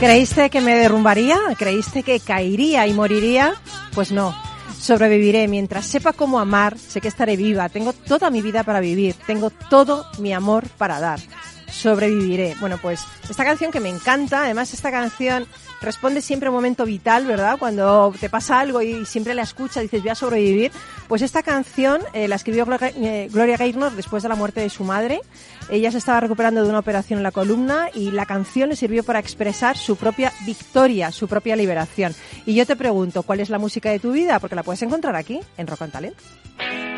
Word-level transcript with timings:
¿Creíste 0.00 0.48
que 0.48 0.60
me 0.60 0.76
derrumbaría? 0.76 1.36
¿Creíste 1.58 2.04
que 2.04 2.20
caería 2.20 2.86
y 2.86 2.92
moriría? 2.92 3.54
Pues 3.96 4.12
no. 4.12 4.32
Sobreviviré 4.78 5.48
mientras 5.48 5.86
sepa 5.86 6.12
cómo 6.12 6.38
amar, 6.38 6.78
sé 6.78 7.00
que 7.00 7.08
estaré 7.08 7.36
viva, 7.36 7.68
tengo 7.68 7.92
toda 7.92 8.30
mi 8.30 8.40
vida 8.40 8.62
para 8.62 8.78
vivir, 8.78 9.16
tengo 9.26 9.50
todo 9.50 10.06
mi 10.20 10.32
amor 10.32 10.68
para 10.78 11.00
dar. 11.00 11.18
Sobreviviré. 11.68 12.54
Bueno, 12.60 12.78
pues 12.80 13.00
esta 13.28 13.44
canción 13.44 13.72
que 13.72 13.80
me 13.80 13.88
encanta, 13.88 14.44
además 14.44 14.72
esta 14.72 14.92
canción 14.92 15.48
responde 15.80 16.20
siempre 16.20 16.48
a 16.48 16.50
un 16.50 16.56
momento 16.56 16.84
vital, 16.84 17.26
¿verdad? 17.26 17.56
Cuando 17.58 18.14
te 18.18 18.28
pasa 18.28 18.60
algo 18.60 18.82
y 18.82 19.04
siempre 19.06 19.34
la 19.34 19.42
escuchas, 19.42 19.82
dices, 19.82 20.02
voy 20.02 20.10
a 20.10 20.14
sobrevivir. 20.14 20.72
Pues 21.06 21.22
esta 21.22 21.42
canción 21.42 22.02
eh, 22.12 22.28
la 22.28 22.36
escribió 22.36 22.64
Gloria, 22.66 22.92
eh, 22.96 23.28
Gloria 23.32 23.56
Gaynor 23.56 23.92
después 23.92 24.22
de 24.22 24.28
la 24.28 24.34
muerte 24.34 24.60
de 24.60 24.70
su 24.70 24.84
madre. 24.84 25.20
Ella 25.70 25.90
se 25.90 25.98
estaba 25.98 26.20
recuperando 26.20 26.62
de 26.62 26.68
una 26.68 26.78
operación 26.78 27.18
en 27.18 27.22
la 27.22 27.30
columna 27.30 27.90
y 27.94 28.10
la 28.10 28.26
canción 28.26 28.70
le 28.70 28.76
sirvió 28.76 29.04
para 29.04 29.18
expresar 29.18 29.76
su 29.76 29.96
propia 29.96 30.32
victoria, 30.46 31.12
su 31.12 31.28
propia 31.28 31.56
liberación. 31.56 32.14
Y 32.46 32.54
yo 32.54 32.66
te 32.66 32.76
pregunto, 32.76 33.22
¿cuál 33.22 33.40
es 33.40 33.50
la 33.50 33.58
música 33.58 33.90
de 33.90 33.98
tu 33.98 34.12
vida? 34.12 34.38
Porque 34.40 34.56
la 34.56 34.62
puedes 34.62 34.82
encontrar 34.82 35.16
aquí, 35.16 35.40
en 35.56 35.66
Rock 35.66 35.82
and 35.82 35.92
Talent. 35.92 36.97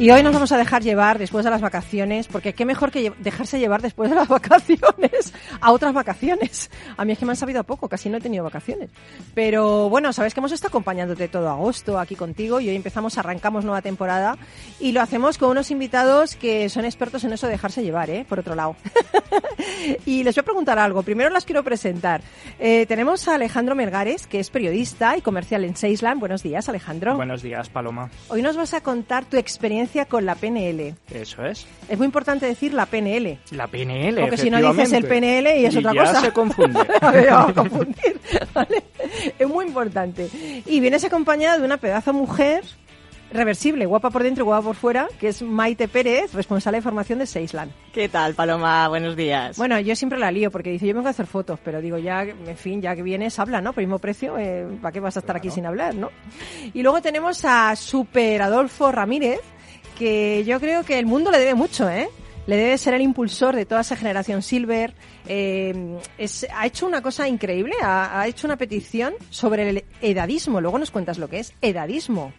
Y 0.00 0.10
hoy 0.10 0.22
nos 0.22 0.32
vamos 0.32 0.50
a 0.50 0.56
dejar 0.56 0.82
llevar 0.82 1.18
después 1.18 1.44
de 1.44 1.50
las 1.50 1.60
vacaciones, 1.60 2.26
porque 2.26 2.54
qué 2.54 2.64
mejor 2.64 2.90
que 2.90 3.12
dejarse 3.18 3.58
llevar 3.58 3.82
después 3.82 4.08
de 4.08 4.16
las 4.16 4.28
vacaciones 4.28 5.34
a 5.60 5.72
otras 5.72 5.92
vacaciones. 5.92 6.70
A 6.96 7.04
mí 7.04 7.12
es 7.12 7.18
que 7.18 7.26
me 7.26 7.32
han 7.32 7.36
sabido 7.36 7.60
a 7.60 7.64
poco, 7.64 7.86
casi 7.86 8.08
no 8.08 8.16
he 8.16 8.20
tenido 8.22 8.42
vacaciones. 8.42 8.88
Pero 9.34 9.90
bueno, 9.90 10.14
sabes 10.14 10.32
que 10.32 10.40
hemos 10.40 10.52
estado 10.52 10.70
acompañándote 10.70 11.28
todo 11.28 11.50
agosto 11.50 11.98
aquí 11.98 12.16
contigo 12.16 12.60
y 12.60 12.70
hoy 12.70 12.76
empezamos, 12.76 13.18
arrancamos 13.18 13.66
nueva 13.66 13.82
temporada 13.82 14.38
y 14.78 14.92
lo 14.92 15.02
hacemos 15.02 15.36
con 15.36 15.50
unos 15.50 15.70
invitados 15.70 16.34
que 16.34 16.70
son 16.70 16.86
expertos 16.86 17.24
en 17.24 17.34
eso 17.34 17.46
de 17.46 17.52
dejarse 17.52 17.82
llevar, 17.82 18.08
¿eh? 18.08 18.24
Por 18.26 18.38
otro 18.38 18.54
lado. 18.54 18.76
y 20.06 20.24
les 20.24 20.34
voy 20.34 20.40
a 20.40 20.44
preguntar 20.44 20.78
algo. 20.78 21.02
Primero 21.02 21.28
las 21.28 21.44
quiero 21.44 21.62
presentar. 21.62 22.22
Eh, 22.58 22.86
tenemos 22.86 23.28
a 23.28 23.34
Alejandro 23.34 23.74
Melgares, 23.74 24.26
que 24.26 24.40
es 24.40 24.48
periodista 24.48 25.18
y 25.18 25.20
comercial 25.20 25.62
en 25.64 25.76
Seisland. 25.76 26.20
Buenos 26.20 26.42
días, 26.42 26.70
Alejandro. 26.70 27.16
Buenos 27.16 27.42
días, 27.42 27.68
Paloma. 27.68 28.08
Hoy 28.28 28.40
nos 28.40 28.56
vas 28.56 28.72
a 28.72 28.80
contar 28.80 29.26
tu 29.26 29.36
experiencia 29.36 29.89
con 30.08 30.24
la 30.24 30.34
PNL. 30.34 30.94
Eso 31.10 31.44
es. 31.44 31.66
Es 31.88 31.98
muy 31.98 32.06
importante 32.06 32.46
decir 32.46 32.72
la 32.72 32.86
PNL. 32.86 33.38
La 33.50 33.66
PNL. 33.66 34.20
Porque 34.20 34.36
si 34.36 34.50
no 34.50 34.58
dices 34.58 34.92
el. 34.92 35.04
PNL 35.06 35.58
y 35.58 35.66
es 35.66 35.76
otra 35.76 35.92
ya 35.92 36.04
cosa. 36.04 36.20
se 36.20 36.32
confunde. 36.32 36.80
A 37.00 37.10
ver, 37.10 37.30
vamos 37.30 37.50
a 37.50 37.54
confundir. 37.54 38.20
¿vale? 38.54 38.82
Es 39.38 39.48
muy 39.48 39.66
importante. 39.66 40.28
Y 40.66 40.80
vienes 40.80 41.04
acompañada 41.04 41.58
de 41.58 41.64
una 41.64 41.76
pedazo 41.78 42.12
mujer 42.12 42.64
reversible, 43.32 43.86
guapa 43.86 44.10
por 44.10 44.22
dentro 44.22 44.44
y 44.44 44.46
guapa 44.46 44.64
por 44.64 44.76
fuera, 44.76 45.08
que 45.18 45.28
es 45.28 45.42
Maite 45.42 45.88
Pérez, 45.88 46.32
responsable 46.34 46.78
de 46.78 46.82
formación 46.82 47.18
de 47.18 47.26
Seisland. 47.26 47.72
¿Qué 47.92 48.08
tal, 48.08 48.34
Paloma? 48.34 48.88
Buenos 48.88 49.16
días. 49.16 49.56
Bueno, 49.56 49.78
yo 49.80 49.94
siempre 49.94 50.18
la 50.18 50.30
lío 50.30 50.50
porque 50.50 50.70
dice, 50.70 50.86
yo 50.86 50.94
vengo 50.94 51.08
a 51.08 51.10
hacer 51.10 51.26
fotos, 51.26 51.58
pero 51.64 51.80
digo, 51.80 51.98
ya, 51.98 52.22
en 52.22 52.56
fin, 52.56 52.82
ya 52.82 52.94
que 52.96 53.02
vienes, 53.02 53.38
habla, 53.38 53.60
¿no? 53.60 53.72
Por 53.72 53.82
mismo 53.82 53.98
precio, 53.98 54.36
eh, 54.38 54.66
¿para 54.82 54.92
qué 54.92 55.00
vas 55.00 55.16
a 55.16 55.20
estar 55.20 55.36
aquí 55.36 55.50
sin 55.50 55.66
hablar, 55.66 55.94
no? 55.94 56.10
Y 56.74 56.82
luego 56.82 57.00
tenemos 57.00 57.44
a 57.44 57.76
Super 57.76 58.42
Adolfo 58.42 58.90
Ramírez, 58.90 59.40
que 60.00 60.44
yo 60.46 60.58
creo 60.60 60.82
que 60.82 60.98
el 60.98 61.04
mundo 61.04 61.30
le 61.30 61.38
debe 61.38 61.54
mucho, 61.54 61.90
¿eh? 61.90 62.08
Le 62.46 62.56
debe 62.56 62.78
ser 62.78 62.94
el 62.94 63.02
impulsor 63.02 63.54
de 63.54 63.66
toda 63.66 63.82
esa 63.82 63.96
generación 63.96 64.40
Silver. 64.40 64.94
Eh, 65.28 65.98
ha 66.56 66.66
hecho 66.66 66.86
una 66.86 67.02
cosa 67.02 67.28
increíble, 67.28 67.74
ha, 67.82 68.18
ha 68.18 68.26
hecho 68.26 68.46
una 68.46 68.56
petición 68.56 69.12
sobre 69.28 69.68
el 69.68 69.84
edadismo. 70.00 70.62
Luego 70.62 70.78
nos 70.78 70.90
cuentas 70.90 71.18
lo 71.18 71.28
que 71.28 71.40
es 71.40 71.52
edadismo. 71.60 72.32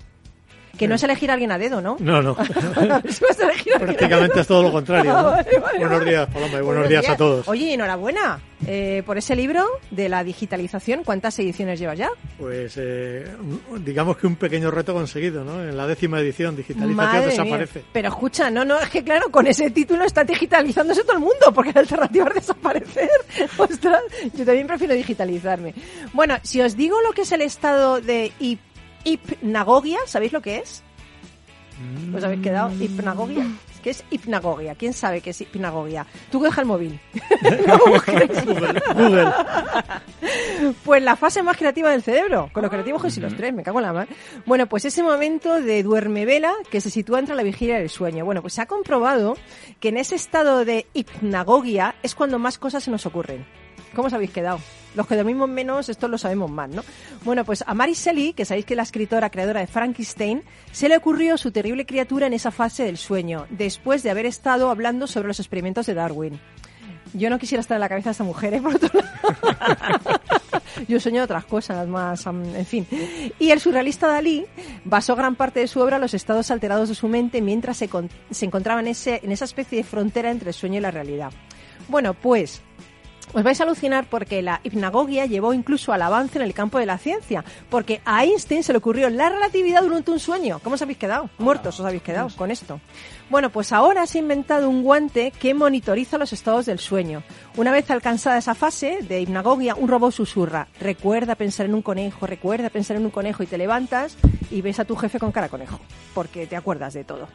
Que 0.81 0.87
no 0.87 0.95
es 0.95 1.03
elegir 1.03 1.29
a 1.29 1.33
alguien 1.33 1.51
a 1.51 1.57
dedo, 1.59 1.79
¿no? 1.79 1.95
No, 1.99 2.21
no. 2.23 2.35
Prácticamente 3.79 4.39
es 4.41 4.47
todo 4.47 4.63
lo 4.63 4.71
contrario. 4.71 5.11
¿no? 5.13 5.17
Ah, 5.19 5.31
vale, 5.43 5.59
vale, 5.59 5.79
buenos 5.79 6.05
días, 6.05 6.27
Paloma, 6.33 6.57
y 6.57 6.61
buenos, 6.61 6.89
días, 6.89 7.09
a 7.09 7.15
todos. 7.15 7.47
Oye, 7.47 7.73
enhorabuena 7.73 8.39
eh, 8.65 9.03
por 9.05 9.17
ese 9.17 9.35
libro 9.35 9.65
de 9.91 10.09
la 10.09 10.23
digitalización. 10.23 11.03
¿Cuántas 11.03 11.37
ediciones 11.39 11.79
llevas 11.79 11.97
ya? 11.97 12.09
Pues 12.37 12.73
eh, 12.77 13.25
digamos 13.79 14.17
que 14.17 14.27
un 14.27 14.35
pequeño 14.35 14.71
reto 14.71 14.93
conseguido, 14.93 15.43
¿no? 15.43 15.63
En 15.63 15.75
la 15.77 15.87
décima 15.87 16.19
edición, 16.19 16.55
digitalización 16.55 16.95
Madre 16.95 17.25
desaparece. 17.27 17.79
mía. 17.79 17.87
Pero 17.93 18.07
escucha, 18.09 18.49
no, 18.49 18.65
no, 18.65 18.79
es 18.79 18.89
que 18.89 19.03
claro, 19.03 19.29
con 19.31 19.47
ese 19.47 19.69
título 19.71 20.03
está 20.05 20.23
digitalizándose 20.23 21.03
todo 21.03 21.13
el 21.13 21.19
mundo, 21.19 21.51
porque 21.53 21.71
la 21.73 21.81
alternativa 21.81 22.27
es 22.29 22.35
desaparecer. 22.35 23.09
Ostras, 23.57 24.01
yo 24.35 24.45
también 24.45 24.67
prefiero 24.67 24.93
digitalizarme. 24.95 25.73
Bueno, 26.13 26.37
si 26.43 26.61
os 26.61 26.75
digo 26.75 26.99
lo 27.01 27.11
que 27.13 27.21
es 27.21 27.31
el 27.31 27.41
estado 27.41 28.01
de 28.01 28.31
hip- 28.39 28.59
hipnagogia, 29.03 29.99
¿sabéis 30.05 30.33
lo 30.33 30.41
que 30.41 30.57
es? 30.57 30.83
¿Os 32.15 32.23
habéis 32.23 32.41
quedado? 32.41 32.71
¿Hipnagogia? 32.79 33.45
¿Qué 33.81 33.89
es 33.89 34.03
hipnagogia? 34.11 34.75
¿Quién 34.75 34.93
sabe 34.93 35.21
qué 35.21 35.31
es 35.31 35.41
hipnagogia? 35.41 36.05
Tú 36.31 36.39
que 36.39 36.45
deja 36.47 36.61
el 36.61 36.67
móvil. 36.67 36.99
No 37.67 37.79
busques. 37.87 38.45
Google. 38.93 39.31
Pues 40.83 41.01
la 41.01 41.15
fase 41.15 41.41
más 41.41 41.57
creativa 41.57 41.89
del 41.89 42.03
cerebro, 42.03 42.49
con 42.53 42.61
los 42.61 42.69
creativos 42.69 43.01
que 43.01 43.09
si 43.09 43.19
los 43.19 43.35
tres, 43.35 43.53
me 43.53 43.63
cago 43.63 43.79
en 43.79 43.85
la 43.85 43.93
mar. 43.93 44.07
Bueno, 44.45 44.67
pues 44.67 44.85
ese 44.85 45.01
momento 45.01 45.59
de 45.59 45.81
duerme 45.81 46.25
vela 46.25 46.53
que 46.69 46.81
se 46.81 46.91
sitúa 46.91 47.19
entre 47.19 47.35
la 47.35 47.41
vigilia 47.43 47.79
y 47.79 47.83
el 47.83 47.89
sueño. 47.89 48.25
Bueno, 48.25 48.41
pues 48.41 48.53
se 48.53 48.61
ha 48.61 48.67
comprobado 48.67 49.35
que 49.79 49.89
en 49.89 49.97
ese 49.97 50.15
estado 50.15 50.63
de 50.65 50.85
hipnagogia 50.93 51.95
es 52.03 52.13
cuando 52.13 52.37
más 52.37 52.59
cosas 52.59 52.83
se 52.83 52.91
nos 52.91 53.07
ocurren. 53.07 53.45
¿Cómo 53.95 54.07
os 54.07 54.13
habéis 54.13 54.31
quedado? 54.31 54.59
Los 54.95 55.07
que 55.07 55.15
dormimos 55.15 55.47
menos, 55.49 55.87
esto 55.89 56.07
lo 56.07 56.17
sabemos 56.17 56.49
más, 56.51 56.69
¿no? 56.69 56.83
Bueno, 57.23 57.45
pues 57.45 57.63
a 57.65 57.73
Mary 57.73 57.93
Shelley, 57.93 58.33
que 58.33 58.45
sabéis 58.45 58.65
que 58.65 58.73
es 58.73 58.77
la 58.77 58.83
escritora 58.83 59.29
creadora 59.29 59.61
de 59.61 59.67
Frankenstein, 59.67 60.43
se 60.71 60.89
le 60.89 60.97
ocurrió 60.97 61.37
su 61.37 61.51
terrible 61.51 61.85
criatura 61.85 62.27
en 62.27 62.33
esa 62.33 62.51
fase 62.51 62.83
del 62.83 62.97
sueño, 62.97 63.45
después 63.49 64.03
de 64.03 64.09
haber 64.11 64.25
estado 64.25 64.69
hablando 64.69 65.07
sobre 65.07 65.27
los 65.29 65.39
experimentos 65.39 65.85
de 65.85 65.93
Darwin. 65.93 66.39
Yo 67.13 67.29
no 67.29 67.39
quisiera 67.39 67.59
estar 67.61 67.75
en 67.75 67.81
la 67.81 67.89
cabeza 67.89 68.09
de 68.09 68.11
esta 68.11 68.23
mujer, 68.23 68.53
¿eh? 68.53 68.61
Por 68.61 68.75
otro 68.75 68.89
lado. 68.93 70.19
Yo 70.87 70.99
sueño 70.99 71.23
otras 71.23 71.45
cosas 71.45 71.85
más, 71.87 72.25
en 72.25 72.65
fin. 72.65 72.87
Y 73.39 73.51
el 73.51 73.59
surrealista 73.59 74.07
Dalí 74.07 74.45
basó 74.85 75.15
gran 75.15 75.35
parte 75.35 75.59
de 75.59 75.67
su 75.67 75.79
obra 75.81 75.97
en 75.97 76.01
los 76.01 76.13
estados 76.13 76.51
alterados 76.51 76.87
de 76.89 76.95
su 76.95 77.07
mente 77.09 77.41
mientras 77.41 77.77
se, 77.77 77.87
con- 77.89 78.09
se 78.29 78.45
encontraba 78.45 78.79
en 78.81 78.87
esa 78.87 79.45
especie 79.45 79.79
de 79.79 79.83
frontera 79.83 80.31
entre 80.31 80.49
el 80.49 80.53
sueño 80.53 80.77
y 80.77 80.81
la 80.81 80.91
realidad. 80.91 81.31
Bueno, 81.89 82.13
pues 82.13 82.61
os 83.33 83.43
vais 83.43 83.59
a 83.59 83.63
alucinar 83.63 84.05
porque 84.09 84.41
la 84.41 84.61
hipnagogia 84.63 85.25
llevó 85.25 85.53
incluso 85.53 85.93
al 85.93 86.01
avance 86.01 86.37
en 86.37 86.43
el 86.43 86.53
campo 86.53 86.79
de 86.79 86.85
la 86.85 86.97
ciencia, 86.97 87.43
porque 87.69 88.01
a 88.05 88.23
Einstein 88.23 88.63
se 88.63 88.73
le 88.73 88.79
ocurrió 88.79 89.09
la 89.09 89.29
relatividad 89.29 89.83
durante 89.83 90.11
un 90.11 90.19
sueño. 90.19 90.59
¿Cómo 90.63 90.75
os 90.75 90.81
habéis 90.81 90.97
quedado? 90.97 91.29
Muertos 91.37 91.79
os 91.79 91.85
habéis 91.85 92.03
quedado 92.03 92.29
con 92.35 92.51
esto. 92.51 92.79
Bueno, 93.29 93.49
pues 93.49 93.71
ahora 93.71 94.05
se 94.07 94.17
ha 94.17 94.21
inventado 94.21 94.69
un 94.69 94.83
guante 94.83 95.31
que 95.31 95.53
monitoriza 95.53 96.17
los 96.17 96.33
estados 96.33 96.65
del 96.65 96.79
sueño. 96.79 97.23
Una 97.55 97.71
vez 97.71 97.89
alcanzada 97.89 98.37
esa 98.37 98.55
fase 98.55 98.99
de 99.01 99.21
hipnagogia, 99.21 99.75
un 99.75 99.87
robot 99.87 100.11
susurra, 100.11 100.67
recuerda 100.79 101.35
pensar 101.35 101.65
en 101.65 101.75
un 101.75 101.81
conejo, 101.81 102.27
recuerda 102.27 102.69
pensar 102.69 102.97
en 102.97 103.05
un 103.05 103.11
conejo 103.11 103.43
y 103.43 103.47
te 103.47 103.57
levantas 103.57 104.17
y 104.49 104.61
ves 104.61 104.79
a 104.79 104.85
tu 104.85 104.95
jefe 104.95 105.19
con 105.19 105.31
cara 105.31 105.49
conejo, 105.49 105.79
porque 106.13 106.47
te 106.47 106.57
acuerdas 106.57 106.93
de 106.93 107.03
todo. 107.03 107.27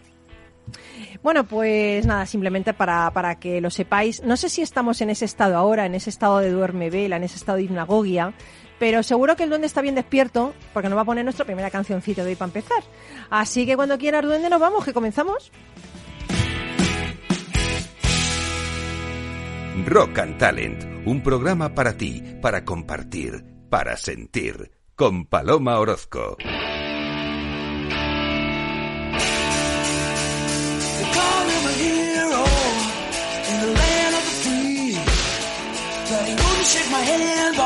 Bueno, 1.23 1.45
pues 1.45 2.07
nada, 2.07 2.27
simplemente 2.27 2.75
para, 2.75 3.11
para 3.11 3.39
que 3.39 3.61
lo 3.61 3.71
sepáis. 3.71 4.23
No 4.23 4.37
sé 4.37 4.49
si 4.49 4.63
estamos 4.63 5.01
en 5.01 5.11
ese 5.11 5.25
estado 5.25 5.57
ahora, 5.57 5.87
en 5.87 5.95
ese 5.95 6.11
estado 6.11 6.39
de 6.39 6.51
duerme 6.51 6.91
vela, 6.91 7.17
en 7.17 7.25
ese 7.25 7.37
estado 7.37 7.59
de 7.59 7.65
hipnagogia, 7.65 8.33
pero 8.79 9.03
seguro 9.03 9.37
que 9.37 9.45
el 9.45 9.49
duende 9.49 9.67
está 9.67 9.81
bien 9.81 9.95
despierto 9.95 10.55
porque 10.73 10.89
nos 10.89 10.99
va 10.99 11.03
a 11.03 11.07
poner 11.07 11.25
nuestra 11.25 11.45
primera 11.45 11.71
cancioncita 11.71 12.23
de 12.23 12.31
hoy 12.31 12.37
para 12.37 12.49
empezar. 12.49 12.83
Así 13.31 13.67
que 13.67 13.77
cuando 13.77 13.99
quieras, 13.99 14.23
duende, 14.23 14.51
nos 14.51 14.61
vamos, 14.61 14.85
que 14.85 14.93
comenzamos. 14.93 15.51
Rock 19.85 20.19
and 20.19 20.39
Talent, 20.39 20.85
un 21.07 21.23
programa 21.23 21.75
para 21.75 21.97
ti, 21.97 22.23
para 22.41 22.65
compartir, 22.65 23.45
para 23.69 23.97
sentir, 23.97 24.71
con 24.95 25.27
Paloma 25.27 25.79
Orozco. 25.79 26.37
stand. 37.17 37.66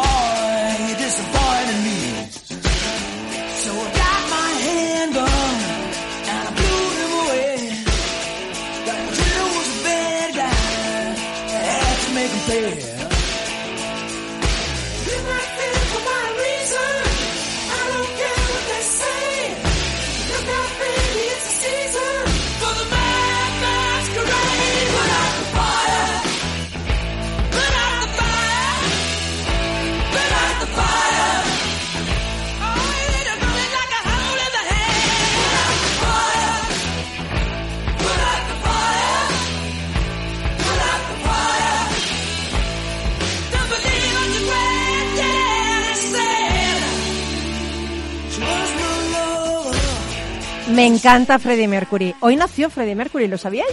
Me 50.81 50.87
encanta 50.87 51.39
Freddie 51.39 51.69
Mercury. 51.69 52.15
Hoy 52.21 52.37
nació 52.37 52.71
Freddie 52.71 52.95
Mercury, 52.95 53.29
¿lo 53.29 53.37
sabíais? 53.37 53.71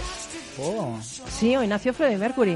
Oh. 0.60 0.94
Sí, 1.00 1.56
hoy 1.56 1.66
nació 1.66 1.94
Freddie 1.94 2.18
Mercury. 2.18 2.54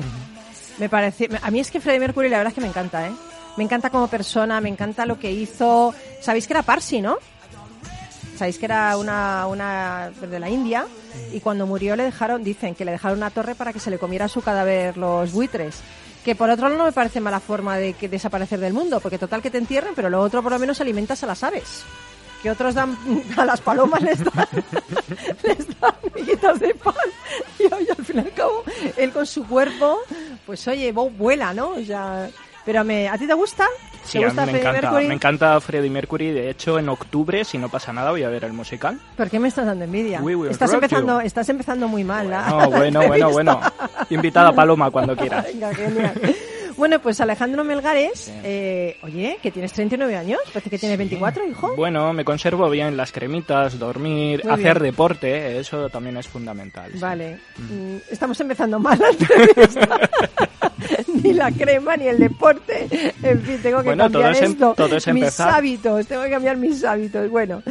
Me 0.77 0.91
parece, 0.91 1.31
a 1.41 1.51
mí 1.51 1.59
es 1.59 1.71
que 1.71 1.81
Freddie 1.81 2.01
Mercury 2.01 2.29
la 2.29 2.37
verdad 2.37 2.51
es 2.51 2.55
que 2.55 2.61
me 2.61 2.67
encanta, 2.67 3.09
¿eh? 3.09 3.13
Me 3.57 3.65
encanta 3.65 3.89
como 3.89 4.09
persona, 4.09 4.61
me 4.61 4.69
encanta 4.69 5.07
lo 5.07 5.19
que 5.19 5.33
hizo. 5.33 5.95
Sabéis 6.21 6.47
que 6.47 6.53
era 6.53 6.63
Parsi, 6.63 7.01
¿no? 7.01 7.17
Sabéis 8.37 8.59
que 8.59 8.67
era 8.67 8.99
una, 8.99 9.47
una 9.47 10.11
de 10.21 10.39
la 10.39 10.51
India 10.51 10.87
y 11.33 11.41
cuando 11.41 11.67
murió 11.67 11.97
le 11.97 12.03
dejaron, 12.03 12.45
dicen 12.45 12.75
que 12.75 12.85
le 12.85 12.93
dejaron 12.93 13.17
una 13.17 13.31
torre 13.31 13.55
para 13.55 13.73
que 13.73 13.81
se 13.81 13.89
le 13.91 13.97
comiera 13.97 14.29
su 14.29 14.43
cadáver 14.43 14.99
los 14.99 15.33
buitres. 15.33 15.81
Que 16.27 16.35
por 16.35 16.51
otro 16.51 16.69
lado 16.69 16.77
no 16.77 16.85
me 16.85 16.93
parece 16.93 17.21
mala 17.21 17.41
forma 17.41 17.79
de 17.79 17.95
que 17.95 18.07
desaparecer 18.07 18.61
del 18.61 18.75
mundo, 18.75 19.01
porque 19.01 19.17
total 19.17 19.41
que 19.41 19.51
te 19.51 19.57
entierren, 19.57 19.95
pero 19.97 20.11
lo 20.11 20.21
otro 20.21 20.43
por 20.43 20.53
lo 20.53 20.59
menos 20.59 20.79
alimentas 20.83 21.23
a 21.23 21.27
las 21.27 21.43
aves. 21.43 21.87
Que 22.43 22.51
otros 22.51 22.75
dan 22.75 22.97
a 23.37 23.45
las 23.45 23.61
palomas 23.61 24.03
les 24.03 24.19
dan, 24.25 24.49
les 25.45 25.81
dan 25.81 25.95
miguitas 26.15 26.59
de 26.61 26.75
pan. 26.75 26.95
Y 27.59 27.65
oye, 27.73 27.89
al 27.97 28.05
fin 28.05 28.17
y 28.17 28.21
al 28.21 28.33
cabo, 28.35 28.65
él 28.97 29.11
con 29.13 29.27
su 29.27 29.47
cuerpo, 29.47 29.99
pues 30.47 30.67
oye, 30.69 30.93
vu- 30.93 31.11
vuela, 31.17 31.55
¿no? 31.55 31.71
O 31.71 31.85
sea, 31.85 32.29
pero 32.65 32.83
me, 32.85 33.09
¿a 33.09 33.17
ti 33.17 33.27
te 33.27 33.35
gusta? 33.35 33.67
Sí, 34.05 34.19
¿Te 34.19 34.25
a 34.25 34.29
mí 34.31 34.35
me 34.35 34.43
Freddie 34.43 34.59
encanta, 34.61 34.81
Mercury? 34.83 35.07
me 35.09 35.15
encanta 35.15 35.61
Freddie 35.61 35.91
Mercury. 35.91 36.31
De 36.33 36.51
hecho, 36.51 36.77
en 36.81 36.89
octubre, 36.89 37.45
si 37.45 37.57
no 37.59 37.69
pasa 37.69 37.93
nada, 37.93 38.11
voy 38.11 38.25
a 38.25 38.29
ver 38.29 38.43
el 38.45 38.53
musical. 38.53 38.99
¿Por 39.17 39.31
qué 39.31 39.39
me 39.39 39.47
estás 39.47 39.65
dando 39.67 39.85
envidia? 39.85 40.21
We 40.21 40.35
will 40.35 40.51
Estás 40.51 40.73
rock 40.73 40.83
empezando, 40.83 41.21
you. 41.21 41.27
estás 41.27 41.49
empezando 41.49 41.87
muy 41.87 42.03
mal. 42.03 42.29
la- 42.29 42.49
No, 42.49 42.59
la 42.59 42.67
bueno, 42.67 43.07
bueno, 43.07 43.31
bueno. 43.31 43.61
Invitada 44.11 44.53
Paloma 44.53 44.91
cuando 44.91 45.17
quieras. 45.17 45.45
Venga, 45.45 45.73
genial. 45.75 46.21
Bueno, 46.83 46.99
pues 46.99 47.21
Alejandro 47.21 47.63
Melgares, 47.63 48.29
eh, 48.43 48.97
oye, 49.03 49.39
que 49.41 49.53
tienes 49.53 49.73
39 49.73 50.17
años, 50.17 50.41
parece 50.53 50.69
que 50.69 50.79
tienes 50.81 50.99
24, 50.99 51.47
hijo. 51.49 51.77
Bueno, 51.77 52.13
me 52.13 52.25
conservo 52.25 52.69
bien 52.69 52.97
las 52.97 53.13
cremitas, 53.13 53.79
dormir, 53.79 54.41
Muy 54.43 54.53
hacer 54.53 54.81
bien. 54.81 54.91
deporte, 54.91 55.61
eso 55.61 55.89
también 55.91 56.17
es 56.17 56.27
fundamental. 56.27 56.91
sí. 56.93 56.99
Vale, 56.99 57.39
Mm, 57.57 57.99
estamos 58.11 58.41
empezando 58.41 58.81
mal 58.81 58.99
la 58.99 59.11
entrevista. 59.11 60.01
ni 61.23 61.33
la 61.35 61.53
crema, 61.53 61.97
ni 61.97 62.09
el 62.09 62.19
deporte. 62.19 62.89
En 63.23 63.41
fin, 63.43 63.59
tengo 63.63 63.79
que 63.79 63.85
Bueno, 63.85 64.11
todo 64.11 64.23
cambiar 64.23 64.33
es 64.35 64.43
em- 64.43 64.51
esto. 64.51 64.75
todo 64.77 64.97
es 64.97 65.07
mis 65.07 65.23
empezar. 65.23 65.51
hábitos, 65.55 66.05
tengo 66.09 66.25
que 66.25 66.31
cambiar 66.31 66.57
mis 66.57 66.83
hábitos. 66.83 67.31
Bueno, 67.31 67.63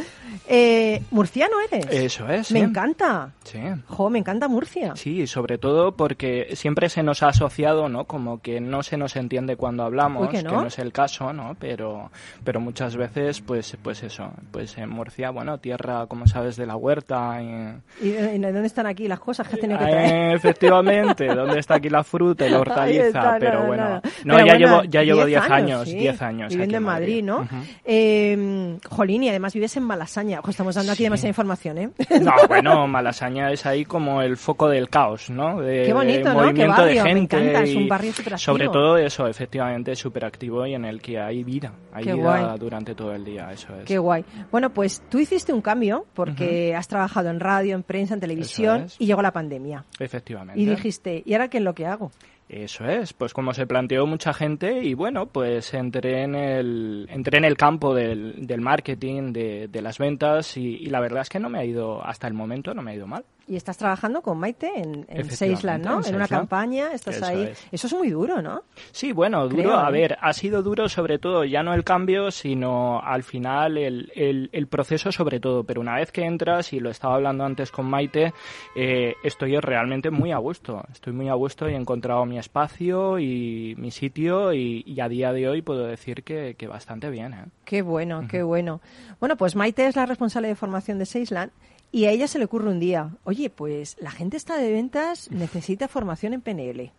eh, 0.48 1.02
¿murciano 1.10 1.54
eres? 1.70 1.86
Eso 1.90 2.28
es, 2.28 2.50
Me 2.52 2.60
sí. 2.60 2.64
encanta. 2.64 3.30
Sí. 3.44 3.60
Jo, 3.88 4.10
me 4.10 4.18
encanta 4.18 4.48
Murcia. 4.48 4.94
Sí, 4.96 5.26
sobre 5.26 5.58
todo 5.58 5.92
porque 5.92 6.50
siempre 6.54 6.88
se 6.88 7.02
nos 7.02 7.22
ha 7.22 7.28
asociado, 7.28 7.88
¿no? 7.88 8.04
Como 8.04 8.40
que 8.40 8.60
no 8.60 8.82
se 8.82 8.96
nos 8.96 9.16
entiende 9.16 9.56
cuando 9.56 9.82
hablamos, 9.84 10.28
Uy, 10.28 10.36
¿que 10.36 10.42
no? 10.42 10.66
es 10.66 10.78
el 10.78 10.92
caso, 10.92 11.32
¿no? 11.32 11.56
Pero, 11.58 12.10
pero 12.44 12.60
muchas 12.60 12.96
veces, 12.96 13.40
pues, 13.40 13.76
pues 13.82 14.02
eso, 14.02 14.32
pues 14.50 14.76
en 14.78 14.88
Murcia, 14.90 15.30
bueno, 15.30 15.58
tierra, 15.58 16.06
como 16.06 16.26
sabes, 16.26 16.56
de 16.56 16.66
la 16.66 16.76
huerta. 16.76 17.40
Y, 17.42 18.06
¿Y, 18.08 18.38
dónde 18.38 18.66
están 18.66 18.86
aquí 18.86 19.08
las 19.08 19.20
cosas 19.20 19.46
que 19.48 19.54
has 19.54 19.60
tenido 19.60 19.78
que 19.78 19.86
traer? 19.86 20.14
Eh, 20.14 20.34
efectivamente, 20.34 21.26
¿dónde 21.26 21.58
está 21.58 21.74
aquí 21.76 21.88
la 21.88 22.04
fruta 22.04 22.46
y 22.46 22.50
la 22.50 22.60
hortaliza? 22.60 23.06
está, 23.06 23.36
pero 23.38 23.54
nada, 23.54 23.66
bueno, 23.66 23.82
nada. 23.84 24.02
no, 24.24 24.34
Pero 24.34 24.38
ya 24.38 24.52
bueno, 24.52 24.58
llevo, 24.58 24.84
ya 24.84 25.02
llevo 25.02 25.24
10 25.26 25.42
10 25.42 25.50
años, 25.50 25.88
sí, 25.88 25.96
10 25.96 26.22
años. 26.22 26.48
Viviendo 26.50 26.76
en 26.76 26.82
Madrid, 26.82 27.22
¿no? 27.24 27.38
Ujú. 27.40 27.56
Eh, 27.84 28.78
Jolín, 28.88 29.22
y 29.24 29.28
además 29.28 29.52
vives 29.54 29.76
en 29.76 29.82
Malasaña. 29.84 30.31
Ojo, 30.40 30.50
estamos 30.50 30.74
dando 30.74 30.92
aquí 30.92 30.98
Sí. 30.98 31.04
demasiada 31.04 31.28
información, 31.28 31.78
¿eh? 31.78 31.90
No, 32.20 32.32
bueno, 32.48 32.86
Malasaña 32.86 33.50
es 33.52 33.66
ahí 33.66 33.84
como 33.84 34.22
el 34.22 34.36
foco 34.36 34.68
del 34.68 34.88
caos, 34.88 35.30
¿no? 35.30 35.60
De, 35.60 35.84
Qué 35.86 35.92
bonito, 35.92 36.28
de 36.28 36.34
¿no? 36.34 36.40
Qué 36.40 36.46
movimiento 36.46 36.76
barrio, 36.82 37.02
de 37.04 37.14
me 37.14 37.20
gente. 37.20 37.36
encanta, 37.36 37.62
es 37.62 37.74
un 37.76 37.88
barrio 37.88 38.12
superactivo. 38.12 38.38
Sobre 38.52 38.68
todo 38.68 38.96
eso, 38.98 39.26
efectivamente, 39.26 39.94
súper 39.96 40.24
activo 40.24 40.66
y 40.66 40.74
en 40.74 40.84
el 40.84 41.00
que 41.02 41.18
hay 41.20 41.42
vida. 41.44 41.72
Hay 41.92 42.04
Qué 42.04 42.14
vida 42.14 42.22
guay. 42.46 42.58
durante 42.58 42.94
todo 42.94 43.12
el 43.14 43.24
día, 43.24 43.50
eso 43.52 43.68
es. 43.76 43.84
Qué 43.84 43.98
guay. 43.98 44.24
Bueno, 44.50 44.70
pues 44.70 45.02
tú 45.08 45.18
hiciste 45.18 45.52
un 45.52 45.60
cambio 45.62 46.06
porque 46.14 46.74
has 46.74 46.88
trabajado 46.88 47.30
en 47.30 47.40
radio, 47.40 47.74
en 47.74 47.82
prensa, 47.82 48.14
en 48.14 48.20
televisión 48.20 48.82
es. 48.84 48.96
y 48.98 49.06
llegó 49.06 49.22
la 49.22 49.32
pandemia. 49.32 49.84
Efectivamente. 49.98 50.60
Y 50.60 50.66
dijiste, 50.66 51.22
¿y 51.24 51.32
ahora 51.34 51.48
qué 51.48 51.58
es 51.58 51.64
lo 51.64 51.74
que 51.74 51.86
hago? 51.86 52.10
Eso 52.52 52.84
es, 52.84 53.14
pues 53.14 53.32
como 53.32 53.54
se 53.54 53.66
planteó 53.66 54.06
mucha 54.06 54.34
gente 54.34 54.84
y 54.84 54.92
bueno, 54.92 55.24
pues 55.24 55.72
entré 55.72 56.22
en 56.24 56.34
el, 56.34 57.08
entré 57.10 57.38
en 57.38 57.46
el 57.46 57.56
campo 57.56 57.94
del, 57.94 58.46
del 58.46 58.60
marketing, 58.60 59.32
de, 59.32 59.68
de 59.68 59.80
las 59.80 59.96
ventas 59.96 60.58
y, 60.58 60.76
y 60.76 60.86
la 60.86 61.00
verdad 61.00 61.22
es 61.22 61.30
que 61.30 61.40
no 61.40 61.48
me 61.48 61.60
ha 61.60 61.64
ido, 61.64 62.04
hasta 62.04 62.26
el 62.28 62.34
momento 62.34 62.74
no 62.74 62.82
me 62.82 62.90
ha 62.90 62.94
ido 62.94 63.06
mal. 63.06 63.24
Y 63.48 63.56
estás 63.56 63.76
trabajando 63.76 64.22
con 64.22 64.38
Maite 64.38 64.70
en, 64.76 65.04
en 65.08 65.30
Seisland, 65.30 65.84
¿no? 65.84 66.00
en 66.00 66.06
En 66.06 66.14
una 66.14 66.28
campaña, 66.28 66.92
estás 66.92 67.16
Eso 67.16 67.26
ahí. 67.26 67.42
es. 67.42 67.66
Eso 67.72 67.86
es 67.88 67.92
muy 67.94 68.10
duro, 68.10 68.40
¿no? 68.40 68.62
Sí, 68.92 69.12
bueno, 69.12 69.48
duro, 69.48 69.62
Creo, 69.62 69.76
a 69.78 69.88
¿eh? 69.88 69.92
ver, 69.92 70.18
ha 70.20 70.32
sido 70.32 70.62
duro 70.62 70.88
sobre 70.88 71.18
todo 71.18 71.44
ya 71.44 71.62
no 71.62 71.74
el 71.74 71.84
cambio, 71.84 72.30
sino 72.30 73.00
al 73.02 73.22
final 73.22 73.78
el, 73.78 74.12
el, 74.14 74.48
el 74.52 74.66
proceso 74.68 75.10
sobre 75.12 75.40
todo, 75.40 75.64
pero 75.64 75.80
una 75.80 75.96
vez 75.96 76.12
que 76.12 76.22
entras, 76.24 76.72
y 76.72 76.80
lo 76.80 76.90
estaba 76.90 77.14
hablando 77.16 77.44
antes 77.44 77.70
con 77.70 77.86
Maite, 77.86 78.32
eh, 78.76 79.14
estoy 79.24 79.58
realmente 79.58 80.10
muy 80.10 80.32
a 80.32 80.38
gusto, 80.38 80.84
estoy 80.92 81.12
muy 81.12 81.28
a 81.28 81.34
gusto 81.34 81.68
y 81.68 81.72
he 81.72 81.76
encontrado 81.76 82.24
mi 82.24 82.38
espacio 82.38 83.18
y 83.18 83.74
mi 83.76 83.90
sitio 83.90 84.52
y, 84.52 84.82
y 84.86 85.00
a 85.00 85.08
día 85.08 85.32
de 85.32 85.48
hoy 85.48 85.62
puedo 85.62 85.84
decir 85.86 86.22
que, 86.22 86.54
que 86.56 86.66
bastante 86.68 87.10
bien. 87.10 87.34
¿eh? 87.34 87.44
Qué 87.64 87.82
bueno, 87.82 88.26
qué 88.28 88.42
bueno. 88.42 88.80
Bueno, 89.20 89.36
pues 89.36 89.56
Maite 89.56 89.86
es 89.86 89.96
la 89.96 90.06
responsable 90.06 90.48
de 90.48 90.54
formación 90.54 90.98
de 90.98 91.06
Seisland 91.06 91.50
y 91.92 92.06
a 92.06 92.10
ella 92.10 92.26
se 92.26 92.38
le 92.38 92.46
ocurre 92.46 92.70
un 92.70 92.80
día, 92.80 93.10
oye, 93.22 93.50
pues 93.50 93.96
la 94.00 94.10
gente 94.10 94.38
está 94.38 94.56
de 94.56 94.72
ventas 94.72 95.30
necesita 95.30 95.88
formación 95.88 96.32
en 96.32 96.40
PNL. 96.40 96.90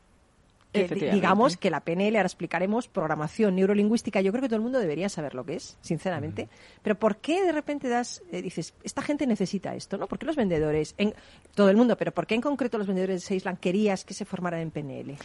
Que, 0.73 1.11
digamos 1.11 1.55
que 1.55 1.69
la 1.69 1.81
PNL, 1.81 2.15
ahora 2.15 2.25
explicaremos, 2.25 2.87
programación 2.87 3.55
neurolingüística, 3.55 4.21
yo 4.21 4.31
creo 4.31 4.41
que 4.41 4.47
todo 4.47 4.55
el 4.57 4.63
mundo 4.63 4.79
debería 4.79 5.07
saber 5.07 5.35
lo 5.35 5.45
que 5.45 5.55
es, 5.55 5.77
sinceramente. 5.81 6.49
Pero 6.81 6.95
¿por 6.95 7.17
qué 7.17 7.43
de 7.43 7.51
repente 7.51 7.87
das, 7.87 8.23
eh, 8.31 8.41
dices, 8.41 8.73
esta 8.83 9.03
gente 9.03 9.27
necesita 9.27 9.75
esto, 9.75 9.97
¿no? 9.97 10.07
¿Por 10.07 10.17
qué 10.17 10.25
los 10.25 10.35
vendedores, 10.35 10.95
en 10.97 11.13
todo 11.53 11.69
el 11.69 11.77
mundo, 11.77 11.95
pero 11.95 12.11
por 12.11 12.25
qué 12.25 12.35
en 12.35 12.41
concreto 12.41 12.79
los 12.79 12.87
vendedores 12.87 13.21
de 13.21 13.27
Seisland 13.27 13.59
querías 13.59 14.03
que 14.03 14.15
se 14.15 14.25
formaran 14.25 14.61
en 14.61 14.71
PNL? 14.71 15.15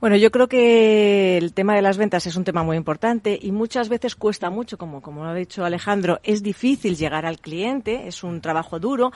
Bueno, 0.00 0.16
yo 0.16 0.30
creo 0.30 0.46
que 0.46 1.38
el 1.38 1.52
tema 1.54 1.74
de 1.74 1.82
las 1.82 1.96
ventas 1.96 2.26
es 2.26 2.36
un 2.36 2.44
tema 2.44 2.62
muy 2.62 2.76
importante 2.76 3.36
y 3.40 3.50
muchas 3.50 3.88
veces 3.88 4.14
cuesta 4.14 4.48
mucho, 4.50 4.78
como, 4.78 5.02
como 5.02 5.24
lo 5.24 5.30
ha 5.30 5.34
dicho 5.34 5.64
Alejandro, 5.64 6.20
es 6.22 6.42
difícil 6.42 6.96
llegar 6.96 7.26
al 7.26 7.40
cliente, 7.40 8.06
es 8.06 8.22
un 8.22 8.40
trabajo 8.40 8.78
duro. 8.78 9.10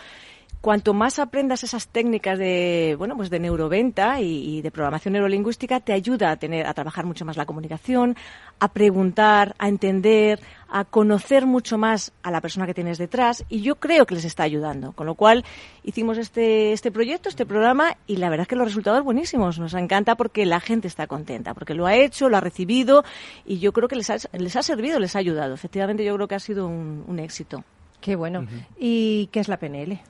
Cuanto 0.62 0.94
más 0.94 1.18
aprendas 1.18 1.64
esas 1.64 1.88
técnicas 1.88 2.38
de, 2.38 2.94
bueno, 2.96 3.16
pues 3.16 3.30
de 3.30 3.40
neuroventa 3.40 4.20
y, 4.20 4.62
de 4.62 4.70
programación 4.70 5.14
neurolingüística, 5.14 5.80
te 5.80 5.92
ayuda 5.92 6.30
a 6.30 6.36
tener, 6.36 6.68
a 6.68 6.72
trabajar 6.72 7.04
mucho 7.04 7.24
más 7.24 7.36
la 7.36 7.46
comunicación, 7.46 8.14
a 8.60 8.68
preguntar, 8.68 9.56
a 9.58 9.66
entender, 9.66 10.38
a 10.68 10.84
conocer 10.84 11.46
mucho 11.46 11.78
más 11.78 12.12
a 12.22 12.30
la 12.30 12.40
persona 12.40 12.64
que 12.64 12.74
tienes 12.74 12.98
detrás 12.98 13.44
y 13.48 13.62
yo 13.62 13.74
creo 13.74 14.06
que 14.06 14.14
les 14.14 14.24
está 14.24 14.44
ayudando. 14.44 14.92
Con 14.92 15.06
lo 15.06 15.16
cual 15.16 15.44
hicimos 15.82 16.16
este, 16.16 16.72
este 16.72 16.92
proyecto, 16.92 17.28
este 17.28 17.44
programa 17.44 17.96
y 18.06 18.18
la 18.18 18.30
verdad 18.30 18.42
es 18.42 18.48
que 18.48 18.54
los 18.54 18.68
resultados 18.68 19.02
buenísimos. 19.02 19.58
Nos 19.58 19.74
encanta 19.74 20.14
porque 20.14 20.46
la 20.46 20.60
gente 20.60 20.86
está 20.86 21.08
contenta, 21.08 21.54
porque 21.54 21.74
lo 21.74 21.86
ha 21.86 21.96
hecho, 21.96 22.28
lo 22.28 22.36
ha 22.36 22.40
recibido 22.40 23.02
y 23.44 23.58
yo 23.58 23.72
creo 23.72 23.88
que 23.88 23.96
les 23.96 24.10
ha, 24.10 24.16
les 24.30 24.54
ha 24.54 24.62
servido, 24.62 25.00
les 25.00 25.16
ha 25.16 25.18
ayudado. 25.18 25.54
Efectivamente 25.54 26.04
yo 26.04 26.14
creo 26.14 26.28
que 26.28 26.36
ha 26.36 26.38
sido 26.38 26.68
un 26.68 27.18
éxito. 27.18 27.64
Qué 28.02 28.16
bueno. 28.16 28.44
¿Y 28.78 29.28
qué 29.28 29.38
es 29.38 29.48
la 29.48 29.58
PNL? 29.58 30.00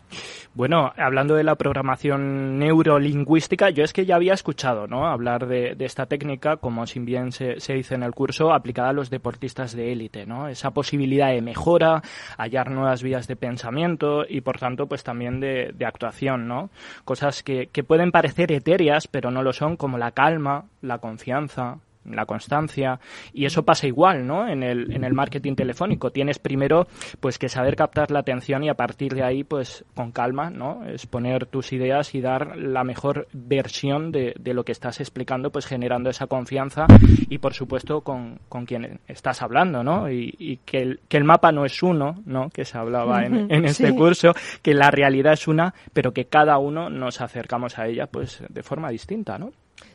Bueno, 0.55 0.93
hablando 0.97 1.35
de 1.35 1.45
la 1.45 1.57
programación 1.57 2.59
neurolingüística, 2.59 3.69
yo 3.69 3.85
es 3.85 3.93
que 3.93 4.07
ya 4.07 4.17
había 4.17 4.33
escuchado 4.33 4.87
¿no? 4.87 5.07
hablar 5.07 5.47
de, 5.47 5.75
de 5.75 5.85
esta 5.85 6.07
técnica, 6.07 6.57
como 6.57 6.87
si 6.87 7.01
bien 7.01 7.33
se, 7.33 7.61
se 7.61 7.75
dice 7.75 7.95
en 7.95 8.03
el 8.03 8.13
curso, 8.13 8.53
aplicada 8.53 8.89
a 8.89 8.93
los 8.95 9.11
deportistas 9.11 9.77
de 9.77 9.93
élite, 9.93 10.25
¿no? 10.25 10.49
Esa 10.49 10.71
posibilidad 10.71 11.29
de 11.29 11.43
mejora, 11.43 12.03
hallar 12.39 12.71
nuevas 12.71 13.03
vías 13.03 13.29
de 13.29 13.37
pensamiento 13.37 14.25
y, 14.27 14.41
por 14.41 14.59
tanto, 14.59 14.87
pues 14.87 15.05
también 15.05 15.39
de, 15.41 15.73
de 15.75 15.85
actuación, 15.85 16.49
¿no? 16.49 16.71
Cosas 17.05 17.43
que, 17.43 17.67
que 17.67 17.85
pueden 17.85 18.11
parecer 18.11 18.53
etéreas, 18.53 19.07
pero 19.07 19.31
no 19.31 19.43
lo 19.43 19.53
son, 19.53 19.77
como 19.77 19.99
la 19.99 20.13
calma, 20.13 20.65
la 20.81 20.99
confianza, 20.99 21.79
la 22.05 22.27
constancia 22.27 22.99
y 23.33 23.45
eso 23.45 23.65
pasa 23.65 23.87
igual 23.87 24.27
no 24.27 24.49
en 24.49 24.63
el 24.63 24.93
en 24.93 25.05
el 25.05 25.13
marketing 25.15 25.55
telefónico. 25.55 26.11
Tienes 26.11 26.39
primero 26.39 26.87
pues 27.21 27.39
que 27.39 27.49
saber 27.49 27.77
captar 27.77 28.11
la 28.11 28.21
atención 28.21 28.65
y 28.65 28.69
a 28.69 28.75
partir 28.75 29.15
de 29.15 29.23
ahí 29.23 29.45
pues 29.45 29.85
con 29.95 30.11
calma 30.13 30.51
no 30.51 30.85
exponer 30.87 31.47
tus 31.47 31.73
ideas 31.73 32.15
y 32.15 32.21
dar 32.21 32.57
la 32.57 32.85
mejor 32.85 33.29
versión 33.33 34.11
de, 34.13 34.35
de 34.39 34.55
lo 34.55 34.65
que 34.65 34.73
estás 34.73 35.01
explicando 35.01 35.51
pues 35.51 35.67
generando 35.67 36.11
esa 36.11 36.27
confianza 36.27 36.87
y 37.29 37.39
por 37.39 37.55
supuesto 37.55 38.01
con, 38.03 38.41
con 38.49 38.67
quien 38.67 39.01
estás 39.07 39.43
hablando 39.43 39.83
no 39.85 40.11
y, 40.11 40.35
y 40.39 40.57
que, 40.59 40.79
el, 40.79 41.01
que 41.09 41.17
el 41.19 41.25
mapa 41.25 41.53
no 41.53 41.65
es 41.65 41.83
uno 41.83 42.23
no 42.27 42.49
que 42.51 42.65
se 42.65 42.79
hablaba 42.79 43.25
en, 43.25 43.51
en 43.53 43.65
este 43.65 43.89
Sí. 43.89 43.95
curso 43.97 44.33
que 44.63 44.75
la 44.75 44.91
realidad 44.91 45.33
es 45.35 45.49
una 45.49 45.75
pero 45.93 46.13
que 46.13 46.27
cada 46.27 46.59
uno 46.59 46.89
nos 46.91 47.21
acercamos 47.21 47.79
a 47.79 47.87
ella 47.87 48.07
pues 48.07 48.43
de 48.49 48.63
forma 48.63 48.91
distinta 48.91 49.39
no 49.39 49.53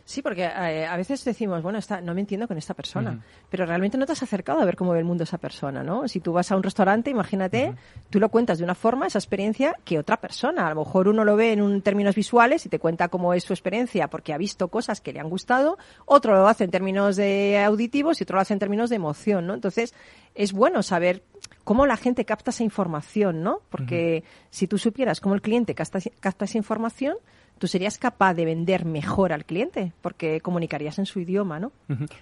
Sí, 0.07 0.21
porque 0.21 0.45
eh, 0.45 0.85
a 0.85 0.95
veces 0.95 1.25
decimos, 1.25 1.61
bueno, 1.61 1.79
está, 1.79 1.99
no 1.99 2.13
me 2.13 2.21
entiendo 2.21 2.47
con 2.47 2.57
esta 2.57 2.73
persona, 2.73 3.21
pero 3.49 3.65
realmente 3.65 3.97
no 3.97 4.05
te 4.05 4.13
has 4.13 4.23
acercado 4.23 4.61
a 4.61 4.63
ver 4.63 4.77
cómo 4.77 4.93
ve 4.93 4.99
el 4.99 5.03
mundo 5.03 5.25
esa 5.25 5.37
persona, 5.37 5.83
¿no? 5.83 6.07
Si 6.07 6.21
tú 6.21 6.31
vas 6.31 6.49
a 6.49 6.55
un 6.55 6.63
restaurante, 6.63 7.09
imagínate, 7.09 7.75
tú 8.09 8.17
lo 8.21 8.29
cuentas 8.29 8.57
de 8.57 8.63
una 8.63 8.73
forma, 8.73 9.07
esa 9.07 9.19
experiencia, 9.19 9.75
que 9.83 9.99
otra 9.99 10.15
persona. 10.15 10.65
A 10.65 10.69
lo 10.69 10.85
mejor 10.85 11.09
uno 11.09 11.25
lo 11.25 11.35
ve 11.35 11.51
en 11.51 11.61
un 11.61 11.81
términos 11.81 12.15
visuales 12.15 12.65
y 12.65 12.69
te 12.69 12.79
cuenta 12.79 13.09
cómo 13.09 13.33
es 13.33 13.43
su 13.43 13.51
experiencia 13.51 14.07
porque 14.07 14.31
ha 14.33 14.37
visto 14.37 14.69
cosas 14.69 15.01
que 15.01 15.11
le 15.11 15.19
han 15.19 15.29
gustado, 15.29 15.77
otro 16.05 16.33
lo 16.33 16.47
hace 16.47 16.63
en 16.63 16.71
términos 16.71 17.17
de 17.17 17.59
auditivos 17.59 18.21
y 18.21 18.23
otro 18.23 18.35
lo 18.35 18.41
hace 18.43 18.53
en 18.53 18.59
términos 18.59 18.89
de 18.89 18.95
emoción, 18.95 19.45
¿no? 19.45 19.55
Entonces, 19.55 19.93
es 20.35 20.53
bueno 20.53 20.83
saber 20.83 21.21
cómo 21.65 21.85
la 21.85 21.97
gente 21.97 22.23
capta 22.23 22.51
esa 22.51 22.63
información, 22.63 23.43
¿no? 23.43 23.59
Porque 23.69 24.23
si 24.51 24.67
tú 24.67 24.77
supieras 24.77 25.19
cómo 25.19 25.35
el 25.35 25.41
cliente 25.41 25.75
capta, 25.75 25.99
capta 26.21 26.45
esa 26.45 26.57
información, 26.57 27.17
tú 27.57 27.67
serías 27.67 27.97
capaz 27.97 28.33
de 28.33 28.45
vender 28.45 28.85
mejor 28.85 29.33
al 29.33 29.45
cliente, 29.45 29.93
porque 30.01 30.41
comunicarías 30.41 30.99
en 30.99 31.05
su 31.05 31.19
idioma, 31.19 31.59
¿no? 31.59 31.71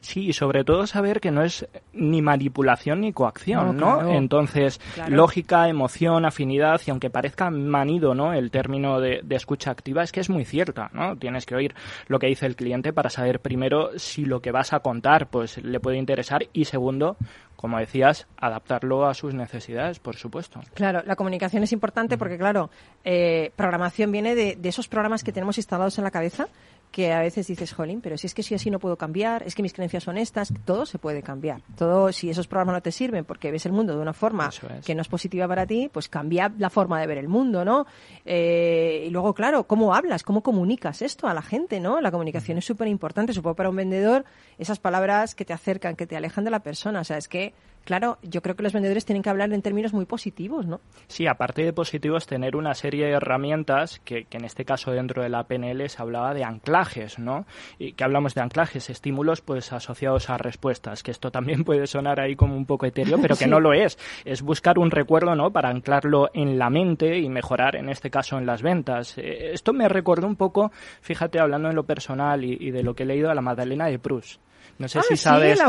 Sí, 0.01 0.27
y 0.27 0.33
sobre 0.33 0.63
todo 0.63 0.87
saber 0.87 1.19
que 1.19 1.31
no 1.31 1.43
es 1.43 1.67
ni 1.93 2.21
manipulación 2.21 3.01
ni 3.01 3.13
coacción, 3.13 3.67
No, 3.67 3.73
¿no? 3.73 3.95
claro. 3.99 4.11
Entonces, 4.13 4.79
Claro. 4.95 5.15
lógica, 5.15 5.67
emoción, 5.69 6.25
afinidad, 6.25 6.81
y 6.85 6.91
aunque 6.91 7.09
parezca 7.09 7.49
manido, 7.49 8.13
¿no? 8.15 8.33
El 8.33 8.51
término 8.51 8.99
de, 8.99 9.21
de 9.23 9.35
escucha 9.35 9.71
activa 9.71 10.03
es 10.03 10.11
que 10.11 10.19
es 10.19 10.29
muy 10.29 10.45
cierta, 10.45 10.89
¿no? 10.93 11.15
Tienes 11.17 11.45
que 11.45 11.55
oír 11.55 11.75
lo 12.07 12.19
que 12.19 12.27
dice 12.27 12.45
el 12.45 12.55
cliente 12.55 12.93
para 12.93 13.09
saber 13.09 13.39
primero 13.39 13.89
si 13.97 14.25
lo 14.25 14.41
que 14.41 14.51
vas 14.51 14.73
a 14.73 14.79
contar, 14.79 15.27
pues 15.27 15.57
le 15.63 15.79
puede 15.79 15.97
interesar 15.97 16.45
y 16.53 16.65
segundo, 16.65 17.17
como 17.65 17.79
decías, 17.79 18.27
adaptarlo 18.37 19.07
a 19.07 19.15
sus 19.15 19.33
necesidades, 19.33 19.97
por 19.97 20.15
supuesto. 20.17 20.61
Claro, 20.75 21.01
la 21.03 21.15
comunicación 21.15 21.63
es 21.63 21.71
importante 21.71 22.15
porque, 22.15 22.37
claro, 22.37 22.69
eh, 23.03 23.51
programación 23.55 24.11
viene 24.11 24.35
de, 24.35 24.55
de 24.55 24.69
esos 24.69 24.87
programas 24.87 25.23
que 25.23 25.31
tenemos 25.31 25.57
instalados 25.57 25.97
en 25.97 26.03
la 26.03 26.11
cabeza 26.11 26.47
que 26.91 27.11
a 27.11 27.19
veces 27.19 27.47
dices, 27.47 27.73
jolín, 27.73 28.01
pero 28.01 28.17
si 28.17 28.27
es 28.27 28.33
que 28.33 28.41
si 28.41 28.55
así 28.55 28.71
no 28.71 28.79
puedo 28.79 28.97
cambiar, 28.97 29.43
es 29.43 29.53
que 29.53 29.61
mis 29.61 29.73
creencias 29.73 30.03
son 30.03 30.17
estas, 30.17 30.53
todo 30.63 30.85
se 30.85 30.97
puede 30.97 31.21
cambiar. 31.21 31.61
Todo, 31.77 32.11
si 32.11 32.29
esos 32.29 32.47
programas 32.47 32.75
no 32.75 32.81
te 32.81 32.91
sirven 32.91 33.25
porque 33.25 33.51
ves 33.51 33.65
el 33.65 33.73
mundo 33.73 33.95
de 33.95 34.01
una 34.01 34.13
forma 34.13 34.49
es. 34.49 34.85
que 34.85 34.95
no 34.95 35.01
es 35.01 35.07
positiva 35.07 35.47
para 35.47 35.65
ti, 35.65 35.89
pues 35.91 36.07
cambia 36.07 36.51
la 36.57 36.69
forma 36.69 36.99
de 37.01 37.07
ver 37.07 37.17
el 37.17 37.27
mundo, 37.27 37.65
¿no? 37.65 37.85
Eh, 38.23 39.05
y 39.07 39.09
luego, 39.09 39.33
claro, 39.33 39.65
cómo 39.65 39.93
hablas, 39.93 40.23
cómo 40.23 40.41
comunicas 40.41 41.01
esto 41.01 41.27
a 41.27 41.33
la 41.33 41.41
gente, 41.41 41.79
¿no? 41.79 41.99
La 41.99 42.11
comunicación 42.11 42.57
es 42.57 42.65
súper 42.65 42.87
importante, 42.87 43.33
supongo 43.33 43.55
para 43.55 43.69
un 43.69 43.75
vendedor, 43.75 44.25
esas 44.57 44.79
palabras 44.79 45.35
que 45.35 45.45
te 45.45 45.53
acercan, 45.53 45.95
que 45.95 46.07
te 46.07 46.15
alejan 46.15 46.45
de 46.45 46.51
la 46.51 46.61
persona, 46.61 47.01
o 47.01 47.03
sea, 47.03 47.17
es 47.17 47.27
que, 47.27 47.53
claro, 47.85 48.17
yo 48.21 48.41
creo 48.41 48.55
que 48.55 48.63
los 48.63 48.73
vendedores 48.73 49.05
tienen 49.05 49.23
que 49.23 49.29
hablar 49.29 49.53
en 49.53 49.61
términos 49.61 49.93
muy 49.93 50.05
positivos, 50.05 50.65
¿no? 50.65 50.81
Sí, 51.07 51.27
aparte 51.27 51.63
de 51.63 51.71
positivos, 51.71 52.27
tener 52.27 52.55
una 52.55 52.73
serie 52.73 53.05
de 53.05 53.13
herramientas 53.13 54.01
que, 54.03 54.25
que 54.25 54.37
en 54.37 54.45
este 54.45 54.65
caso 54.65 54.91
dentro 54.91 55.23
de 55.23 55.29
la 55.29 55.43
PNL 55.43 55.87
se 55.89 56.01
hablaba 56.01 56.33
de 56.33 56.43
anclajes, 56.43 57.19
¿no? 57.19 57.45
Y 57.79 57.93
que 57.93 58.03
hablamos 58.03 58.33
de 58.33 58.41
anclajes, 58.41 58.89
estímulos 58.89 59.41
pues 59.41 59.71
asociados 59.71 60.29
a 60.29 60.37
respuestas, 60.37 61.03
que 61.03 61.11
esto 61.11 61.31
también 61.31 61.63
puede 61.63 61.87
sonar 61.87 62.19
ahí 62.19 62.35
como 62.35 62.57
un 62.57 62.65
poco 62.65 62.85
etéreo, 62.85 63.19
pero 63.21 63.35
que 63.35 63.47
no 63.47 63.59
lo 63.59 63.73
es. 63.73 63.97
Es 64.25 64.41
buscar 64.41 64.79
un 64.79 64.91
recuerdo, 64.91 65.35
¿no? 65.35 65.51
Para 65.51 65.69
anclarlo 65.69 66.29
en 66.33 66.57
la 66.57 66.69
mente 66.69 67.19
y 67.19 67.29
mejorar, 67.29 67.75
en 67.75 67.89
este 67.89 68.09
caso, 68.09 68.37
en 68.37 68.45
las 68.45 68.61
ventas. 68.61 69.17
Eh, 69.17 69.51
esto 69.53 69.73
me 69.73 69.87
recordó 69.87 70.27
un 70.27 70.35
poco, 70.35 70.71
fíjate, 71.01 71.39
hablando 71.39 71.69
en 71.69 71.75
lo 71.75 71.83
personal 71.83 72.43
y, 72.43 72.57
y 72.59 72.71
de 72.71 72.83
lo 72.83 72.95
que 72.95 73.03
he 73.03 73.05
leído, 73.05 73.29
a 73.29 73.35
la 73.35 73.41
Magdalena 73.41 73.87
de 73.87 73.99
Proust. 73.99 74.39
No 74.77 74.87
sé 74.89 74.99
Ah, 74.99 75.03
si 75.07 75.15
sabes 75.15 75.59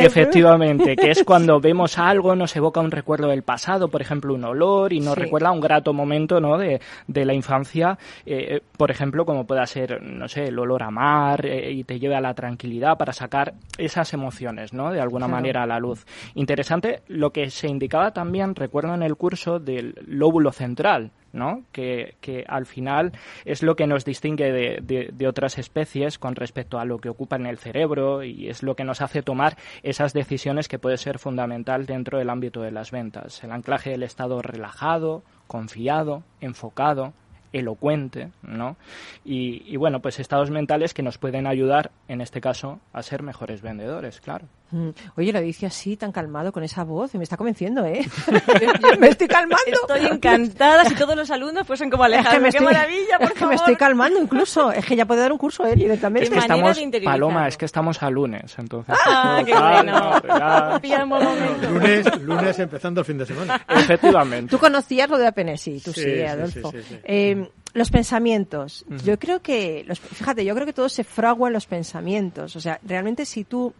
efectivamente 0.00 0.96
que 0.96 1.10
es 1.10 1.22
cuando 1.24 1.60
vemos 1.60 1.98
algo 1.98 2.34
nos 2.34 2.54
evoca 2.56 2.80
un 2.80 2.90
recuerdo 2.90 3.28
del 3.28 3.42
pasado, 3.42 3.88
por 3.88 4.00
ejemplo 4.00 4.34
un 4.34 4.44
olor 4.44 4.92
y 4.92 5.00
nos 5.00 5.14
Sí. 5.14 5.20
recuerda 5.20 5.50
un 5.52 5.60
grato 5.60 5.92
momento, 5.92 6.40
¿no? 6.40 6.56
De, 6.58 6.80
de 7.06 7.24
la 7.24 7.34
infancia, 7.34 7.98
eh, 8.26 8.60
por 8.76 8.90
ejemplo 8.90 9.24
como 9.26 9.46
pueda 9.46 9.66
ser, 9.66 10.02
no 10.02 10.28
sé, 10.28 10.44
el 10.44 10.58
olor 10.58 10.82
a 10.82 10.90
mar 10.90 11.44
eh, 11.46 11.72
y 11.72 11.84
te 11.84 11.98
lleve 11.98 12.16
a 12.16 12.20
la 12.20 12.34
tranquilidad 12.34 12.96
para 12.96 13.12
sacar 13.12 13.54
esas 13.78 14.12
emociones, 14.14 14.72
¿no? 14.72 14.90
De 14.92 15.00
alguna 15.00 15.26
Claro. 15.26 15.36
manera 15.42 15.62
a 15.62 15.66
la 15.66 15.78
luz. 15.78 16.04
Interesante 16.34 17.02
lo 17.08 17.30
que 17.30 17.50
se 17.50 17.68
indicaba 17.68 18.12
también, 18.12 18.54
recuerdo 18.54 18.94
en 18.94 19.02
el 19.02 19.16
curso 19.16 19.58
del 19.58 19.94
lóbulo 20.06 20.52
central. 20.52 21.10
¿No? 21.34 21.64
Que, 21.72 22.14
que 22.22 22.44
al 22.48 22.64
final 22.64 23.12
es 23.44 23.62
lo 23.62 23.76
que 23.76 23.86
nos 23.86 24.04
distingue 24.06 24.50
de, 24.52 25.10
de- 25.12 25.28
otras 25.28 25.58
especies 25.58 26.18
con 26.18 26.36
respecto 26.36 26.78
a 26.78 26.84
lo 26.84 26.98
que 26.98 27.08
ocupa 27.08 27.36
en 27.36 27.46
el 27.46 27.58
cerebro 27.58 28.22
y 28.22 28.48
es 28.48 28.62
lo 28.62 28.76
que 28.76 28.84
nos 28.84 29.00
hace 29.00 29.22
tomar 29.22 29.56
esas 29.82 30.12
decisiones 30.12 30.68
que 30.68 30.78
puede 30.78 30.96
ser 30.98 31.18
fundamental 31.18 31.86
dentro 31.86 32.18
del 32.18 32.30
ámbito 32.30 32.62
de 32.62 32.70
las 32.70 32.90
ventas. 32.90 33.42
El 33.42 33.52
anclaje 33.52 33.90
del 33.90 34.02
estado 34.04 34.42
relajado, 34.42 35.22
confiado, 35.46 36.22
enfocado, 36.40 37.14
elocuente, 37.52 38.30
¿no? 38.42 38.76
Y, 39.24 39.62
y 39.72 39.76
bueno, 39.76 40.00
pues 40.00 40.18
estados 40.20 40.50
mentales 40.50 40.92
que 40.92 41.02
nos 41.02 41.18
pueden 41.18 41.46
ayudar, 41.46 41.90
en 42.08 42.20
este 42.20 42.40
caso, 42.40 42.80
a 42.92 43.02
ser 43.02 43.22
mejores 43.22 43.62
vendedores, 43.62 44.20
claro. 44.20 44.46
Mm. 44.74 44.88
Oye, 45.16 45.32
lo 45.32 45.40
dice 45.40 45.66
así, 45.66 45.96
tan 45.96 46.10
calmado, 46.10 46.50
con 46.50 46.64
esa 46.64 46.82
voz, 46.82 47.14
y 47.14 47.18
me 47.18 47.22
está 47.22 47.36
convenciendo, 47.36 47.84
¿eh? 47.86 48.04
me 48.98 49.08
estoy 49.08 49.28
calmando. 49.28 49.56
Estoy 49.66 50.06
encantada 50.06 50.84
si 50.84 50.96
todos 50.96 51.14
los 51.14 51.30
alumnos 51.30 51.64
fuesen 51.64 51.90
como 51.90 52.04
Es 52.06 52.10
que 52.10 52.16
Alejandro. 52.16 52.42
me 52.42 52.50
¡Qué 52.50 52.58
estoy, 52.58 52.74
maravilla, 52.74 53.18
por 53.18 53.26
es 53.26 53.32
que 53.34 53.38
favor! 53.38 53.48
me 53.50 53.54
estoy 53.54 53.76
calmando 53.76 54.20
incluso. 54.20 54.72
Es 54.72 54.84
que 54.84 54.96
ya 54.96 55.06
puede 55.06 55.20
dar 55.20 55.30
un 55.30 55.38
curso 55.38 55.64
él 55.64 55.78
directamente. 55.78 56.24
Es 56.24 56.30
que 56.30 56.38
estamos. 56.40 56.76
Paloma, 57.04 57.46
es 57.46 57.56
que 57.56 57.66
estamos 57.66 58.02
a 58.02 58.10
lunes, 58.10 58.52
entonces. 58.58 58.96
¡Ah, 59.06 59.42
qué 59.46 59.54
bueno! 59.54 61.06
momento. 61.06 61.70
Lunes, 61.70 62.22
lunes 62.22 62.58
empezando 62.58 63.00
el 63.00 63.04
fin 63.06 63.18
de 63.18 63.26
semana. 63.26 63.64
Efectivamente. 63.68 64.50
Tú 64.50 64.58
conocías 64.58 65.08
lo 65.08 65.18
de 65.18 65.28
APN, 65.28 65.56
sí, 65.56 65.80
tú 65.84 65.92
sí, 65.92 66.02
Sí, 66.02 66.22
Adolfo. 66.22 66.72
sí, 66.72 66.78
sí, 66.78 66.84
sí. 66.88 66.98
Eh, 67.04 67.48
los 67.74 67.90
pensamientos. 67.90 68.84
Yo 69.04 69.18
creo 69.18 69.40
que, 69.40 69.84
los, 69.86 70.00
fíjate, 70.00 70.44
yo 70.44 70.54
creo 70.54 70.66
que 70.66 70.72
todo 70.72 70.88
se 70.88 71.04
fragua 71.04 71.48
en 71.48 71.54
los 71.54 71.66
pensamientos. 71.66 72.56
O 72.56 72.60
sea, 72.60 72.78
realmente 72.84 73.24
si 73.24 73.44
tú 73.44 73.72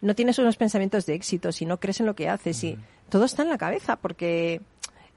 no 0.00 0.14
tienes 0.14 0.38
unos 0.38 0.56
pensamientos 0.56 1.06
de 1.06 1.14
éxito, 1.14 1.52
si 1.52 1.66
no 1.66 1.78
crees 1.80 2.00
en 2.00 2.06
lo 2.06 2.14
que 2.14 2.28
haces, 2.28 2.62
y 2.64 2.78
todo 3.08 3.24
está 3.24 3.42
en 3.42 3.48
la 3.50 3.58
cabeza, 3.58 3.96
porque 3.96 4.60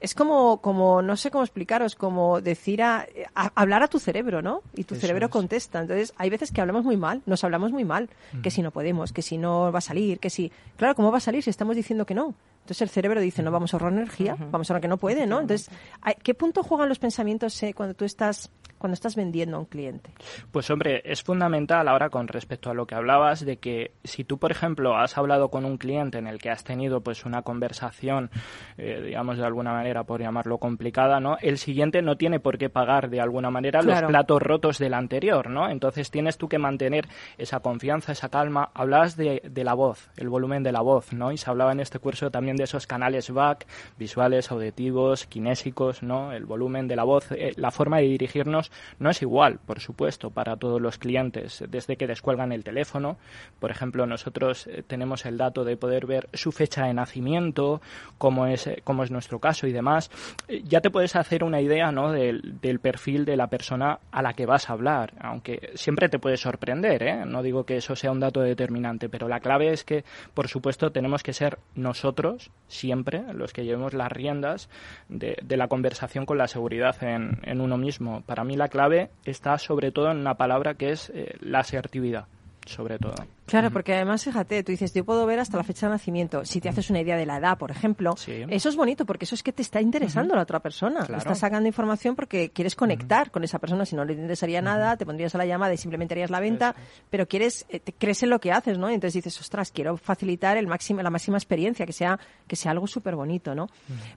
es 0.00 0.14
como, 0.14 0.60
como 0.60 1.00
no 1.00 1.16
sé 1.16 1.30
cómo 1.30 1.44
explicaros, 1.44 1.94
como 1.94 2.42
decir 2.42 2.82
a, 2.82 3.06
a- 3.34 3.52
hablar 3.54 3.82
a 3.82 3.88
tu 3.88 3.98
cerebro, 3.98 4.42
¿no? 4.42 4.60
Y 4.76 4.84
tu 4.84 4.94
Eso 4.94 5.00
cerebro 5.02 5.26
es. 5.26 5.32
contesta. 5.32 5.80
Entonces, 5.80 6.12
hay 6.18 6.28
veces 6.28 6.52
que 6.52 6.60
hablamos 6.60 6.84
muy 6.84 6.96
mal, 6.98 7.22
nos 7.24 7.42
hablamos 7.44 7.72
muy 7.72 7.84
mal, 7.84 8.10
que 8.42 8.50
si 8.50 8.60
no 8.60 8.70
podemos, 8.70 9.12
que 9.12 9.22
si 9.22 9.38
no 9.38 9.72
va 9.72 9.78
a 9.78 9.82
salir, 9.82 10.18
que 10.18 10.28
si, 10.28 10.52
claro, 10.76 10.94
¿cómo 10.94 11.10
va 11.10 11.18
a 11.18 11.20
salir 11.20 11.42
si 11.42 11.48
estamos 11.48 11.74
diciendo 11.76 12.04
que 12.04 12.14
no? 12.14 12.34
Entonces 12.64 12.82
el 12.82 12.88
cerebro 12.90 13.20
dice, 13.20 13.42
no 13.42 13.50
vamos 13.50 13.72
a 13.72 13.76
ahorrar 13.76 13.92
energía, 13.92 14.36
vamos 14.50 14.68
a 14.68 14.72
ahorrar 14.72 14.82
que 14.82 14.88
no 14.88 14.96
puede, 14.98 15.26
¿no? 15.26 15.40
Entonces, 15.40 15.70
¿hay- 16.02 16.16
¿qué 16.22 16.34
punto 16.34 16.62
juegan 16.62 16.88
los 16.90 16.98
pensamientos 16.98 17.62
eh, 17.62 17.72
cuando 17.72 17.94
tú 17.94 18.04
estás, 18.04 18.50
cuando 18.84 18.92
estás 18.96 19.16
vendiendo 19.16 19.56
a 19.56 19.60
un 19.60 19.64
cliente? 19.64 20.10
Pues 20.52 20.68
hombre, 20.68 21.00
es 21.06 21.22
fundamental 21.22 21.88
ahora 21.88 22.10
con 22.10 22.28
respecto 22.28 22.68
a 22.68 22.74
lo 22.74 22.86
que 22.86 22.94
hablabas 22.94 23.42
de 23.42 23.56
que 23.56 23.92
si 24.04 24.24
tú, 24.24 24.36
por 24.36 24.50
ejemplo, 24.50 24.94
has 24.98 25.16
hablado 25.16 25.48
con 25.48 25.64
un 25.64 25.78
cliente 25.78 26.18
en 26.18 26.26
el 26.26 26.36
que 26.38 26.50
has 26.50 26.64
tenido 26.64 27.00
pues 27.00 27.24
una 27.24 27.40
conversación, 27.40 28.28
eh, 28.76 29.00
digamos 29.02 29.38
de 29.38 29.46
alguna 29.46 29.72
manera 29.72 30.04
por 30.04 30.20
llamarlo 30.20 30.58
complicada, 30.58 31.18
¿no? 31.18 31.38
El 31.40 31.56
siguiente 31.56 32.02
no 32.02 32.18
tiene 32.18 32.40
por 32.40 32.58
qué 32.58 32.68
pagar 32.68 33.08
de 33.08 33.22
alguna 33.22 33.48
manera 33.50 33.80
Claro. 33.80 34.02
los 34.02 34.10
platos 34.10 34.42
rotos 34.42 34.78
del 34.78 34.92
anterior, 34.92 35.48
¿no? 35.48 35.70
Entonces 35.70 36.10
tienes 36.10 36.36
tú 36.36 36.46
que 36.50 36.58
mantener 36.58 37.08
esa 37.38 37.60
confianza, 37.60 38.12
esa 38.12 38.28
calma. 38.28 38.70
Hablabas 38.74 39.16
de, 39.16 39.40
de 39.48 39.64
la 39.64 39.72
voz, 39.72 40.10
el 40.18 40.28
volumen 40.28 40.62
de 40.62 40.72
la 40.72 40.82
voz, 40.82 41.14
¿no? 41.14 41.32
Y 41.32 41.38
se 41.38 41.48
hablaba 41.48 41.72
en 41.72 41.80
este 41.80 42.00
curso 42.00 42.30
también 42.30 42.58
de 42.58 42.64
esos 42.64 42.86
canales 42.86 43.30
back, 43.30 43.66
visuales, 43.96 44.50
auditivos, 44.50 45.24
kinésicos, 45.24 46.02
¿no? 46.02 46.32
El 46.32 46.44
volumen 46.44 46.86
de 46.86 46.96
la 46.96 47.04
voz, 47.04 47.32
eh, 47.32 47.54
la 47.56 47.70
forma 47.70 47.96
de 47.96 48.08
dirigirnos 48.08 48.70
no 48.98 49.10
es 49.10 49.22
igual, 49.22 49.58
por 49.64 49.80
supuesto, 49.80 50.30
para 50.30 50.56
todos 50.56 50.80
los 50.80 50.98
clientes. 50.98 51.64
Desde 51.68 51.96
que 51.96 52.06
descuelgan 52.06 52.52
el 52.52 52.64
teléfono, 52.64 53.16
por 53.60 53.70
ejemplo, 53.70 54.06
nosotros 54.06 54.66
eh, 54.66 54.82
tenemos 54.86 55.26
el 55.26 55.36
dato 55.36 55.64
de 55.64 55.76
poder 55.76 56.06
ver 56.06 56.28
su 56.32 56.52
fecha 56.52 56.86
de 56.86 56.94
nacimiento, 56.94 57.80
cómo 58.18 58.46
es, 58.46 58.66
eh, 58.66 58.80
cómo 58.84 59.04
es 59.04 59.10
nuestro 59.10 59.38
caso 59.38 59.66
y 59.66 59.72
demás. 59.72 60.10
Eh, 60.48 60.62
Ya 60.64 60.80
te 60.80 60.90
puedes 60.90 61.16
hacer 61.16 61.44
una 61.44 61.60
idea, 61.60 61.92
¿no? 61.92 62.12
Del, 62.12 62.58
perfil 62.80 63.24
de 63.24 63.36
la 63.36 63.46
persona 63.46 64.00
a 64.10 64.20
la 64.20 64.34
que 64.34 64.46
vas 64.46 64.68
a 64.68 64.72
hablar, 64.72 65.14
aunque 65.20 65.70
siempre 65.74 66.08
te 66.08 66.18
puede 66.18 66.36
sorprender, 66.36 67.02
¿eh? 67.02 67.24
No 67.24 67.42
digo 67.42 67.64
que 67.64 67.76
eso 67.76 67.94
sea 67.94 68.10
un 68.10 68.20
dato 68.20 68.40
determinante, 68.40 69.08
pero 69.08 69.28
la 69.28 69.40
clave 69.40 69.72
es 69.72 69.84
que, 69.84 70.04
por 70.34 70.48
supuesto, 70.48 70.90
tenemos 70.90 71.22
que 71.22 71.32
ser 71.32 71.58
nosotros 71.74 72.50
siempre 72.68 73.22
los 73.32 73.52
que 73.52 73.64
llevemos 73.64 73.94
las 73.94 74.10
riendas 74.10 74.68
de, 75.08 75.36
la 75.56 75.68
conversación 75.68 76.26
con 76.26 76.38
la 76.38 76.48
seguridad 76.48 76.96
en, 77.02 77.60
uno 77.60 77.76
mismo. 77.76 78.22
Para 78.22 78.44
mí 78.44 78.56
clave 78.68 79.10
está 79.24 79.58
sobre 79.58 79.92
todo 79.92 80.10
en 80.10 80.18
una 80.18 80.34
palabra 80.34 80.74
que 80.74 80.90
es 80.90 81.10
eh, 81.10 81.36
la 81.40 81.60
asertividad, 81.60 82.26
sobre 82.66 82.98
todo. 82.98 83.14
Claro, 83.46 83.70
porque 83.70 83.94
además, 83.94 84.24
fíjate, 84.24 84.62
tú 84.64 84.72
dices, 84.72 84.92
yo 84.94 85.04
puedo 85.04 85.26
ver 85.26 85.38
hasta 85.38 85.56
la 85.56 85.64
fecha 85.64 85.86
de 85.86 85.92
nacimiento. 85.92 86.44
Si 86.44 86.60
te 86.60 86.68
haces 86.68 86.88
una 86.90 87.00
idea 87.00 87.16
de 87.16 87.26
la 87.26 87.36
edad, 87.38 87.58
por 87.58 87.70
ejemplo, 87.70 88.16
Sí. 88.16 88.42
eso 88.48 88.68
es 88.68 88.76
bonito 88.76 89.04
porque 89.04 89.26
eso 89.26 89.34
es 89.34 89.42
que 89.42 89.52
te 89.52 89.62
está 89.62 89.80
interesando 89.80 90.34
la 90.34 90.42
otra 90.42 90.60
persona. 90.60 91.00
Claro. 91.00 91.18
Estás 91.18 91.38
sacando 91.40 91.66
información 91.68 92.16
porque 92.16 92.50
quieres 92.50 92.74
conectar 92.74 93.30
con 93.30 93.44
esa 93.44 93.58
persona. 93.58 93.84
Si 93.84 93.96
no 93.96 94.04
le 94.04 94.14
interesaría 94.14 94.62
nada, 94.62 94.96
te 94.96 95.04
pondrías 95.04 95.34
a 95.34 95.38
la 95.38 95.46
llamada 95.46 95.74
y 95.74 95.76
simplemente 95.76 96.14
harías 96.14 96.30
la 96.30 96.40
venta, 96.40 96.74
pero 97.10 97.26
quieres, 97.28 97.66
eh, 97.68 97.80
te 97.80 97.92
crees 97.92 98.22
en 98.22 98.30
lo 98.30 98.40
que 98.40 98.50
haces, 98.52 98.78
¿no? 98.78 98.90
Y 98.90 98.94
entonces 98.94 99.14
dices, 99.22 99.38
ostras, 99.40 99.70
quiero 99.70 99.96
facilitar 99.96 100.56
el 100.56 100.66
máximo, 100.66 101.02
la 101.02 101.10
máxima 101.10 101.36
experiencia, 101.36 101.84
que 101.86 101.92
sea, 101.92 102.18
que 102.46 102.56
sea 102.56 102.70
algo 102.72 102.86
súper 102.86 103.14
bonito, 103.14 103.54
¿no? 103.54 103.68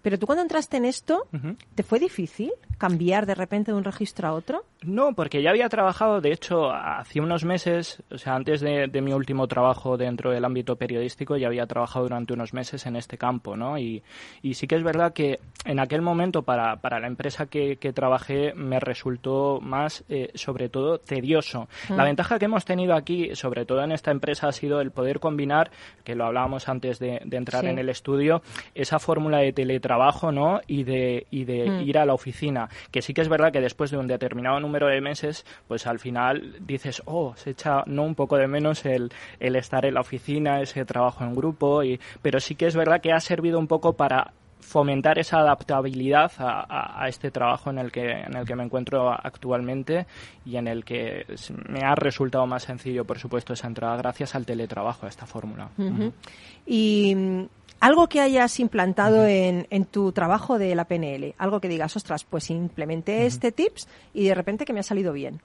Pero 0.01 0.17
tú 0.17 0.25
cuando 0.25 0.41
entraste 0.41 0.77
en 0.77 0.85
esto, 0.85 1.27
¿te 1.75 1.83
fue 1.83 1.99
difícil 1.99 2.51
cambiar 2.77 3.25
de 3.25 3.35
repente 3.35 3.71
de 3.71 3.77
un 3.77 3.83
registro 3.83 4.27
a 4.27 4.33
otro? 4.33 4.63
No, 4.83 5.13
porque 5.13 5.41
ya 5.41 5.49
había 5.49 5.67
trabajado, 5.69 6.21
de 6.21 6.31
hecho, 6.31 6.69
hace 6.71 7.19
unos 7.19 7.43
meses, 7.43 8.01
o 8.11 8.17
sea, 8.17 8.35
antes 8.35 8.61
de, 8.61 8.87
de 8.87 9.01
mi 9.01 9.13
último 9.17 9.47
trabajo 9.47 9.97
dentro 9.97 10.31
del 10.31 10.45
ámbito 10.45 10.75
periodístico, 10.77 11.35
ya 11.37 11.47
había 11.47 11.65
trabajado 11.67 12.05
durante 12.05 12.33
unos 12.33 12.53
meses 12.53 12.85
en 12.85 12.95
este 12.95 13.17
campo, 13.17 13.57
¿no? 13.57 13.77
Y, 13.77 14.03
y 14.41 14.53
sí 14.53 14.67
que 14.67 14.75
es 14.75 14.83
verdad 14.83 15.13
que 15.13 15.39
en 15.65 15.79
aquel 15.79 16.01
momento 16.01 16.43
para, 16.43 16.77
para 16.77 16.99
la 16.99 17.07
empresa 17.07 17.47
que, 17.47 17.75
que 17.77 17.91
trabajé 17.91 18.53
me 18.53 18.79
resultó 18.79 19.59
más, 19.61 20.03
eh, 20.09 20.29
sobre 20.35 20.69
todo, 20.69 20.99
tedioso. 20.99 21.67
La 21.89 22.03
ventaja 22.05 22.39
que 22.39 22.45
hemos 22.45 22.63
tenido 22.65 22.93
aquí, 22.95 23.35
sobre 23.35 23.65
todo 23.65 23.83
en 23.83 23.91
esta 23.91 24.11
empresa, 24.11 24.47
ha 24.47 24.51
sido 24.51 24.79
el 24.81 24.91
poder 24.91 25.19
combinar, 25.19 25.71
que 26.03 26.15
lo 26.15 26.25
hablábamos 26.25 26.69
antes 26.69 26.99
de, 26.99 27.19
de 27.25 27.37
entrar 27.37 27.63
Sí. 27.63 27.67
en 27.69 27.79
el 27.79 27.89
estudio, 27.89 28.41
esa 28.75 28.99
fórmula 28.99 29.39
de 29.39 29.51
teletrabajo, 29.53 30.31
¿no? 30.31 30.61
Y 30.67 30.83
de, 30.83 31.25
y 31.31 31.43
de 31.45 31.69
Mm. 31.69 31.81
ir 31.89 31.97
a 31.97 32.05
la 32.05 32.13
oficina. 32.13 32.69
Que 32.91 33.01
sí 33.01 33.13
que 33.13 33.21
es 33.21 33.29
verdad 33.29 33.51
que 33.51 33.59
después 33.61 33.91
de 33.91 33.97
un 33.97 34.07
determinado 34.07 34.59
número 34.59 34.87
de 34.87 35.01
meses, 35.01 35.45
pues 35.67 35.87
al 35.87 35.99
final 35.99 36.55
dices, 36.61 37.01
oh, 37.05 37.33
se 37.35 37.49
echa 37.51 37.83
no 37.87 38.03
un 38.03 38.13
poco 38.15 38.37
de 38.37 38.47
menos 38.47 38.85
el, 38.85 39.06
el 39.39 39.55
estar 39.55 39.85
en 39.85 39.93
la 39.95 40.01
oficina, 40.01 40.61
ese 40.61 40.85
trabajo 40.85 41.23
en 41.23 41.35
grupo, 41.35 41.83
y, 41.83 41.99
pero 42.21 42.39
sí 42.39 42.55
que 42.55 42.67
es 42.67 42.75
verdad 42.75 43.01
que 43.01 43.11
ha 43.11 43.19
servido 43.19 43.59
un 43.59 43.67
poco 43.67 43.93
para 43.93 44.33
fomentar 44.59 45.17
esa 45.17 45.39
adaptabilidad 45.39 46.31
a, 46.39 46.59
a- 46.67 47.03
a 47.03 47.07
este 47.07 47.31
trabajo 47.31 47.69
en 47.69 47.77
el 47.77 47.89
que 47.91 48.09
en 48.11 48.35
el 48.35 48.45
que 48.45 48.55
me 48.55 48.63
encuentro 48.63 49.09
actualmente 49.11 50.07
y 50.45 50.57
en 50.57 50.67
el 50.67 50.83
que 50.83 51.25
me 51.69 51.85
ha 51.85 51.95
resultado 51.95 52.45
más 52.47 52.63
sencillo 52.63 53.05
por 53.05 53.17
supuesto 53.17 53.53
esa 53.53 53.67
entrada 53.67 53.95
gracias 53.95 54.35
al 54.35 54.45
teletrabajo 54.45 55.05
a 55.05 55.09
esta 55.09 55.25
fórmula. 55.25 55.69
Y 56.65 57.15
algo 57.79 58.07
que 58.07 58.21
hayas 58.21 58.59
implantado 58.59 59.25
en, 59.25 59.67
en 59.69 59.85
tu 59.85 60.11
trabajo 60.11 60.57
de 60.57 60.75
la 60.75 60.85
PNL, 60.85 61.35
algo 61.37 61.59
que 61.59 61.67
digas, 61.67 61.95
ostras, 61.95 62.23
pues 62.23 62.49
implementé 62.49 63.25
este 63.25 63.51
tips 63.51 63.87
y 64.13 64.27
de 64.27 64.35
repente 64.35 64.65
que 64.65 64.73
me 64.73 64.79
ha 64.79 64.83
salido 64.83 65.13
bien. 65.13 65.41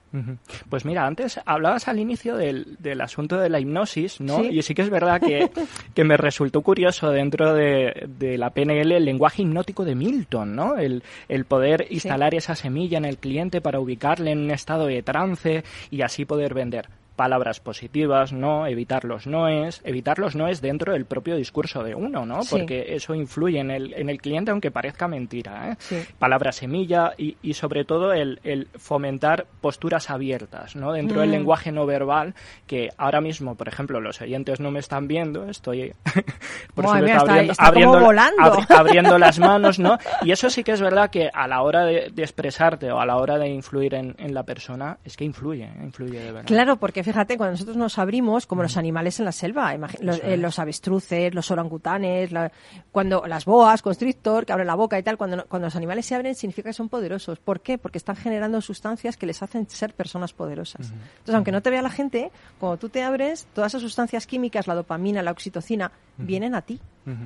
Pues 0.69 0.85
mira, 0.85 1.05
antes 1.05 1.39
hablabas 1.45 1.87
al 1.87 1.99
inicio 1.99 2.35
del, 2.35 2.77
del 2.79 3.01
asunto 3.01 3.37
de 3.37 3.49
la 3.49 3.59
hipnosis, 3.59 4.19
¿no? 4.21 4.39
Sí. 4.39 4.49
Y 4.51 4.61
sí 4.61 4.73
que 4.73 4.81
es 4.81 4.89
verdad 4.89 5.21
que, 5.21 5.51
que 5.93 6.03
me 6.03 6.17
resultó 6.17 6.61
curioso 6.61 7.09
dentro 7.11 7.53
de, 7.53 8.07
de 8.17 8.37
la 8.37 8.49
PNL 8.49 8.91
el 8.91 9.05
lenguaje 9.05 9.43
hipnótico 9.43 9.85
de 9.85 9.95
Milton, 9.95 10.55
¿no? 10.55 10.77
El, 10.77 11.03
el 11.29 11.45
poder 11.45 11.87
instalar 11.89 12.35
esa 12.35 12.55
semilla 12.55 12.97
en 12.97 13.05
el 13.05 13.17
cliente 13.17 13.61
para 13.61 13.79
ubicarle 13.79 14.31
en 14.31 14.39
un 14.39 14.51
estado 14.51 14.87
de 14.87 15.03
trance 15.03 15.63
y 15.91 16.01
así 16.01 16.25
poder 16.25 16.53
vender 16.53 16.89
palabras 17.15 17.59
positivas, 17.59 18.33
no, 18.33 18.65
evitar 18.67 19.05
los 19.05 19.27
noes, 19.27 19.81
evitar 19.83 20.17
los 20.19 20.35
noes 20.35 20.61
dentro 20.61 20.93
del 20.93 21.05
propio 21.05 21.35
discurso 21.35 21.83
de 21.83 21.93
uno, 21.95 22.25
¿no? 22.25 22.43
Sí. 22.43 22.49
Porque 22.51 22.95
eso 22.95 23.13
influye 23.15 23.59
en 23.59 23.69
el, 23.71 23.93
en 23.93 24.09
el 24.09 24.19
cliente 24.19 24.51
aunque 24.51 24.71
parezca 24.71 25.07
mentira, 25.07 25.71
¿eh? 25.71 25.75
Sí. 25.79 25.97
palabra 26.17 26.51
semilla 26.51 27.11
y, 27.17 27.37
y 27.41 27.53
sobre 27.53 27.85
todo 27.85 28.13
el, 28.13 28.39
el 28.43 28.67
fomentar 28.77 29.45
posturas 29.61 30.09
abiertas 30.09 30.75
¿no? 30.75 30.91
dentro 30.93 31.19
del 31.21 31.29
Mm. 31.29 31.33
lenguaje 31.33 31.71
no 31.71 31.85
verbal 31.85 32.33
que 32.67 32.89
ahora 32.97 33.21
mismo, 33.21 33.55
por 33.55 33.67
ejemplo, 33.67 33.99
los 34.01 34.21
oyentes 34.21 34.59
no 34.59 34.71
me 34.71 34.79
están 34.79 35.07
viendo, 35.07 35.47
estoy 35.49 35.93
por 36.73 36.85
Madre 36.85 36.99
supuesto, 36.99 37.03
mía, 37.05 37.15
está- 37.17 37.31
abriendo, 37.33 37.51
está 37.51 37.65
abriendo- 37.67 37.99
volando. 37.99 38.41
abri- 38.43 38.65
abriendo 38.79 39.17
las 39.19 39.39
manos, 39.39 39.79
¿no? 39.79 39.97
Y 40.23 40.31
eso 40.31 40.49
sí 40.49 40.63
que 40.63 40.71
es 40.71 40.81
verdad 40.81 41.09
que 41.09 41.29
a 41.33 41.47
la 41.47 41.61
hora 41.61 41.85
de, 41.85 42.09
de 42.13 42.21
expresarte 42.23 42.91
o 42.91 42.99
a 42.99 43.05
la 43.05 43.17
hora 43.17 43.37
de 43.37 43.49
influir 43.49 43.93
en, 43.95 44.15
en 44.17 44.33
la 44.33 44.43
persona, 44.43 44.97
es 45.03 45.15
que 45.17 45.25
influye, 45.25 45.65
¿eh? 45.65 45.73
influye 45.83 46.19
de 46.19 46.31
verdad. 46.31 46.45
Claro, 46.47 46.77
porque 46.77 47.02
fíjate, 47.03 47.37
cuando 47.37 47.51
nosotros 47.51 47.75
nos 47.77 47.97
abrimos, 47.99 48.45
como 48.45 48.63
los 48.63 48.77
animales 48.77 49.19
en 49.19 49.25
la 49.25 49.31
selva, 49.31 49.75
los, 50.01 50.19
eh, 50.23 50.37
los 50.37 50.59
avestruces, 50.59 51.33
los 51.33 51.51
orangutanes, 51.51 52.31
la- 52.31 52.51
cuando 52.91 53.25
las 53.27 53.45
boas, 53.45 53.81
constrictor, 53.81 54.45
que 54.45 54.53
abren 54.53 54.67
la 54.67 54.75
boca 54.75 54.97
y 54.97 55.03
tal, 55.03 55.17
cuando, 55.17 55.45
cuando 55.47 55.67
los 55.67 55.75
animales 55.75 56.05
se 56.05 56.15
abren 56.15 56.35
significa 56.35 56.69
que 56.69 56.73
son 56.73 56.89
poderosos. 56.89 57.39
¿Por 57.39 57.61
qué? 57.61 57.77
Porque 57.77 57.97
están 57.97 58.15
generando 58.15 58.61
sustancias 58.61 59.17
que 59.17 59.25
les 59.25 59.41
hacen 59.43 59.69
ser 59.69 59.93
personas 59.93 60.33
poderosas. 60.33 60.91
Entonces, 60.91 61.35
aunque 61.35 61.51
no 61.51 61.61
te 61.61 61.69
vea 61.69 61.81
la 61.81 61.89
gente, 61.89 62.31
cuando 62.59 62.77
tú 62.77 62.89
te 62.89 63.03
abres, 63.03 63.47
todas 63.53 63.71
esas 63.71 63.81
sustancias 63.81 64.25
químicas, 64.27 64.67
la 64.67 64.75
dopamina, 64.75 65.21
la 65.21 65.31
oxitocina, 65.31 65.91
vienen 66.17 66.55
a 66.55 66.61
ti. 66.61 66.79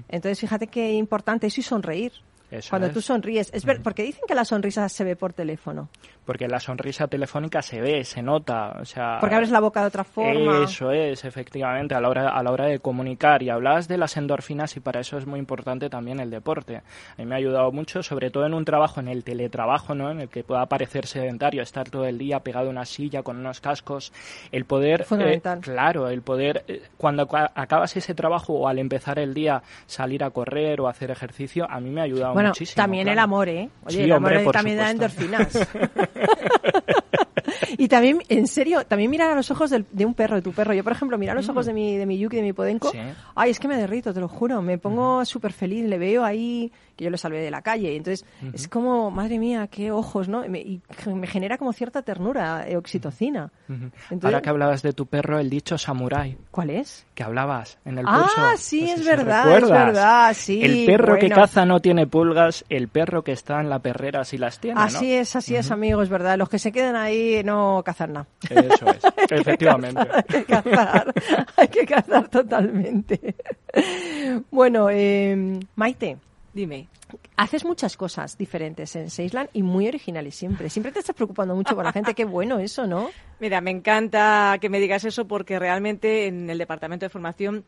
Entonces, 0.09 0.39
fíjate 0.39 0.67
qué 0.67 0.93
importante 0.93 1.47
eso 1.47 1.61
y 1.61 1.63
sonreír. 1.63 2.11
Eso 2.49 2.69
Cuando 2.69 2.87
es. 2.87 2.93
tú 2.93 3.01
sonríes, 3.01 3.49
es 3.53 3.65
ver, 3.65 3.81
porque 3.83 4.03
dicen 4.03 4.23
que 4.25 4.33
la 4.33 4.45
sonrisa 4.45 4.87
se 4.87 5.03
ve 5.03 5.17
por 5.17 5.33
teléfono, 5.33 5.89
Porque 6.27 6.47
la 6.47 6.59
sonrisa 6.59 7.07
telefónica 7.07 7.61
se 7.63 7.81
ve, 7.81 8.03
se 8.03 8.21
nota, 8.21 8.75
o 8.81 8.85
sea... 8.85 9.17
porque 9.19 9.33
abres 9.35 9.49
la 9.49 9.61
boca 9.61 9.81
de 9.81 9.87
otra 9.87 10.03
forma. 10.03 10.63
Eso 10.63 10.91
es, 10.91 11.25
efectivamente, 11.25 11.95
a 11.95 12.01
la 12.01 12.09
hora 12.09 12.29
a 12.29 12.43
la 12.43 12.51
hora 12.51 12.65
de 12.65 12.79
comunicar. 12.79 13.41
Y 13.41 13.49
hablabas 13.49 13.87
de 13.87 13.97
las 13.97 14.17
endorfinas 14.17 14.75
y 14.77 14.81
para 14.81 14.99
eso 14.99 15.17
es 15.17 15.25
muy 15.25 15.39
importante 15.39 15.89
también 15.89 16.19
el 16.19 16.29
deporte. 16.29 16.75
A 16.77 16.81
mí 17.17 17.25
me 17.25 17.33
ha 17.35 17.37
ayudado 17.37 17.71
mucho, 17.71 18.03
sobre 18.03 18.29
todo 18.29 18.45
en 18.45 18.53
un 18.53 18.65
trabajo, 18.65 18.99
en 18.99 19.07
el 19.07 19.23
teletrabajo, 19.23 19.95
¿no? 19.95 20.11
En 20.11 20.19
el 20.19 20.27
que 20.29 20.43
pueda 20.43 20.65
parecer 20.65 21.07
sedentario, 21.07 21.63
estar 21.63 21.89
todo 21.89 22.05
el 22.05 22.17
día 22.17 22.41
pegado 22.41 22.67
a 22.67 22.71
una 22.71 22.83
silla 22.85 23.23
con 23.23 23.37
unos 23.37 23.61
cascos. 23.61 24.11
El 24.51 24.65
poder, 24.65 25.05
Fundamental. 25.05 25.59
eh, 25.59 25.61
claro, 25.61 26.09
el 26.09 26.21
poder, 26.23 26.65
eh, 26.67 26.81
cuando 26.97 27.23
aca- 27.23 27.53
acabas 27.55 27.95
ese 27.95 28.13
trabajo 28.13 28.51
o 28.53 28.67
al 28.67 28.79
empezar 28.79 29.17
el 29.17 29.33
día 29.33 29.63
salir 29.85 30.25
a 30.25 30.29
correr 30.31 30.81
o 30.81 30.89
hacer 30.89 31.09
ejercicio, 31.09 31.65
a 31.69 31.79
mí 31.79 31.89
me 31.89 32.01
ha 32.01 32.03
ayudado 32.03 32.33
Bueno, 32.33 32.49
muchísimo. 32.49 32.83
también 32.83 33.07
el 33.07 33.19
amor, 33.19 33.47
¿eh? 33.47 33.69
Oye, 33.85 33.97
Sí, 33.97 34.03
el 34.03 34.11
amor 34.11 34.33
hombre, 34.33 34.51
también 34.51 34.77
da 34.77 34.91
endorfinas. 34.91 35.69
y 37.77 37.87
también, 37.87 38.19
en 38.29 38.47
serio, 38.47 38.85
también 38.85 39.09
mirar 39.11 39.31
a 39.31 39.35
los 39.35 39.49
ojos 39.51 39.69
del- 39.69 39.85
de 39.91 40.05
un 40.05 40.13
perro, 40.13 40.35
de 40.35 40.41
tu 40.41 40.51
perro. 40.51 40.73
Yo, 40.73 40.83
por 40.83 40.93
ejemplo, 40.93 41.17
mirar 41.17 41.35
a 41.37 41.39
los 41.39 41.49
ojos 41.49 41.65
de 41.65 41.73
mi, 41.73 41.97
de 41.97 42.05
mi 42.05 42.17
Yuki, 42.17 42.37
de 42.37 42.41
mi 42.41 42.53
Podenco. 42.53 42.89
Mm. 42.89 42.91
Sí. 42.91 42.97
Ay, 43.35 43.51
es 43.51 43.59
que 43.59 43.67
me 43.67 43.77
derrito, 43.77 44.13
te 44.13 44.19
lo 44.19 44.27
juro. 44.27 44.61
Me 44.61 44.77
pongo 44.77 45.23
súper 45.25 45.53
feliz, 45.53 45.85
le 45.85 45.97
veo 45.97 46.23
ahí, 46.23 46.71
que 46.97 47.05
yo 47.05 47.09
lo 47.09 47.17
salvé 47.17 47.39
de 47.41 47.51
la 47.51 47.61
calle. 47.61 47.93
Y 47.93 47.97
entonces, 47.97 48.25
es 48.53 48.67
como, 48.67 49.09
madre 49.11 49.39
mía, 49.39 49.67
qué 49.67 49.91
ojos, 49.91 50.27
¿no? 50.27 50.43
Y 50.43 50.49
me, 50.49 50.59
y 50.59 50.81
me 51.13 51.27
genera 51.27 51.57
como 51.57 51.71
cierta 51.71 52.01
ternura, 52.01 52.67
eh, 52.67 52.75
oxitocina. 52.75 53.51
Entonces- 53.69 54.23
Ahora 54.25 54.41
que 54.41 54.49
hablabas 54.49 54.81
de 54.81 54.91
tu 54.93 55.05
perro, 55.05 55.39
el 55.39 55.49
dicho 55.49 55.77
samurái. 55.77 56.37
¿Cuál 56.51 56.71
es? 56.71 57.05
que 57.13 57.23
hablabas 57.23 57.79
en 57.83 57.97
el 57.97 58.05
Ah, 58.07 58.19
curso. 58.21 58.57
sí, 58.57 58.81
No 58.81 58.87
sé 58.87 58.93
es 58.93 58.99
si 58.99 59.05
verdad, 59.07 59.57
es 59.57 59.69
verdad, 59.69 60.33
sí, 60.35 60.61
El 60.63 60.85
perro 60.85 61.17
que 61.17 61.29
caza 61.29 61.65
no 61.65 61.79
tiene 61.79 62.05
pulgas, 62.05 62.63
el 62.69 62.89
perro 62.89 63.23
que 63.23 63.31
está 63.31 63.59
en 63.59 63.69
la 63.71 63.79
perrera 63.79 64.23
sí 64.23 64.37
las 64.37 64.59
tiene, 64.59 64.79
Así 64.79 65.07
¿no? 65.07 65.21
es, 65.21 65.35
así 65.35 65.55
es, 65.55 65.71
amigo, 65.71 66.03
es 66.03 66.09
verdad. 66.09 66.37
Los 66.37 66.47
que 66.49 66.59
se 66.59 66.71
quedan 66.71 66.95
ahí 66.95 67.41
no 67.43 67.81
cazan 67.83 68.13
nada. 68.13 68.27
Eso 68.49 68.85
es, 68.87 69.01
efectivamente. 69.31 69.99
Hay 70.13 70.23
que 70.23 70.43
cazar, 70.45 71.13
hay 71.55 71.67
que 71.69 71.85
cazar 71.85 72.27
totalmente. 72.27 73.35
Bueno, 74.51 74.89
eh, 74.89 75.59
Maite, 75.75 76.17
Dime. 76.57 76.87
haces 77.35 77.63
muchas 77.65 77.95
cosas 77.97 78.35
diferentes 78.35 78.95
en 78.95 79.11
Seisland 79.11 79.47
y 79.53 79.61
muy 79.61 79.87
originales 79.87 80.33
siempre. 80.33 80.71
Siempre 80.71 80.91
te 80.91 80.97
estás 80.97 81.15
preocupando 81.15 81.53
mucho 81.53 81.75
por 81.75 81.85
la 81.85 81.91
gente. 81.91 82.15
Qué 82.15 82.25
bueno 82.25 82.57
eso, 82.57 82.87
¿no? 82.87 83.11
Mira, 83.39 83.61
me 83.61 83.69
encanta 83.69 84.57
que 84.59 84.67
me 84.67 84.79
digas 84.79 85.03
eso 85.03 85.27
porque 85.27 85.59
realmente 85.59 86.25
en 86.25 86.49
el 86.49 86.57
departamento 86.57 87.05
de 87.05 87.11
formación 87.11 87.63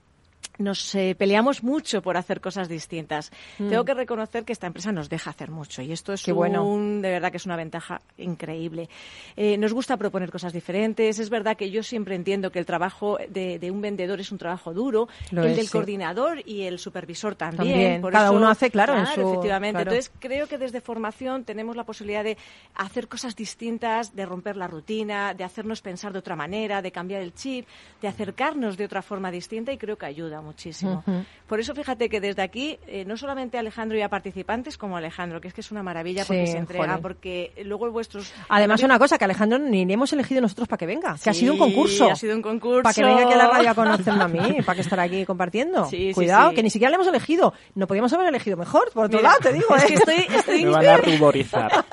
nos 0.58 0.94
eh, 0.96 1.16
peleamos 1.18 1.64
mucho 1.64 2.02
por 2.02 2.18
hacer 2.18 2.42
cosas 2.42 2.68
distintas. 2.68 3.32
Tengo 3.58 3.86
que 3.86 3.94
reconocer 3.94 4.44
que 4.44 4.52
esta 4.52 4.68
empresa 4.68 4.92
nos 4.92 5.08
deja 5.10 5.30
hacer 5.30 5.50
mucho 5.52 5.82
y 5.82 5.94
esto 5.94 6.12
es 6.12 6.22
Mm. 6.22 6.26
Qué 6.26 6.32
un, 6.34 6.38
bueno. 6.38 7.02
de 7.02 7.10
verdad 7.12 7.32
que 7.32 7.38
es 7.38 7.46
una 7.46 7.56
ventaja 7.56 8.02
increíble. 8.18 8.90
Eh, 9.38 9.58
nos 9.58 9.72
gusta 9.74 9.96
proponer 9.96 10.30
cosas 10.32 10.52
diferentes. 10.52 11.18
Es 11.18 11.30
verdad 11.30 11.56
que 11.56 11.72
yo 11.72 11.82
siempre 11.82 12.16
entiendo 12.16 12.52
que 12.52 12.60
el 12.60 12.66
trabajo 12.66 13.18
de, 13.30 13.58
de 13.58 13.72
un 13.72 13.80
vendedor 13.80 14.20
es 14.20 14.34
un 14.34 14.38
trabajo 14.38 14.74
duro, 14.74 15.08
Lo 15.32 15.44
el 15.44 15.52
es, 15.52 15.56
del 15.56 15.66
sí. 15.68 15.72
coordinador 15.72 16.42
y 16.46 16.64
el 16.64 16.78
supervisor 16.78 17.36
también. 17.36 17.58
También. 17.70 18.02
Por 18.02 18.12
Cada 18.12 18.26
eso- 18.26 18.36
uno 18.36 18.50
hace, 18.50 18.70
claro, 18.70 18.98
en 18.98 19.06
su- 19.08 19.22
efectivamente. 19.30 19.78
claro. 19.82 19.92
Entonces 19.92 20.12
creo 20.20 20.48
que 20.48 20.58
desde 20.58 20.82
formación 20.82 21.46
tenemos 21.46 21.78
la 21.78 21.86
posibilidad 21.86 22.24
de 22.26 22.38
hacer 22.76 23.08
cosas 23.08 23.34
distintas, 23.34 24.14
de 24.14 24.26
romper 24.26 24.58
la 24.58 24.68
rutina, 24.68 25.34
de 25.34 25.46
hacernos 25.46 25.82
pensar 25.82 26.12
de 26.12 26.20
otra 26.20 26.36
manera, 26.36 26.82
de 26.82 26.92
cambiar 26.92 27.22
el 27.22 27.34
chip, 27.34 27.66
de 28.02 28.10
acercarnos 28.10 28.76
de 28.76 28.84
otra 28.84 29.02
forma 29.02 29.32
distinta 29.32 29.72
y 29.72 29.78
creo 29.78 29.98
que 29.98 30.06
ayuda. 30.06 30.29
Ayuda 30.30 30.42
muchísimo. 30.42 31.04
Por 31.48 31.60
eso 31.60 31.74
fíjate 31.74 32.10
que 32.10 32.22
desde 32.22 32.42
aquí, 32.42 32.78
eh, 32.88 33.04
no 33.06 33.18
solamente 33.18 33.58
a 33.58 33.62
Alejandro 33.62 33.98
y 33.98 34.02
a 34.02 34.10
participantes, 34.10 34.78
como 34.78 34.96
a 34.96 35.00
Alejandro, 35.00 35.42
que 35.42 35.48
es 35.48 35.54
que 35.54 35.62
es 35.62 35.72
una 35.72 35.82
maravilla 35.84 36.24
porque 36.26 36.46
Sí, 36.46 36.52
se 36.54 36.58
entrega, 36.60 37.00
porque 37.00 37.52
luego 37.66 37.90
vuestros... 37.92 38.32
Además, 38.50 38.80
también- 38.80 38.92
una 38.92 39.00
cosa, 39.00 39.18
que 39.18 39.26
Alejandro 39.26 39.58
ni 39.60 39.86
le 39.86 39.94
hemos 39.94 40.14
elegido 40.14 40.42
nosotros 40.42 40.68
para 40.68 40.78
que 40.78 40.86
venga, 40.86 41.16
que 41.22 41.30
ha 41.30 41.34
sido 41.34 41.54
un 41.54 41.60
concurso. 41.60 42.10
ha 42.10 42.16
sido 42.16 42.36
un 42.36 42.42
concurso. 42.42 42.84
Para 42.84 42.94
que 42.94 43.04
venga 43.04 43.24
aquí 43.24 43.34
a 43.34 43.38
la 43.38 43.48
radio 43.50 43.72
a 43.72 43.76
conocerme 43.76 44.24
a 44.24 44.28
mí, 44.28 44.62
para 44.64 44.76
que 44.76 44.82
estar 44.82 45.00
aquí 45.00 45.26
compartiendo. 45.26 45.86
Sí, 45.86 46.12
Cuidado, 46.14 46.50
sí. 46.52 46.56
que 46.56 46.64
ni 46.64 46.70
siquiera 46.70 46.90
le 46.92 46.96
hemos 46.96 47.08
elegido. 47.08 47.54
No 47.76 47.88
podíamos 47.88 48.14
haber 48.14 48.28
elegido 48.28 48.56
mejor, 48.58 48.92
por 48.94 49.06
otro 49.06 49.18
Mira, 49.18 49.30
lado, 49.30 49.42
te 49.42 49.54
digo. 49.54 49.76
es 49.76 49.84
¿eh? 49.84 49.88
que 49.88 49.94
estoy, 49.96 50.36
estoy 50.36 50.66
Me 50.66 50.72
van 50.72 50.86
a 50.86 50.98
ruborizar. 50.98 51.86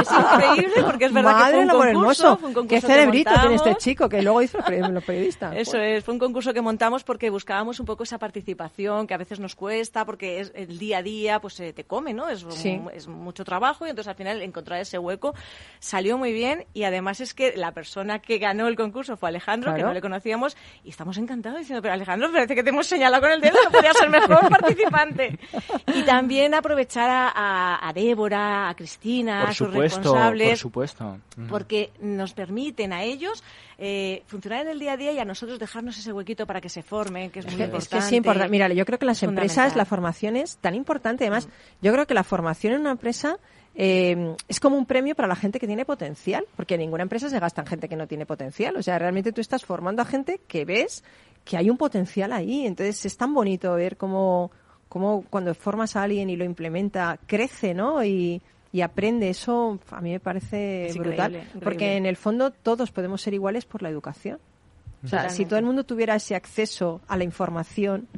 Es 0.00 0.08
increíble 0.10 0.82
porque 0.84 1.04
es 1.06 1.12
verdad 1.12 1.32
Madre 1.34 1.58
que 1.58 1.64
fue 1.64 1.64
un 1.64 1.68
concurso, 1.68 2.24
hermoso. 2.24 2.36
fue 2.38 2.48
un 2.48 2.54
concurso 2.54 2.68
Qué 2.68 2.80
que 2.80 2.86
cerebrito 2.94 3.30
tiene 3.40 3.54
este 3.56 3.74
chico, 3.76 4.08
que 4.08 4.22
luego 4.22 4.40
los 4.40 4.52
peri- 4.54 4.88
los 4.90 5.04
periodistas. 5.04 5.54
Eso 5.56 5.78
es, 5.78 6.02
fue 6.04 6.14
un 6.14 6.20
concurso 6.20 6.52
que 6.54 6.60
montamos 6.62 7.04
porque 7.04 7.28
buscábamos 7.30 7.73
un 7.80 7.86
poco 7.86 8.02
esa 8.04 8.18
participación 8.18 9.06
que 9.06 9.14
a 9.14 9.16
veces 9.18 9.40
nos 9.40 9.54
cuesta 9.54 10.04
porque 10.04 10.40
es 10.40 10.52
el 10.54 10.78
día 10.78 10.98
a 10.98 11.02
día 11.02 11.40
pues 11.40 11.54
se 11.54 11.72
te 11.72 11.84
come, 11.84 12.12
¿no? 12.12 12.28
Es, 12.28 12.42
un- 12.44 12.52
Sí. 12.52 12.80
es 12.92 13.08
mucho 13.08 13.44
trabajo 13.44 13.86
y 13.86 13.90
entonces 13.90 14.08
al 14.08 14.16
final 14.16 14.42
encontrar 14.42 14.80
ese 14.80 14.98
hueco 14.98 15.34
salió 15.78 16.18
muy 16.18 16.32
bien 16.32 16.66
y 16.74 16.84
además 16.84 17.20
es 17.20 17.34
que 17.34 17.56
la 17.56 17.72
persona 17.72 18.18
que 18.20 18.38
ganó 18.38 18.68
el 18.68 18.76
concurso 18.76 19.16
fue 19.16 19.28
Alejandro, 19.28 19.74
que 19.74 19.82
no 19.82 19.92
le 19.92 20.00
conocíamos 20.00 20.56
y 20.84 20.90
estamos 20.90 21.18
encantados 21.18 21.58
diciendo, 21.60 21.82
pero 21.82 21.94
Alejandro, 21.94 22.30
parece 22.32 22.54
que 22.54 22.62
te 22.62 22.70
hemos 22.70 22.86
señalado 22.86 23.22
con 23.22 23.32
el 23.32 23.40
dedo, 23.40 23.56
no 23.64 23.70
podía 23.70 23.92
ser 23.94 24.08
mejor 24.10 24.48
participante. 24.48 25.38
Y 25.94 26.02
también 26.02 26.54
aprovechar 26.54 27.10
a, 27.10 27.28
a- 27.28 27.88
a 27.88 27.92
Débora, 27.92 28.68
a 28.68 28.74
Cristina, 28.74 29.40
Por 29.40 29.50
a 29.50 29.54
sus 29.54 29.66
supuesto, 29.68 29.98
responsables 30.00 30.48
por 30.50 30.58
supuesto. 30.58 31.18
Porque 31.48 31.90
nos 32.00 32.32
permiten 32.32 32.92
a 32.92 33.02
ellos 33.02 33.42
eh, 33.78 34.22
funcionar 34.26 34.62
en 34.62 34.68
el 34.68 34.78
día 34.78 34.92
a 34.92 34.96
día 34.96 35.12
y 35.12 35.18
a 35.18 35.24
nosotros 35.24 35.58
dejarnos 35.58 35.98
ese 35.98 36.12
huequito 36.12 36.46
para 36.46 36.60
que 36.60 36.68
se 36.68 36.82
formen, 36.82 37.30
que 37.30 37.40
es 37.40 37.44
muy 37.46 37.54
Es 37.54 37.58
que- 37.60 37.63
importante. 37.64 37.96
Es 37.96 38.02
que 38.02 38.08
es 38.08 38.12
importante. 38.12 38.50
Mira, 38.50 38.68
yo 38.72 38.84
creo 38.84 38.98
que 38.98 39.06
las 39.06 39.18
Es 39.18 39.22
empresas, 39.24 39.76
la 39.76 39.84
formación 39.84 40.36
es 40.36 40.56
tan 40.58 40.74
importante. 40.74 41.24
Además, 41.24 41.48
yo 41.82 41.92
creo 41.92 42.06
que 42.06 42.14
la 42.14 42.24
formación 42.24 42.74
en 42.74 42.80
una 42.80 42.90
empresa 42.92 43.38
eh, 43.74 44.36
es 44.48 44.60
como 44.60 44.76
un 44.76 44.86
premio 44.86 45.14
para 45.14 45.28
la 45.28 45.36
gente 45.36 45.58
que 45.58 45.66
tiene 45.66 45.84
potencial, 45.84 46.44
porque 46.56 46.74
en 46.74 46.80
ninguna 46.80 47.02
empresa 47.02 47.28
se 47.28 47.38
gasta 47.40 47.62
en 47.62 47.66
gente 47.66 47.88
que 47.88 47.96
no 47.96 48.06
tiene 48.06 48.26
potencial. 48.26 48.76
O 48.76 48.82
sea, 48.82 48.98
realmente 48.98 49.32
tú 49.32 49.40
estás 49.40 49.64
formando 49.64 50.02
a 50.02 50.04
gente 50.04 50.40
que 50.46 50.64
ves 50.64 51.02
que 51.44 51.56
hay 51.56 51.70
un 51.70 51.76
potencial 51.76 52.32
ahí. 52.32 52.66
Entonces, 52.66 53.04
es 53.04 53.16
tan 53.16 53.34
bonito 53.34 53.74
ver 53.74 53.96
cómo, 53.96 54.50
cómo 54.88 55.24
cuando 55.28 55.54
formas 55.54 55.96
a 55.96 56.02
alguien 56.04 56.30
y 56.30 56.36
lo 56.36 56.44
implementa, 56.44 57.18
crece, 57.26 57.74
¿no? 57.74 58.04
Y, 58.04 58.40
y 58.72 58.80
aprende. 58.80 59.28
Eso 59.28 59.78
a 59.90 60.00
mí 60.00 60.10
me 60.10 60.20
parece 60.20 60.86
Es 60.86 60.96
brutal. 60.96 61.32
increíble, 61.32 61.38
increíble. 61.38 61.64
Porque 61.64 61.96
en 61.96 62.06
el 62.06 62.16
fondo 62.16 62.50
todos 62.50 62.90
podemos 62.90 63.20
ser 63.22 63.34
iguales 63.34 63.66
por 63.66 63.82
la 63.82 63.88
educación. 63.88 64.38
O 65.04 65.08
sea, 65.08 65.28
si 65.28 65.44
todo 65.44 65.58
el 65.58 65.64
mundo 65.64 65.84
tuviera 65.84 66.14
ese 66.14 66.34
acceso 66.34 67.02
a 67.08 67.16
la 67.16 67.24
información, 67.24 68.08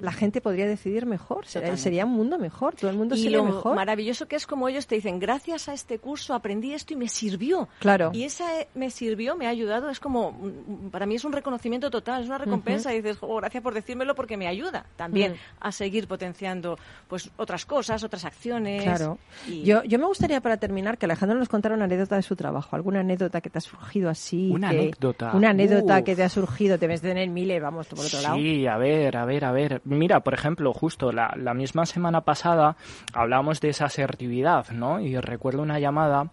la 0.00 0.12
gente 0.12 0.40
podría 0.40 0.66
decidir 0.66 1.06
mejor. 1.06 1.46
Sería, 1.46 2.04
un 2.04 2.12
mundo 2.12 2.38
mejor. 2.38 2.74
Todo 2.74 2.90
el 2.90 2.96
mundo 2.96 3.14
y 3.14 3.22
sería 3.22 3.38
lo 3.38 3.44
mejor. 3.44 3.74
maravilloso 3.76 4.26
que 4.26 4.36
es 4.36 4.46
como 4.46 4.68
ellos 4.68 4.86
te 4.86 4.94
dicen, 4.96 5.18
gracias 5.18 5.68
a 5.68 5.74
este 5.74 5.98
curso 5.98 6.34
aprendí 6.34 6.72
esto 6.74 6.92
y 6.94 6.96
me 6.96 7.08
sirvió. 7.08 7.68
Claro. 7.78 8.10
Y 8.12 8.24
esa 8.24 8.60
eh, 8.60 8.68
me 8.74 8.90
sirvió, 8.90 9.36
me 9.36 9.46
ha 9.46 9.50
ayudado, 9.50 9.90
es 9.90 10.00
como, 10.00 10.32
mm, 10.32 10.88
para 10.90 11.06
mí 11.06 11.14
es 11.16 11.24
un 11.24 11.32
reconocimiento 11.32 11.90
total, 11.90 12.22
es 12.22 12.28
una 12.28 12.38
recompensa 12.38 12.92
y 12.92 12.96
dices, 13.02 13.18
"Jo, 13.18 13.36
gracias 13.36 13.62
por 13.62 13.74
decírmelo 13.74 14.14
porque 14.14 14.36
me 14.36 14.46
ayuda 14.48 14.86
también 14.96 15.32
Mm. 15.32 15.36
a 15.60 15.72
seguir 15.72 16.06
potenciando 16.08 16.78
pues 17.08 17.30
otras 17.36 17.64
cosas, 17.66 18.02
otras 18.04 18.24
acciones. 18.24 18.82
Claro. 18.82 19.18
Y- 19.48 19.62
Yo, 19.62 19.82
yo 19.84 19.98
me 19.98 20.06
gustaría 20.06 20.40
para 20.40 20.56
terminar 20.56 20.98
que 20.98 21.06
Alejandro 21.06 21.38
nos 21.38 21.48
contara 21.48 21.74
una 21.74 21.84
anécdota 21.84 22.16
de 22.16 22.22
su 22.22 22.36
trabajo. 22.36 22.74
¿Alguna 22.76 23.00
anécdota 23.00 23.40
que 23.40 23.50
te 23.50 23.58
ha 23.58 23.60
surgido 23.60 24.08
así? 24.10 24.50
Una 24.50 24.70
que- 24.70 24.78
anécdota. 24.78 25.32
Una 25.34 25.50
anécdota 25.50 25.98
Uf. 25.98 26.04
que 26.04 26.16
te 26.16 26.22
ha 26.22 26.28
surgido. 26.28 26.78
Te 26.78 26.86
ves 26.86 27.02
de 27.02 27.08
tener 27.10 27.28
miles, 27.28 27.60
vamos, 27.60 27.86
por 27.86 28.00
otro 28.00 28.20
lado. 28.20 28.36
Sí, 28.36 28.66
a 28.66 28.76
ver, 28.78 29.16
a 29.16 29.24
ver, 29.24 29.44
a 29.44 29.52
ver. 29.52 29.82
Mira, 29.98 30.20
por 30.20 30.34
ejemplo, 30.34 30.72
justo 30.72 31.12
la, 31.12 31.34
la 31.36 31.54
misma 31.54 31.86
semana 31.86 32.20
pasada 32.22 32.76
hablábamos 33.12 33.60
de 33.60 33.68
esa 33.70 33.86
asertividad, 33.86 34.68
¿no? 34.70 35.00
Y 35.00 35.16
recuerdo 35.18 35.62
una 35.62 35.78
llamada, 35.78 36.30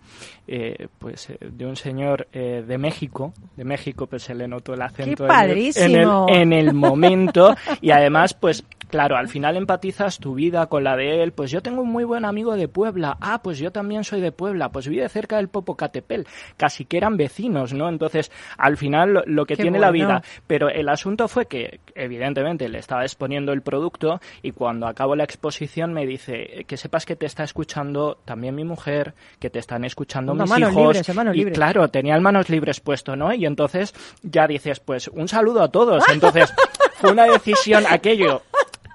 eh, 0.48 0.88
pues, 0.98 1.30
eh, 1.30 1.38
de 1.42 1.66
un 1.66 1.76
señor 1.76 2.28
eh, 2.34 2.64
de 2.68 2.78
México, 2.78 3.34
de 3.56 3.64
México, 3.64 4.08
pues 4.08 4.24
se 4.24 4.36
le 4.36 4.48
notó 4.48 4.74
el 4.74 4.82
acento 4.82 5.26
en 5.26 5.32
el- 5.32 5.36
padrísimo! 5.38 6.26
En, 6.30 6.36
el, 6.36 6.42
en 6.42 6.54
el 6.54 6.74
momento 6.74 7.56
y 7.82 7.92
además, 7.92 8.34
pues, 8.34 8.64
claro, 8.90 9.16
al 9.16 9.30
final 9.30 9.56
empatizas 9.56 10.20
tu 10.20 10.36
vida 10.36 10.68
con 10.68 10.84
la 10.84 10.96
de 10.96 11.24
él. 11.24 11.32
Pues 11.32 11.52
yo 11.52 11.62
tengo 11.62 11.82
un 11.82 11.90
muy 11.90 12.04
buen 12.04 12.26
amigo 12.26 12.56
de 12.56 12.68
Puebla. 12.68 13.18
Ah, 13.22 13.42
pues 13.42 13.58
yo 13.60 13.72
también 13.72 14.04
soy 14.04 14.22
de 14.22 14.32
Puebla. 14.32 14.70
Pues 14.70 14.88
vive 14.88 15.08
cerca 15.08 15.38
del 15.38 15.48
Popocatépetl. 15.48 16.28
Casi 16.58 16.86
que 16.86 16.98
eran 16.98 17.16
vecinos, 17.16 17.74
¿no? 17.74 17.88
Entonces, 17.88 18.32
al 18.58 18.78
final, 18.78 19.14
lo, 19.14 19.24
lo 19.26 19.46
que 19.46 19.56
Qué 19.56 19.64
tiene 19.64 19.80
la 19.80 19.92
vida. 19.92 20.22
Pero 20.48 20.70
el 20.70 20.90
asunto 20.90 21.28
fue 21.28 21.46
que, 21.46 21.80
evidentemente, 21.96 22.68
le 22.68 22.80
estaba 22.80 23.04
exponiendo 23.04 23.54
el 23.54 23.62
producto 23.62 24.20
y 24.42 24.52
cuando 24.52 24.88
acabo 24.88 25.16
la 25.16 25.24
exposición 25.24 25.94
me 25.94 26.06
dice 26.06 26.66
que 26.68 26.78
sepas 26.78 27.06
que 27.06 27.16
te 27.16 27.26
está 27.26 27.44
escuchando 27.44 28.20
también 28.26 28.56
mi 28.56 28.64
mujer, 28.64 29.14
que 29.40 29.50
te 29.50 29.60
están 29.60 29.86
escuchando 29.86 30.34
mis 30.34 30.50
manos 30.50 30.72
hijos. 30.72 31.08
libres, 31.08 31.38
y 31.38 31.46
claro, 31.52 31.88
tenía 31.90 32.16
el 32.16 32.22
manos 32.22 32.50
libres 32.50 32.80
puesto, 32.80 33.16
¿no? 33.16 33.34
Y 33.34 33.46
entonces 33.46 33.94
ya 34.24 34.48
dices, 34.48 34.80
pues 34.80 35.08
un 35.08 35.28
saludo 35.28 35.62
a 35.62 35.70
todos. 35.70 36.04
Entonces 36.12 36.54
fue 36.96 37.12
una 37.12 37.26
decisión 37.26 37.86
aquello 37.90 38.42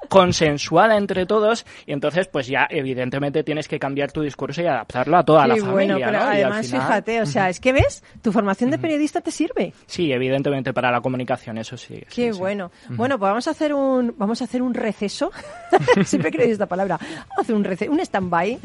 consensuada 0.08 0.96
entre 0.96 1.26
todos 1.26 1.64
y 1.86 1.92
entonces 1.92 2.28
pues 2.28 2.46
ya 2.46 2.66
evidentemente 2.70 3.42
tienes 3.44 3.68
que 3.68 3.78
cambiar 3.78 4.12
tu 4.12 4.22
discurso 4.22 4.62
y 4.62 4.66
adaptarlo 4.66 5.16
a 5.16 5.24
toda 5.24 5.46
la 5.46 5.54
familia, 5.56 5.72
bueno, 5.72 5.94
pero 5.96 6.12
¿no? 6.12 6.18
Y 6.18 6.22
al 6.22 6.30
además, 6.44 6.66
final- 6.66 6.82
fíjate, 6.82 7.20
o 7.22 7.26
sea, 7.26 7.48
es 7.48 7.60
que 7.60 7.72
ves, 7.72 8.04
tu 8.22 8.32
formación 8.32 8.70
de 8.70 8.78
periodista 8.78 9.20
te 9.20 9.30
sirve. 9.30 9.72
Sí, 9.86 10.12
evidentemente 10.12 10.72
para 10.72 10.90
la 10.90 11.00
comunicación, 11.00 11.58
eso 11.58 11.76
sí. 11.76 12.02
Qué 12.14 12.32
sí. 12.32 12.38
bueno. 12.38 12.70
Bueno, 12.90 13.18
pues 13.18 13.28
vamos 13.30 13.48
a 13.48 13.50
hacer 13.50 13.74
un 13.74 14.14
vamos 14.16 14.40
a 14.40 14.44
hacer 14.44 14.62
un 14.62 14.74
receso. 14.74 15.30
Siempre 16.04 16.30
he 16.38 16.50
esta 16.50 16.66
palabra. 16.66 16.98
Vamos 17.00 17.38
a 17.38 17.40
hacer 17.40 17.54
un 17.54 17.64
receso, 17.64 17.92
un 17.92 18.00
stand-by 18.00 18.58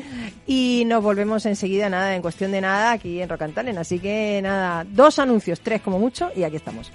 y 0.47 0.83
nos 0.85 1.03
volvemos 1.03 1.45
enseguida, 1.45 1.89
nada, 1.89 2.15
en 2.15 2.21
cuestión 2.21 2.51
de 2.51 2.61
nada, 2.61 2.91
aquí 2.91 3.21
en 3.21 3.29
Rocantalen. 3.29 3.77
Así 3.77 3.99
que 3.99 4.39
nada, 4.41 4.85
dos 4.89 5.19
anuncios, 5.19 5.61
tres 5.61 5.81
como 5.81 5.99
mucho, 5.99 6.31
y 6.35 6.43
aquí 6.43 6.55
estamos. 6.55 6.91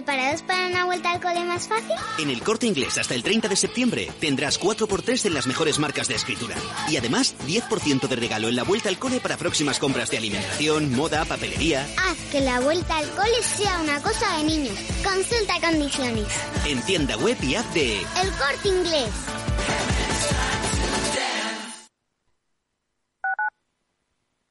¿Preparados 0.00 0.40
para 0.40 0.66
una 0.66 0.86
vuelta 0.86 1.10
al 1.10 1.20
cole 1.20 1.44
más 1.44 1.68
fácil? 1.68 1.94
En 2.18 2.30
el 2.30 2.40
corte 2.40 2.66
inglés 2.66 2.96
hasta 2.96 3.14
el 3.14 3.22
30 3.22 3.48
de 3.48 3.56
septiembre 3.56 4.08
tendrás 4.18 4.58
4x3 4.58 5.26
en 5.26 5.34
las 5.34 5.46
mejores 5.46 5.78
marcas 5.78 6.08
de 6.08 6.14
escritura. 6.14 6.56
Y 6.88 6.96
además 6.96 7.36
10% 7.46 8.08
de 8.08 8.16
regalo 8.16 8.48
en 8.48 8.56
la 8.56 8.62
vuelta 8.62 8.88
al 8.88 8.98
cole 8.98 9.20
para 9.20 9.36
próximas 9.36 9.78
compras 9.78 10.10
de 10.10 10.16
alimentación, 10.16 10.90
moda, 10.94 11.26
papelería. 11.26 11.86
Haz 11.98 12.16
que 12.32 12.40
la 12.40 12.60
vuelta 12.60 12.96
al 12.96 13.10
cole 13.10 13.42
sea 13.42 13.78
una 13.78 14.00
cosa 14.00 14.38
de 14.38 14.44
niños. 14.44 14.74
Consulta 15.04 15.60
condiciones. 15.60 16.26
En 16.66 16.80
tienda 16.86 17.18
web 17.18 17.36
y 17.42 17.56
app 17.56 17.66
de... 17.74 17.98
El 17.98 18.30
corte 18.38 18.68
inglés. 18.68 19.10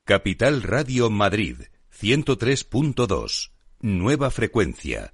Capital 0.04 0.62
Radio 0.62 1.10
Madrid 1.10 1.58
103.2. 2.00 3.50
Nueva 3.82 4.30
frecuencia, 4.30 5.14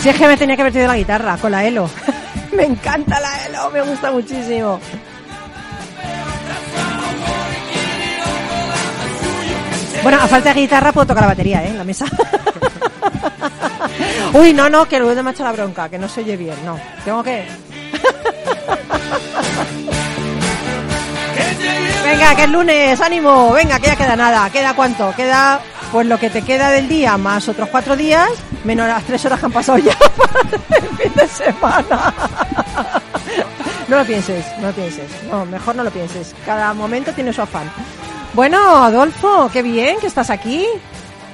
Si 0.00 0.08
es 0.08 0.16
que 0.16 0.26
me 0.26 0.36
tenía 0.36 0.56
que 0.56 0.62
haber 0.62 0.72
traído 0.72 0.90
la 0.90 0.96
guitarra 0.96 1.36
con 1.36 1.52
la 1.52 1.64
Elo. 1.64 1.88
me 2.52 2.64
encanta 2.64 3.20
la 3.20 3.46
Elo, 3.46 3.70
me 3.70 3.82
gusta 3.82 4.10
muchísimo. 4.10 4.80
Bueno, 10.02 10.18
a 10.22 10.26
falta 10.26 10.54
de 10.54 10.62
guitarra 10.62 10.92
puedo 10.92 11.08
tocar 11.08 11.24
la 11.24 11.28
batería, 11.28 11.62
¿eh? 11.62 11.68
En 11.68 11.76
la 11.76 11.84
mesa. 11.84 12.06
Uy, 14.32 14.54
no, 14.54 14.70
no, 14.70 14.88
que 14.88 14.98
luego 14.98 15.22
me 15.22 15.30
ha 15.30 15.32
hecho 15.32 15.44
la 15.44 15.52
bronca, 15.52 15.90
que 15.90 15.98
no 15.98 16.08
se 16.08 16.22
oye 16.22 16.36
bien, 16.36 16.56
no. 16.64 16.80
Tengo 17.04 17.22
que... 17.22 17.44
Venga, 22.04 22.34
que 22.34 22.44
es 22.44 22.50
lunes, 22.50 23.00
ánimo, 23.00 23.52
venga, 23.52 23.78
que 23.78 23.88
ya 23.88 23.96
queda 23.96 24.16
nada. 24.16 24.48
¿Queda 24.50 24.74
cuánto? 24.74 25.14
Queda 25.14 25.60
pues 25.92 26.06
lo 26.06 26.18
que 26.18 26.30
te 26.30 26.42
queda 26.42 26.70
del 26.70 26.88
día 26.88 27.16
más 27.16 27.48
otros 27.48 27.68
cuatro 27.68 27.96
días, 27.96 28.30
menos 28.64 28.86
las 28.86 29.04
tres 29.04 29.24
horas 29.24 29.40
que 29.40 29.46
han 29.46 29.52
pasado 29.52 29.78
ya 29.78 29.96
para 30.16 30.40
el 30.50 30.96
fin 30.96 31.12
de 31.14 31.28
semana. 31.28 32.14
No 33.88 33.98
lo 33.98 34.04
pienses, 34.04 34.44
no 34.60 34.68
lo 34.68 34.72
pienses. 34.72 35.10
No, 35.30 35.44
mejor 35.46 35.74
no 35.74 35.82
lo 35.82 35.90
pienses. 35.90 36.34
Cada 36.46 36.72
momento 36.74 37.12
tiene 37.12 37.32
su 37.32 37.42
afán. 37.42 37.70
Bueno, 38.34 38.58
Adolfo, 38.84 39.50
qué 39.52 39.62
bien 39.62 39.98
que 39.98 40.06
estás 40.06 40.30
aquí. 40.30 40.64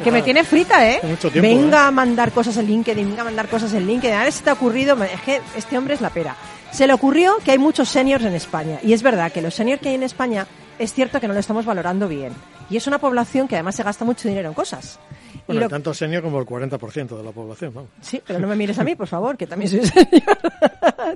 Que 0.02 0.10
me 0.12 0.22
tiene 0.22 0.44
frita, 0.44 0.86
¿eh? 0.86 1.00
Mucho 1.02 1.30
tiempo, 1.30 1.48
venga 1.48 1.84
¿eh? 1.84 1.86
a 1.86 1.90
mandar 1.90 2.30
cosas 2.32 2.56
en 2.58 2.66
LinkedIn, 2.66 3.08
venga 3.08 3.22
a 3.22 3.24
mandar 3.24 3.48
cosas 3.48 3.72
en 3.72 3.86
LinkedIn. 3.86 4.14
A 4.14 4.24
ver 4.24 4.32
si 4.32 4.42
te 4.42 4.50
ha 4.50 4.52
ocurrido. 4.52 4.96
Es 5.04 5.20
que 5.22 5.40
este 5.56 5.78
hombre 5.78 5.94
es 5.94 6.00
la 6.00 6.10
pera. 6.10 6.36
Se 6.70 6.86
le 6.86 6.92
ocurrió 6.92 7.36
que 7.44 7.52
hay 7.52 7.58
muchos 7.58 7.88
seniors 7.88 8.24
en 8.24 8.34
España. 8.34 8.78
Y 8.82 8.92
es 8.92 9.02
verdad 9.02 9.32
que 9.32 9.40
los 9.40 9.54
seniors 9.54 9.80
que 9.80 9.90
hay 9.90 9.94
en 9.94 10.02
España 10.02 10.46
es 10.78 10.92
cierto 10.92 11.20
que 11.20 11.28
no 11.28 11.34
lo 11.34 11.40
estamos 11.40 11.64
valorando 11.64 12.08
bien. 12.08 12.32
Y 12.68 12.76
es 12.76 12.86
una 12.86 12.98
población 12.98 13.48
que 13.48 13.56
además 13.56 13.76
se 13.76 13.82
gasta 13.82 14.04
mucho 14.04 14.28
dinero 14.28 14.48
en 14.48 14.54
cosas. 14.54 14.98
Bueno, 15.46 15.62
lo- 15.62 15.68
tanto 15.68 15.94
senior 15.94 16.22
como 16.22 16.38
el 16.40 16.46
40% 16.46 17.16
de 17.16 17.22
la 17.22 17.30
población, 17.32 17.72
vamos. 17.74 17.90
Sí, 18.00 18.20
pero 18.26 18.38
no 18.38 18.48
me 18.48 18.56
mires 18.56 18.78
a 18.78 18.84
mí, 18.84 18.94
por 18.94 19.06
favor, 19.06 19.36
que 19.36 19.46
también 19.46 19.70
soy 19.70 19.80
senior. 19.86 20.38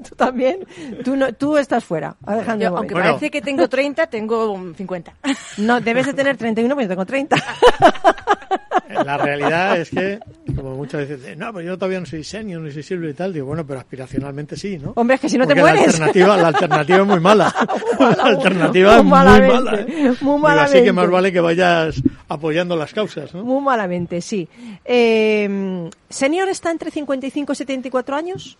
tú 0.08 0.14
también. 0.16 0.60
Tú, 1.04 1.16
no, 1.16 1.32
tú 1.32 1.56
estás 1.56 1.84
fuera. 1.84 2.16
Alejandro, 2.24 2.70
Yo, 2.70 2.76
aunque 2.76 2.94
parece 2.94 3.30
que 3.30 3.40
tengo 3.42 3.68
30, 3.68 4.06
tengo 4.08 4.52
um, 4.52 4.74
50. 4.74 5.12
No, 5.58 5.80
debes 5.80 6.06
de 6.06 6.14
tener 6.14 6.36
31, 6.36 6.74
pero 6.74 6.82
yo 6.84 6.88
tengo 6.88 7.04
30. 7.06 7.36
La 9.04 9.16
realidad 9.16 9.78
es 9.78 9.90
que, 9.90 10.18
como 10.54 10.74
muchas 10.74 11.02
veces 11.02 11.20
dicen, 11.20 11.38
no, 11.38 11.52
pero 11.52 11.64
yo 11.64 11.76
todavía 11.78 12.00
no 12.00 12.06
soy 12.06 12.24
senior, 12.24 12.60
ni 12.60 12.72
soy 12.72 12.82
silver 12.82 13.10
y 13.10 13.14
tal, 13.14 13.32
digo, 13.32 13.46
bueno, 13.46 13.64
pero 13.64 13.78
aspiracionalmente 13.78 14.56
sí, 14.56 14.78
¿no? 14.78 14.92
Hombre, 14.96 15.14
es 15.14 15.20
que 15.20 15.28
si 15.28 15.38
no 15.38 15.46
te 15.46 15.54
mueres. 15.54 15.80
La 15.98 16.06
alternativa, 16.06 16.36
la 16.36 16.48
alternativa 16.48 16.98
es 16.98 17.06
muy 17.06 17.20
mala. 17.20 17.54
la 17.98 18.22
alternativa 18.24 18.90
es 18.90 18.96
muy 18.96 19.04
muy 19.04 19.10
malamente, 19.12 19.54
mala. 19.54 19.80
¿eh? 19.80 19.84
muy 20.20 20.36
Digo, 20.36 20.48
así 20.60 20.82
que 20.84 20.92
más 20.92 21.08
vale 21.08 21.32
que 21.32 21.40
vayas 21.40 22.02
apoyando 22.28 22.76
las 22.76 22.92
causas, 22.92 23.32
¿no? 23.34 23.44
Muy 23.44 23.62
malamente, 23.62 24.19
sí. 24.20 24.48
Eh, 24.84 25.88
¿Senior 26.08 26.48
está 26.48 26.70
entre 26.70 26.90
55 26.90 27.52
y 27.52 27.56
74 27.56 28.16
años? 28.16 28.58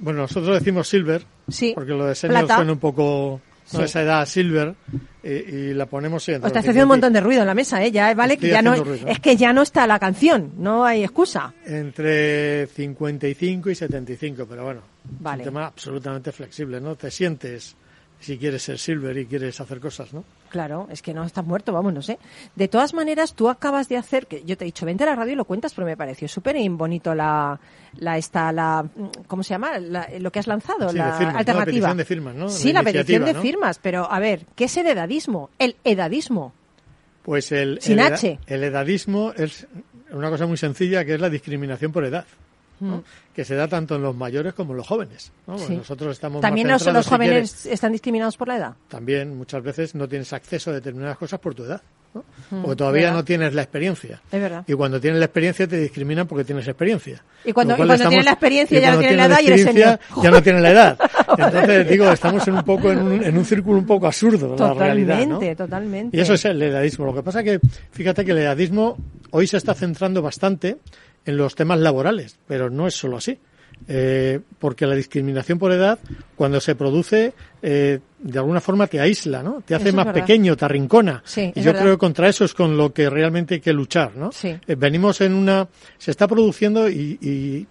Bueno, 0.00 0.22
nosotros 0.22 0.58
decimos 0.58 0.88
silver, 0.88 1.22
Sí. 1.48 1.72
porque 1.74 1.92
lo 1.92 2.06
de 2.06 2.14
senior 2.14 2.40
Plata. 2.40 2.56
suena 2.56 2.72
un 2.72 2.78
poco, 2.78 3.40
esa 3.80 4.02
edad 4.02 4.26
silver, 4.26 4.74
y, 5.22 5.28
y 5.28 5.74
la 5.74 5.86
ponemos 5.86 6.28
O 6.28 6.32
está 6.32 6.46
haciendo 6.46 6.60
un 6.60 6.64
50 6.72 6.86
montón 6.96 7.12
de 7.12 7.20
ruido 7.20 7.42
en 7.42 7.46
la 7.46 7.54
mesa, 7.54 7.82
¿eh? 7.84 7.92
Ya, 7.92 8.12
vale, 8.14 8.36
que 8.36 8.46
Estoy 8.46 8.50
ya 8.50 8.62
no, 8.62 8.82
ruido. 8.82 9.06
es 9.06 9.20
que 9.20 9.36
ya 9.36 9.52
no 9.52 9.62
está 9.62 9.86
la 9.86 10.00
canción, 10.00 10.52
no 10.58 10.84
hay 10.84 11.04
excusa. 11.04 11.54
Entre 11.64 12.66
55 12.66 13.70
y 13.70 13.74
75, 13.76 14.46
pero 14.48 14.64
bueno, 14.64 14.80
Vale. 15.20 15.42
es 15.42 15.46
un 15.48 15.54
tema 15.54 15.66
absolutamente 15.68 16.32
flexible, 16.32 16.80
¿no? 16.80 16.96
Te 16.96 17.10
sientes 17.12 17.76
si 18.22 18.38
quieres 18.38 18.62
ser 18.62 18.78
silver 18.78 19.16
y 19.18 19.26
quieres 19.26 19.60
hacer 19.60 19.80
cosas, 19.80 20.14
¿no? 20.14 20.24
Claro, 20.48 20.86
es 20.90 21.02
que 21.02 21.12
no 21.12 21.24
estás 21.24 21.44
muerto, 21.44 21.72
vamos, 21.72 21.92
no 21.92 22.02
sé. 22.02 22.18
De 22.54 22.68
todas 22.68 22.94
maneras, 22.94 23.34
tú 23.34 23.48
acabas 23.50 23.88
de 23.88 23.96
hacer, 23.96 24.26
que 24.26 24.42
yo 24.44 24.56
te 24.56 24.64
he 24.64 24.66
dicho, 24.66 24.86
vente 24.86 25.02
a 25.04 25.06
la 25.08 25.16
radio 25.16 25.32
y 25.32 25.36
lo 25.36 25.44
cuentas, 25.44 25.72
pero 25.74 25.86
me 25.86 25.96
pareció 25.96 26.28
súper 26.28 26.56
bonito 26.70 27.14
la, 27.14 27.58
la, 27.96 28.16
esta, 28.18 28.52
la, 28.52 28.86
¿cómo 29.26 29.42
se 29.42 29.50
llama? 29.50 29.78
La- 29.78 30.08
lo 30.20 30.30
que 30.30 30.38
has 30.38 30.46
lanzado, 30.46 30.90
Sí, 30.90 30.96
la 30.96 31.16
alternativa. 31.16 31.54
La 31.58 31.64
petición 31.64 31.96
de 31.96 32.04
firmas, 32.04 32.34
¿no? 32.34 32.48
Sí, 32.48 32.72
La 32.72 32.80
la, 32.82 32.84
petición 32.92 33.24
de 33.24 33.32
¿no? 33.34 33.42
firmas, 33.42 33.78
pero 33.80 34.10
a 34.10 34.18
ver, 34.18 34.46
¿qué 34.54 34.64
es 34.64 34.76
el 34.76 34.86
edadismo? 34.86 35.50
El 35.58 35.76
edadismo. 35.84 36.52
Pues 37.22 37.52
el, 37.52 37.80
Sin 37.80 37.98
el, 38.00 38.12
H. 38.12 38.38
el 38.46 38.64
edadismo 38.64 39.32
es 39.36 39.66
una 40.10 40.28
cosa 40.28 40.46
muy 40.46 40.56
sencilla 40.56 41.04
que 41.04 41.14
es 41.14 41.20
la 41.20 41.30
discriminación 41.30 41.92
por 41.92 42.04
edad. 42.04 42.24
¿No? 42.82 42.96
Mm. 42.98 43.02
que 43.34 43.44
se 43.44 43.54
da 43.54 43.68
tanto 43.68 43.96
en 43.96 44.02
los 44.02 44.14
mayores 44.14 44.52
como 44.54 44.72
en 44.72 44.78
los 44.78 44.86
jóvenes. 44.86 45.32
Nosotros 45.46 46.12
estamos 46.12 46.40
También 46.40 46.68
más 46.68 46.84
los, 46.84 47.04
si 47.04 47.10
jóvenes 47.10 47.66
están 47.66 47.92
discriminados 47.92 48.36
por 48.36 48.48
la 48.48 48.56
edad. 48.56 48.74
también 48.88 49.36
muchas 49.36 49.62
veces 49.62 49.94
no 49.94 50.08
tienes 50.08 50.32
acceso 50.32 50.70
a 50.70 50.74
determinadas 50.74 51.16
cosas 51.16 51.40
por 51.40 51.54
tu 51.54 51.64
edad. 51.64 51.80
¿no? 52.14 52.24
Mm, 52.50 52.66
o 52.66 52.76
todavía 52.76 53.04
¿verdad? 53.04 53.16
no 53.16 53.24
tienes 53.24 53.54
la 53.54 53.62
experiencia. 53.62 54.20
Es 54.30 54.38
verdad. 54.38 54.64
Y 54.66 54.74
cuando 54.74 55.00
tienes 55.00 55.18
la 55.18 55.24
experiencia 55.24 55.66
te 55.66 55.78
discriminan 55.78 56.26
porque 56.26 56.44
tienes 56.44 56.68
experiencia. 56.68 57.22
Y 57.42 57.52
cuando- 57.54 57.72
y 57.74 57.76
tienes 57.78 58.24
la 58.26 58.32
experiencia 58.32 58.80
ya 58.80 58.92
no 58.92 58.98
tienes 58.98 59.16
la 59.16 59.24
edad 59.26 59.38
y 59.40 59.46
eres 59.46 59.60
experiencia, 59.62 60.00
senior. 60.08 60.24
Ya 60.24 60.30
no 60.30 60.42
tienes 60.42 60.62
la 60.62 60.70
edad. 60.70 60.98
Entonces 61.38 61.88
digo, 61.88 62.12
estamos 62.12 62.46
en 62.48 62.54
un 62.54 62.64
poco 62.64 62.92
en 62.92 62.98
un, 62.98 63.24
en 63.24 63.38
un 63.38 63.44
círculo 63.46 63.78
un 63.78 63.86
poco 63.86 64.06
absurdo 64.06 64.54
la 64.58 64.74
realidad. 64.74 65.16
¿no? 65.20 65.22
Totalmente, 65.36 65.56
totalmente. 65.56 66.16
Y 66.16 66.20
eso 66.20 66.34
es 66.34 66.44
el 66.44 66.60
edadismo. 66.60 67.06
Lo 67.06 67.14
que 67.14 67.22
pasa 67.22 67.42
que, 67.42 67.58
fíjate 67.92 68.26
que 68.26 68.32
el 68.32 68.38
edadismo 68.38 68.98
hoy 69.30 69.46
se 69.46 69.56
está 69.56 69.72
centrando 69.72 70.20
bastante 70.20 70.76
en 71.26 71.36
los 71.36 71.54
temas 71.54 71.78
laborales, 71.80 72.38
pero 72.46 72.70
no 72.70 72.86
es 72.86 72.94
solo 72.94 73.16
así. 73.18 73.38
Eh, 73.88 74.38
porque 74.60 74.86
la 74.86 74.94
discriminación 74.94 75.58
por 75.58 75.72
edad, 75.72 75.98
cuando 76.36 76.60
se 76.60 76.76
produce, 76.76 77.32
eh, 77.62 77.98
de 78.20 78.38
alguna 78.38 78.60
forma 78.60 78.86
te 78.86 79.00
aísla, 79.00 79.42
¿no? 79.42 79.60
Te 79.66 79.74
hace 79.74 79.88
Eso 79.88 79.96
más 79.96 80.06
pequeño, 80.12 80.56
te 80.56 80.64
arrincona. 80.64 81.20
Sí, 81.24 81.52
y 81.54 81.60
yo 81.60 81.66
verdad. 81.72 81.80
creo 81.82 81.94
que 81.94 81.98
contra 81.98 82.28
eso 82.28 82.44
es 82.44 82.54
con 82.54 82.76
lo 82.76 82.92
que 82.92 83.10
realmente 83.10 83.54
hay 83.54 83.60
que 83.60 83.72
luchar, 83.72 84.14
¿no? 84.14 84.30
Sí. 84.30 84.56
Eh, 84.66 84.74
venimos 84.76 85.20
en 85.20 85.32
una, 85.34 85.66
se 85.98 86.12
está 86.12 86.28
produciendo 86.28 86.88
y, 86.88 87.18
y, 87.20 87.66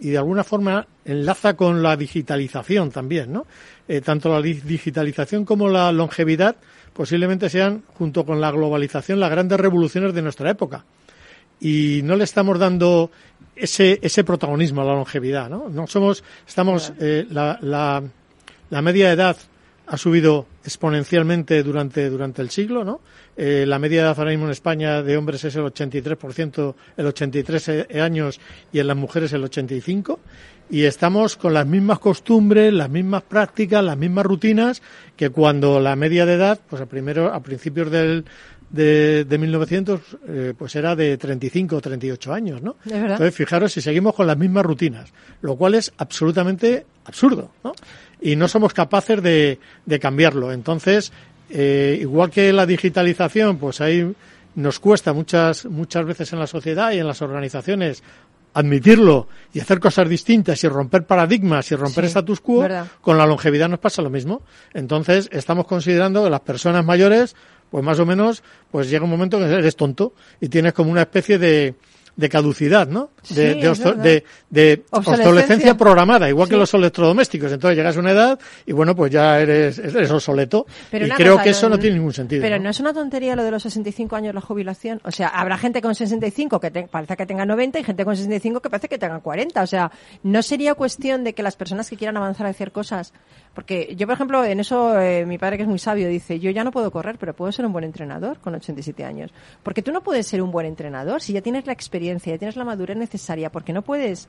y 0.00 0.10
de 0.10 0.16
alguna 0.18 0.42
forma 0.42 0.86
enlaza 1.04 1.54
con 1.54 1.82
la 1.82 1.96
digitalización 1.98 2.90
también, 2.90 3.30
¿no? 3.32 3.44
Eh, 3.88 4.00
tanto 4.00 4.30
la 4.30 4.40
di- 4.40 4.54
digitalización 4.54 5.44
como 5.44 5.68
la 5.68 5.92
longevidad 5.92 6.56
posiblemente 6.94 7.50
sean, 7.50 7.82
junto 7.94 8.24
con 8.24 8.40
la 8.40 8.50
globalización, 8.52 9.20
las 9.20 9.30
grandes 9.30 9.58
revoluciones 9.60 10.14
de 10.14 10.22
nuestra 10.22 10.48
época. 10.50 10.84
Y 11.64 12.00
no 12.02 12.16
le 12.16 12.24
estamos 12.24 12.58
dando 12.58 13.10
ese, 13.54 14.00
ese 14.02 14.24
protagonismo 14.24 14.82
a 14.82 14.84
la 14.84 14.94
longevidad, 14.94 15.48
¿no? 15.48 15.68
No 15.68 15.86
somos, 15.86 16.24
estamos, 16.46 16.92
eh, 16.98 17.24
la, 17.30 17.56
la, 17.62 18.02
la 18.68 18.82
media 18.82 19.12
edad 19.12 19.36
ha 19.86 19.96
subido 19.96 20.46
exponencialmente 20.64 21.62
durante, 21.62 22.08
durante 22.08 22.42
el 22.42 22.50
siglo, 22.50 22.84
¿no? 22.84 23.00
Eh, 23.36 23.64
la 23.66 23.78
media 23.78 24.02
edad 24.02 24.18
ahora 24.18 24.30
mismo 24.30 24.46
en 24.46 24.52
España 24.52 25.02
de 25.02 25.16
hombres 25.16 25.44
es 25.44 25.54
el 25.56 25.62
83%, 25.62 26.74
el 26.96 27.06
83 27.06 27.68
e- 27.68 28.00
años 28.00 28.40
y 28.72 28.78
en 28.78 28.86
las 28.86 28.96
mujeres 28.96 29.32
el 29.32 29.44
85 29.44 30.18
y 30.70 30.84
estamos 30.84 31.36
con 31.36 31.54
las 31.54 31.66
mismas 31.66 31.98
costumbres, 31.98 32.72
las 32.72 32.88
mismas 32.88 33.22
prácticas, 33.22 33.84
las 33.84 33.96
mismas 33.96 34.24
rutinas 34.24 34.82
que 35.16 35.30
cuando 35.30 35.80
la 35.80 35.96
media 35.96 36.24
de 36.24 36.34
edad, 36.34 36.60
pues 36.68 36.80
a 36.80 36.86
primero, 36.86 37.32
a 37.32 37.40
principios 37.40 37.90
del 37.90 38.24
de, 38.72 39.24
de 39.24 39.38
1900, 39.38 40.00
eh, 40.28 40.54
pues 40.58 40.74
era 40.74 40.96
de 40.96 41.16
35 41.18 41.76
o 41.76 41.80
38 41.80 42.32
años, 42.32 42.62
¿no? 42.62 42.76
Es 42.84 42.92
verdad. 42.92 43.12
Entonces, 43.12 43.34
fijaros 43.34 43.72
si 43.72 43.80
seguimos 43.80 44.14
con 44.14 44.26
las 44.26 44.36
mismas 44.38 44.64
rutinas, 44.66 45.12
lo 45.42 45.54
cual 45.56 45.74
es 45.74 45.92
absolutamente 45.98 46.84
absurdo, 47.04 47.50
¿no? 47.62 47.72
Y 48.20 48.34
no 48.36 48.48
somos 48.48 48.72
capaces 48.72 49.22
de, 49.22 49.58
de 49.86 49.98
cambiarlo. 50.00 50.52
Entonces, 50.52 51.12
eh, 51.50 51.98
igual 52.00 52.30
que 52.30 52.52
la 52.52 52.64
digitalización, 52.66 53.58
pues 53.58 53.80
ahí 53.80 54.10
nos 54.54 54.78
cuesta 54.80 55.12
muchas, 55.12 55.66
muchas 55.66 56.04
veces 56.04 56.32
en 56.32 56.38
la 56.38 56.46
sociedad 56.46 56.92
y 56.92 56.98
en 56.98 57.06
las 57.06 57.20
organizaciones 57.22 58.02
admitirlo 58.54 59.28
y 59.54 59.60
hacer 59.60 59.80
cosas 59.80 60.08
distintas 60.08 60.62
y 60.62 60.68
romper 60.68 61.04
paradigmas 61.06 61.70
y 61.72 61.74
romper 61.74 62.04
Sí, 62.04 62.08
status 62.08 62.40
quo, 62.40 62.60
verdad. 62.60 62.86
con 63.00 63.16
la 63.16 63.24
longevidad 63.26 63.68
nos 63.68 63.78
pasa 63.80 64.02
lo 64.02 64.10
mismo. 64.10 64.42
Entonces, 64.74 65.28
estamos 65.32 65.66
considerando 65.66 66.22
que 66.22 66.28
las 66.30 66.40
personas 66.40 66.84
mayores, 66.84 67.34
pues 67.72 67.82
más 67.82 67.98
o 67.98 68.06
menos, 68.06 68.44
pues 68.70 68.88
llega 68.88 69.02
un 69.04 69.10
momento 69.10 69.38
que 69.38 69.46
eres 69.46 69.74
tonto 69.74 70.12
y 70.40 70.48
tienes 70.48 70.72
como 70.74 70.92
una 70.92 71.00
especie 71.02 71.38
de, 71.38 71.74
de 72.14 72.28
caducidad, 72.28 72.86
¿no? 72.86 73.08
Sí, 73.22 73.34
De, 73.34 73.54
de, 73.54 73.62
de- 74.02 74.24
de 74.50 74.82
Obsolescencia. 74.90 75.12
obsolescencia 75.30 75.76
programada, 75.78 76.28
igual 76.28 76.46
que 76.46 76.56
los 76.58 76.74
electrodomésticos. 76.74 77.50
Entonces 77.52 77.74
llegas 77.78 77.96
a 77.96 78.00
una 78.00 78.10
edad 78.10 78.38
y 78.66 78.72
bueno, 78.72 78.94
pues 78.94 79.10
ya 79.10 79.40
eres, 79.40 79.78
eres 79.78 80.10
obsoleto. 80.10 80.66
Pero 80.90 81.06
y 81.06 81.10
creo 81.10 81.32
cosa, 81.34 81.44
que 81.44 81.50
eso 81.50 81.68
no 81.70 81.78
tiene 81.78 81.96
ningún 81.96 82.12
sentido. 82.12 82.42
Pero 82.42 82.58
¿no? 82.58 82.64
no 82.64 82.70
es 82.70 82.80
una 82.80 82.92
tontería 82.92 83.34
lo 83.34 83.42
de 83.44 83.50
los 83.50 83.62
65 83.62 84.14
años 84.14 84.34
la 84.34 84.42
jubilación. 84.42 85.00
O 85.04 85.10
sea, 85.10 85.28
habrá 85.28 85.56
gente 85.56 85.80
con 85.80 85.94
65 85.94 86.60
que 86.60 86.70
te- 86.70 86.86
parece 86.86 87.16
que 87.16 87.24
tenga 87.24 87.46
90 87.46 87.78
y 87.80 87.84
gente 87.84 88.04
con 88.04 88.14
65 88.14 88.60
que 88.60 88.68
parece 88.68 88.88
que 88.90 88.98
tenga 88.98 89.18
40. 89.20 89.62
O 89.62 89.66
sea, 89.66 89.90
no 90.22 90.42
sería 90.42 90.74
cuestión 90.74 91.24
de 91.24 91.32
que 91.32 91.42
las 91.42 91.56
personas 91.56 91.88
que 91.88 91.96
quieran 91.96 92.18
avanzar 92.18 92.46
a 92.46 92.50
hacer 92.50 92.72
cosas. 92.72 93.14
Porque 93.54 93.94
yo, 93.96 94.06
por 94.06 94.14
ejemplo, 94.14 94.44
en 94.44 94.60
eso 94.60 94.98
eh, 94.98 95.26
mi 95.26 95.36
padre, 95.36 95.58
que 95.58 95.64
es 95.64 95.68
muy 95.68 95.78
sabio, 95.78 96.08
dice: 96.08 96.40
Yo 96.40 96.50
ya 96.50 96.64
no 96.64 96.70
puedo 96.70 96.90
correr, 96.90 97.18
pero 97.18 97.34
puedo 97.34 97.52
ser 97.52 97.66
un 97.66 97.72
buen 97.72 97.84
entrenador 97.84 98.38
con 98.38 98.54
87 98.54 99.04
años. 99.04 99.30
Porque 99.62 99.82
tú 99.82 99.92
no 99.92 100.02
puedes 100.02 100.26
ser 100.26 100.42
un 100.42 100.50
buen 100.50 100.66
entrenador 100.66 101.20
si 101.20 101.32
ya 101.32 101.42
tienes 101.42 101.66
la 101.66 101.72
experiencia, 101.72 102.32
ya 102.32 102.38
tienes 102.38 102.56
la 102.56 102.64
madurez 102.64 102.96
necesaria. 102.96 103.50
Porque 103.50 103.72
no 103.72 103.82
puedes 103.82 104.28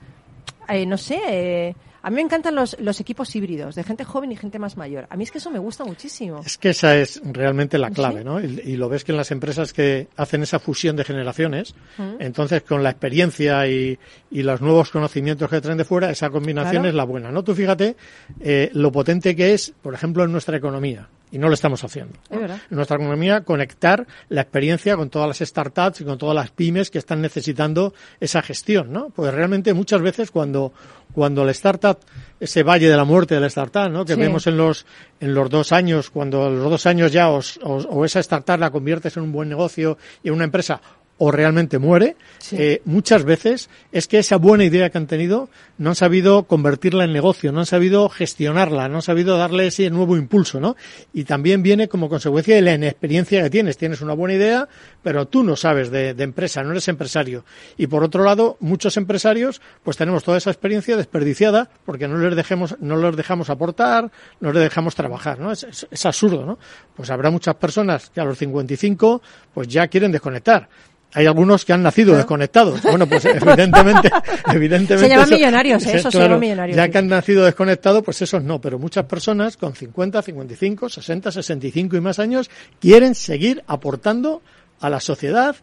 eh, 0.69 0.86
no 0.86 0.97
sé, 0.97 1.19
eh, 1.28 1.76
a 2.06 2.10
mí 2.10 2.15
me 2.17 2.21
encantan 2.21 2.54
los, 2.56 2.78
los 2.82 2.99
equipos 2.99 3.34
híbridos, 3.36 3.76
de 3.76 3.84
gente 3.84 4.04
joven 4.04 4.32
y 4.32 4.36
gente 4.36 4.60
más 4.60 4.76
mayor. 4.76 5.08
A 5.10 5.15
mí 5.15 5.23
es 5.23 5.32
que 5.32 5.38
eso 5.38 5.49
me 5.49 5.60
gusta 5.60 5.86
muchísimo. 5.86 6.41
Es 6.45 6.58
que 6.58 6.71
esa 6.71 6.97
es 6.97 7.21
realmente 7.23 7.78
la 7.78 7.91
clave, 7.91 8.19
Sí. 8.19 8.26
¿no? 8.26 8.41
Y, 8.41 8.62
y 8.65 8.76
lo 8.76 8.89
ves 8.89 9.06
que 9.06 9.13
en 9.13 9.17
las 9.17 9.32
empresas 9.32 9.71
que 9.71 10.10
hacen 10.17 10.43
esa 10.43 10.60
fusión 10.60 10.95
de 10.97 11.06
generaciones, 11.06 11.76
entonces 12.19 12.63
con 12.63 12.84
la 12.84 12.89
experiencia 12.89 13.65
y, 13.67 13.97
y 14.32 14.43
los 14.43 14.60
nuevos 14.62 14.89
conocimientos 14.91 15.49
que 15.49 15.62
traen 15.62 15.78
de 15.78 15.86
fuera, 15.86 16.10
esa 16.10 16.30
combinación 16.30 16.73
Claro. 16.84 16.89
es 16.89 16.95
la 16.95 17.04
buena, 17.06 17.32
¿no? 17.32 17.43
Tú 17.43 17.56
fíjate 17.56 17.95
eh, 18.41 18.69
lo 18.73 18.91
potente 18.91 19.34
que 19.36 19.54
es, 19.54 19.73
por 19.82 19.93
ejemplo, 19.93 20.26
en 20.26 20.32
nuestra 20.34 20.58
economía. 20.58 21.08
Y 21.34 21.39
no 21.39 21.48
lo 21.48 21.56
estamos 21.56 21.84
haciendo. 21.84 22.13
¿no? 22.30 22.46
Es. 22.46 22.52
En 22.52 22.76
nuestra 22.78 22.98
economía, 22.98 23.41
conectar 23.41 24.06
la 24.30 24.41
experiencia 24.41 24.96
con 24.96 25.10
todas 25.10 25.28
las 25.28 25.39
startups 25.50 26.00
y 26.02 26.06
con 26.06 26.17
todas 26.19 26.36
las 26.36 26.52
pymes 26.52 26.91
que 26.91 27.00
están 27.00 27.22
necesitando 27.22 27.93
esa 28.19 28.43
gestión, 28.43 28.93
¿no? 28.93 29.10
Pues 29.10 29.34
realmente 29.34 29.74
muchas 29.74 30.00
veces 30.02 30.30
cuando, 30.30 30.74
cuando 31.12 31.43
la 31.43 31.50
startup, 31.52 31.98
ese 32.39 32.62
valle 32.62 32.88
de 32.88 32.96
la 32.96 33.04
muerte 33.04 33.34
de 33.34 33.41
la 33.41 33.48
startup, 33.48 33.89
¿no? 33.89 34.06
Que 34.06 34.13
Sí. 34.13 34.19
vemos 34.19 34.46
en 34.46 34.58
los, 34.58 34.86
en 35.19 35.34
los 35.34 35.50
dos 35.50 35.72
años, 35.72 36.12
cuando 36.12 36.46
a 36.46 36.50
los 36.52 36.69
dos 36.69 36.86
años 36.86 37.12
ya 37.12 37.30
os, 37.30 37.60
os- 37.63 37.88
o 37.89 38.06
esa 38.06 38.19
startup 38.19 38.60
la 38.60 38.69
conviertes 38.69 39.17
en 39.17 39.24
un 39.24 39.32
buen 39.32 39.50
negocio 39.50 39.98
y 40.22 40.28
en 40.28 40.36
una 40.36 40.43
empresa 40.43 40.80
o 41.17 41.32
realmente 41.32 41.78
muere, 41.80 42.15
Sí. 42.39 42.56
eh, 42.60 42.82
muchas 42.86 43.23
veces 43.23 43.69
es 43.91 44.08
que 44.08 44.17
esa 44.19 44.38
buena 44.38 44.65
idea 44.65 44.89
que 44.89 44.97
han 44.97 45.08
tenido 45.08 45.47
no 45.78 45.89
han 45.91 45.95
sabido 45.95 46.43
convertirla 46.43 47.06
en 47.06 47.13
negocio, 47.13 47.52
no 47.52 47.60
han 47.60 47.65
sabido 47.65 48.10
gestionarla, 48.10 48.89
no 48.89 48.95
han 48.97 49.02
sabido 49.02 49.38
darle 49.38 49.67
ese 49.67 49.89
nuevo 49.89 50.17
impulso, 50.17 50.60
¿no? 50.60 50.76
Y 51.13 51.23
también 51.23 51.63
viene 51.63 51.88
como 51.88 52.10
consecuencia 52.10 52.56
de 52.56 52.62
la 52.62 52.73
inexperiencia 52.73 53.41
que 53.43 53.49
tienes. 53.49 53.78
Tienes 53.78 54.02
una 54.02 54.13
buena 54.13 54.34
idea, 54.36 54.67
pero 55.02 55.28
tú 55.28 55.43
no 55.43 55.56
sabes 55.56 55.89
de, 55.91 56.13
de 56.13 56.23
empresa, 56.23 56.63
no 56.63 56.71
eres 56.71 56.88
empresario. 56.88 57.45
Y 57.78 57.88
por 57.88 58.04
otro 58.04 58.23
lado, 58.23 58.58
muchos 58.60 58.97
empresarios, 58.97 59.62
pues 59.84 59.95
tenemos 59.97 60.23
toda 60.23 60.38
esa 60.39 60.49
experiencia 60.52 60.97
desperdiciada 60.97 61.69
porque 61.86 62.08
no 62.08 62.17
les 62.17 62.36
dejemos, 62.36 62.76
no 62.82 62.97
les 62.97 63.15
dejamos 63.15 63.49
aportar, 63.49 64.12
no 64.41 64.52
les 64.52 64.63
dejamos 64.63 64.95
trabajar, 64.95 65.39
¿no? 65.39 65.52
Es, 65.52 65.63
es- 65.63 65.88
es 65.89 66.06
absurdo, 66.06 66.45
¿no? 66.45 66.58
Pues 66.95 67.10
habrá 67.10 67.30
muchas 67.30 67.56
personas 67.56 68.10
que 68.10 68.19
a 68.21 68.26
los 68.26 68.38
55, 68.38 69.21
pues 69.54 69.67
ya 69.67 69.88
quieren 69.88 70.12
desconectar. 70.12 70.67
Hay 71.15 71.26
algunos 71.28 71.63
que 71.65 71.73
han 71.73 71.84
nacido 71.84 72.15
desconectados. 72.15 72.82
Bueno, 72.82 73.08
pues 73.08 73.23
evidentemente, 73.26 74.10
evidentemente. 74.54 74.97
Se 74.99 75.10
llaman 75.10 75.26
eso- 75.28 75.36
millonarios, 75.36 75.86
¿eh? 75.86 75.97
Eso 75.97 76.10
se 76.12 76.17
claro, 76.17 76.39
millonarios, 76.39 76.76
Ya 76.76 76.89
que 76.89 76.97
han 76.97 77.08
nacido 77.08 77.45
desconectados, 77.45 78.04
pues 78.04 78.21
esos 78.21 78.43
no. 78.43 78.60
Pero 78.60 78.80
muchas 78.80 79.06
personas 79.06 79.58
con 79.58 79.76
50, 79.76 80.21
55, 80.21 80.89
60, 80.89 81.32
65 81.32 81.95
y 81.97 82.02
más 82.02 82.19
años 82.19 82.49
quieren 82.80 83.15
seguir 83.15 83.63
aportando 83.67 84.41
a 84.80 84.89
la 84.89 84.99
sociedad 84.99 85.56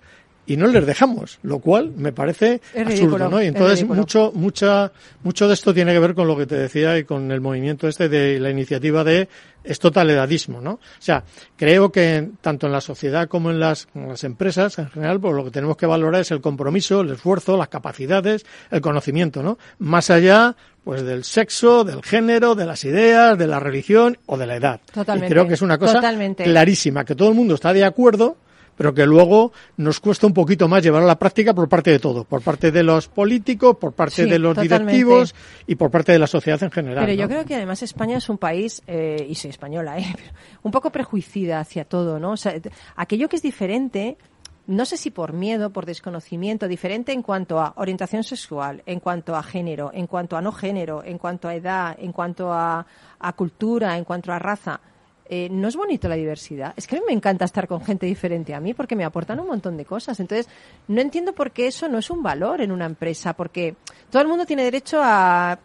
y 0.46 0.56
no 0.56 0.66
les 0.66 0.84
dejamos, 0.84 1.38
lo 1.42 1.58
cual 1.60 1.92
me 1.96 2.12
parece 2.12 2.60
absurdo, 2.76 3.28
¿no? 3.28 3.40
Y 3.40 3.44
es 3.44 3.48
entonces 3.48 3.86
mucho, 3.86 4.32
mucha, 4.34 4.90
mucho 5.22 5.46
de 5.46 5.54
esto 5.54 5.72
tiene 5.72 5.92
que 5.92 5.98
ver 6.00 6.14
con 6.14 6.26
lo 6.26 6.36
que 6.36 6.46
te 6.46 6.56
decía 6.56 6.98
y 6.98 7.04
con 7.04 7.30
el 7.30 7.40
movimiento 7.40 7.86
este 7.86 8.08
de 8.08 8.40
la 8.40 8.50
iniciativa 8.50 9.04
de 9.04 9.28
es 9.62 9.78
total 9.78 10.10
edadismo, 10.10 10.60
¿no? 10.60 10.72
O 10.72 10.80
sea, 10.98 11.22
creo 11.56 11.92
que 11.92 12.30
tanto 12.40 12.66
en 12.66 12.72
la 12.72 12.80
sociedad 12.80 13.28
como 13.28 13.50
en 13.50 13.60
las, 13.60 13.88
en 13.94 14.08
las 14.08 14.24
empresas 14.24 14.78
en 14.78 14.88
general, 14.90 15.20
pues 15.20 15.34
lo 15.34 15.44
que 15.44 15.50
tenemos 15.50 15.76
que 15.76 15.86
valorar 15.86 16.22
es 16.22 16.30
el 16.30 16.40
compromiso, 16.40 17.02
el 17.02 17.10
esfuerzo, 17.10 17.56
las 17.56 17.68
capacidades, 17.68 18.46
el 18.70 18.80
conocimiento, 18.80 19.42
¿no? 19.42 19.58
Más 19.78 20.10
allá, 20.10 20.56
pues 20.82 21.02
del 21.02 21.24
sexo, 21.24 21.84
del 21.84 22.02
género, 22.02 22.54
de 22.54 22.66
las 22.66 22.84
ideas, 22.84 23.36
de 23.36 23.46
la 23.46 23.60
religión 23.60 24.18
o 24.26 24.38
de 24.38 24.46
la 24.46 24.56
edad. 24.56 24.80
Totalmente, 24.92 25.26
Y 25.26 25.30
creo 25.30 25.46
que 25.46 25.54
es 25.54 25.62
una 25.62 25.78
cosa 25.78 25.94
totalmente. 25.94 26.44
clarísima, 26.44 27.04
que 27.04 27.14
todo 27.14 27.28
el 27.28 27.34
mundo 27.34 27.54
está 27.54 27.72
de 27.72 27.84
acuerdo, 27.84 28.36
pero 28.80 28.94
que 28.94 29.04
luego 29.04 29.52
nos 29.76 30.00
cuesta 30.00 30.26
un 30.26 30.32
poquito 30.32 30.66
más 30.66 30.82
llevar 30.82 31.02
a 31.02 31.06
la 31.06 31.18
práctica 31.18 31.52
por 31.52 31.68
parte 31.68 31.90
de 31.90 31.98
todo, 31.98 32.24
por 32.24 32.40
parte 32.40 32.72
de 32.72 32.82
los 32.82 33.08
políticos, 33.08 33.76
por 33.76 33.92
parte 33.92 34.24
Sí, 34.24 34.30
de 34.30 34.38
los 34.38 34.54
totalmente. 34.54 34.94
directivos 34.94 35.34
y 35.66 35.74
por 35.74 35.90
parte 35.90 36.12
de 36.12 36.18
la 36.18 36.26
sociedad 36.26 36.62
en 36.62 36.70
general. 36.70 37.04
Pero 37.04 37.12
yo 37.12 37.28
creo 37.28 37.44
que 37.44 37.56
además 37.56 37.82
España 37.82 38.16
es 38.16 38.30
un 38.30 38.38
país, 38.38 38.80
eh, 38.86 39.26
y 39.28 39.34
soy 39.34 39.50
española, 39.50 39.98
eh, 39.98 40.06
un 40.62 40.72
poco 40.72 40.88
prejuicida 40.88 41.60
hacia 41.60 41.84
todo, 41.84 42.18
¿no? 42.18 42.30
O 42.30 42.36
sea, 42.38 42.54
aquello 42.96 43.28
que 43.28 43.36
es 43.36 43.42
diferente, 43.42 44.16
no 44.66 44.86
sé 44.86 44.96
si 44.96 45.10
por 45.10 45.34
miedo, 45.34 45.68
por 45.68 45.84
desconocimiento, 45.84 46.66
diferente 46.66 47.12
en 47.12 47.20
cuanto 47.20 47.60
a 47.60 47.74
orientación 47.76 48.24
sexual, 48.24 48.82
en 48.86 49.00
cuanto 49.00 49.36
a 49.36 49.42
género, 49.42 49.90
en 49.92 50.06
cuanto 50.06 50.38
a 50.38 50.40
no 50.40 50.52
género, 50.52 51.04
en 51.04 51.18
cuanto 51.18 51.48
a 51.48 51.54
edad, 51.54 51.96
en 52.00 52.12
cuanto 52.12 52.50
a, 52.50 52.86
a 53.18 53.32
cultura, 53.34 53.98
en 53.98 54.04
cuanto 54.04 54.32
a 54.32 54.38
raza. 54.38 54.80
Eh, 55.32 55.48
¿No 55.48 55.68
es 55.68 55.76
bonito 55.76 56.08
la 56.08 56.16
diversidad? 56.16 56.74
Es 56.76 56.88
que 56.88 56.96
a 56.96 56.98
mí 56.98 57.04
me 57.06 57.12
encanta 57.12 57.44
estar 57.44 57.68
con 57.68 57.84
gente 57.84 58.04
diferente 58.04 58.52
a 58.52 58.58
mí 58.58 58.74
porque 58.74 58.96
me 58.96 59.04
aportan 59.04 59.38
un 59.38 59.46
montón 59.46 59.76
de 59.76 59.84
cosas. 59.84 60.18
Entonces, 60.18 60.48
no 60.88 61.00
entiendo 61.00 61.32
por 61.34 61.52
qué 61.52 61.68
eso 61.68 61.88
no 61.88 61.98
es 61.98 62.10
un 62.10 62.20
valor 62.20 62.60
en 62.60 62.72
una 62.72 62.84
empresa, 62.86 63.32
porque 63.34 63.76
todo 64.10 64.22
el 64.22 64.26
mundo 64.26 64.44
tiene 64.44 64.64
derecho 64.64 65.00
a 65.00 65.56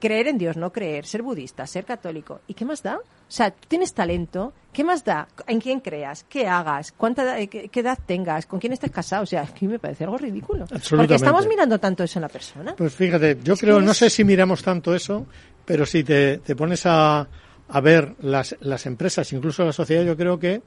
creer 0.00 0.28
en 0.28 0.38
Dios, 0.38 0.56
no 0.56 0.72
creer, 0.72 1.04
ser 1.04 1.20
budista, 1.20 1.66
ser 1.66 1.84
católico. 1.84 2.40
¿Y 2.46 2.54
qué 2.54 2.64
más 2.64 2.82
da? 2.82 2.96
O 2.96 3.34
sea, 3.34 3.50
tú 3.50 3.68
tienes 3.68 3.92
talento, 3.92 4.54
¿qué 4.72 4.82
más 4.82 5.04
da? 5.04 5.28
¿En 5.46 5.60
quién 5.60 5.80
creas? 5.80 6.24
¿Qué 6.26 6.46
hagas? 6.48 6.92
¿Cuánta 6.92 7.22
edad- 7.22 7.48
qué, 7.50 7.68
qué 7.68 7.80
edad 7.80 7.98
tengas? 8.06 8.46
¿Con 8.46 8.60
quién 8.60 8.72
estés 8.72 8.90
casado? 8.90 9.24
O 9.24 9.26
sea, 9.26 9.42
es 9.42 9.50
que 9.50 9.68
me 9.68 9.78
parece 9.78 10.04
algo 10.04 10.16
ridículo. 10.16 10.64
Porque 10.66 11.14
estamos 11.16 11.46
mirando 11.46 11.78
tanto 11.78 12.02
eso 12.02 12.18
en 12.18 12.22
la 12.22 12.28
persona. 12.28 12.74
Pues 12.76 12.94
fíjate, 12.94 13.36
yo 13.44 13.52
Es 13.52 13.60
creo, 13.60 13.78
no 13.82 13.92
sé 13.92 14.08
si 14.08 14.24
miramos 14.24 14.62
tanto 14.62 14.94
eso, 14.94 15.26
pero 15.66 15.84
si 15.84 16.02
te, 16.02 16.38
te 16.38 16.56
pones 16.56 16.84
a, 16.86 17.28
a 17.72 17.80
ver 17.80 18.14
las, 18.20 18.54
las 18.60 18.84
empresas, 18.84 19.32
incluso 19.32 19.64
la 19.64 19.72
sociedad, 19.72 20.04
yo 20.04 20.16
creo 20.16 20.38
que 20.38 20.62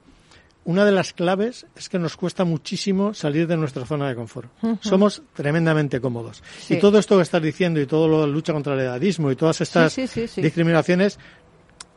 una 0.64 0.84
de 0.84 0.92
las 0.92 1.14
claves 1.14 1.68
es 1.76 1.88
que 1.90 2.00
nos 2.00 2.18
cuesta 2.18 2.44
muchísimo 2.44 3.14
salir 3.14 3.46
de 3.46 3.56
nuestra 3.56 3.86
zona 3.86 4.10
de 4.10 4.16
confort. 4.16 4.50
Somos 4.80 5.22
tremendamente 5.36 6.02
cómodos. 6.02 6.42
Sí. 6.60 6.74
Y 6.74 6.80
todo 6.80 6.98
esto 6.98 7.18
que 7.18 7.22
estás 7.22 7.44
diciendo 7.44 7.80
y 7.80 7.86
todo 7.86 8.08
lo 8.08 8.22
de 8.22 8.28
lucha 8.28 8.52
contra 8.52 8.74
el 8.74 8.80
edadismo 8.80 9.32
y 9.32 9.36
todas 9.36 9.62
estas 9.62 9.94
sí, 9.94 10.08
sí. 10.08 10.42
discriminaciones 10.42 11.20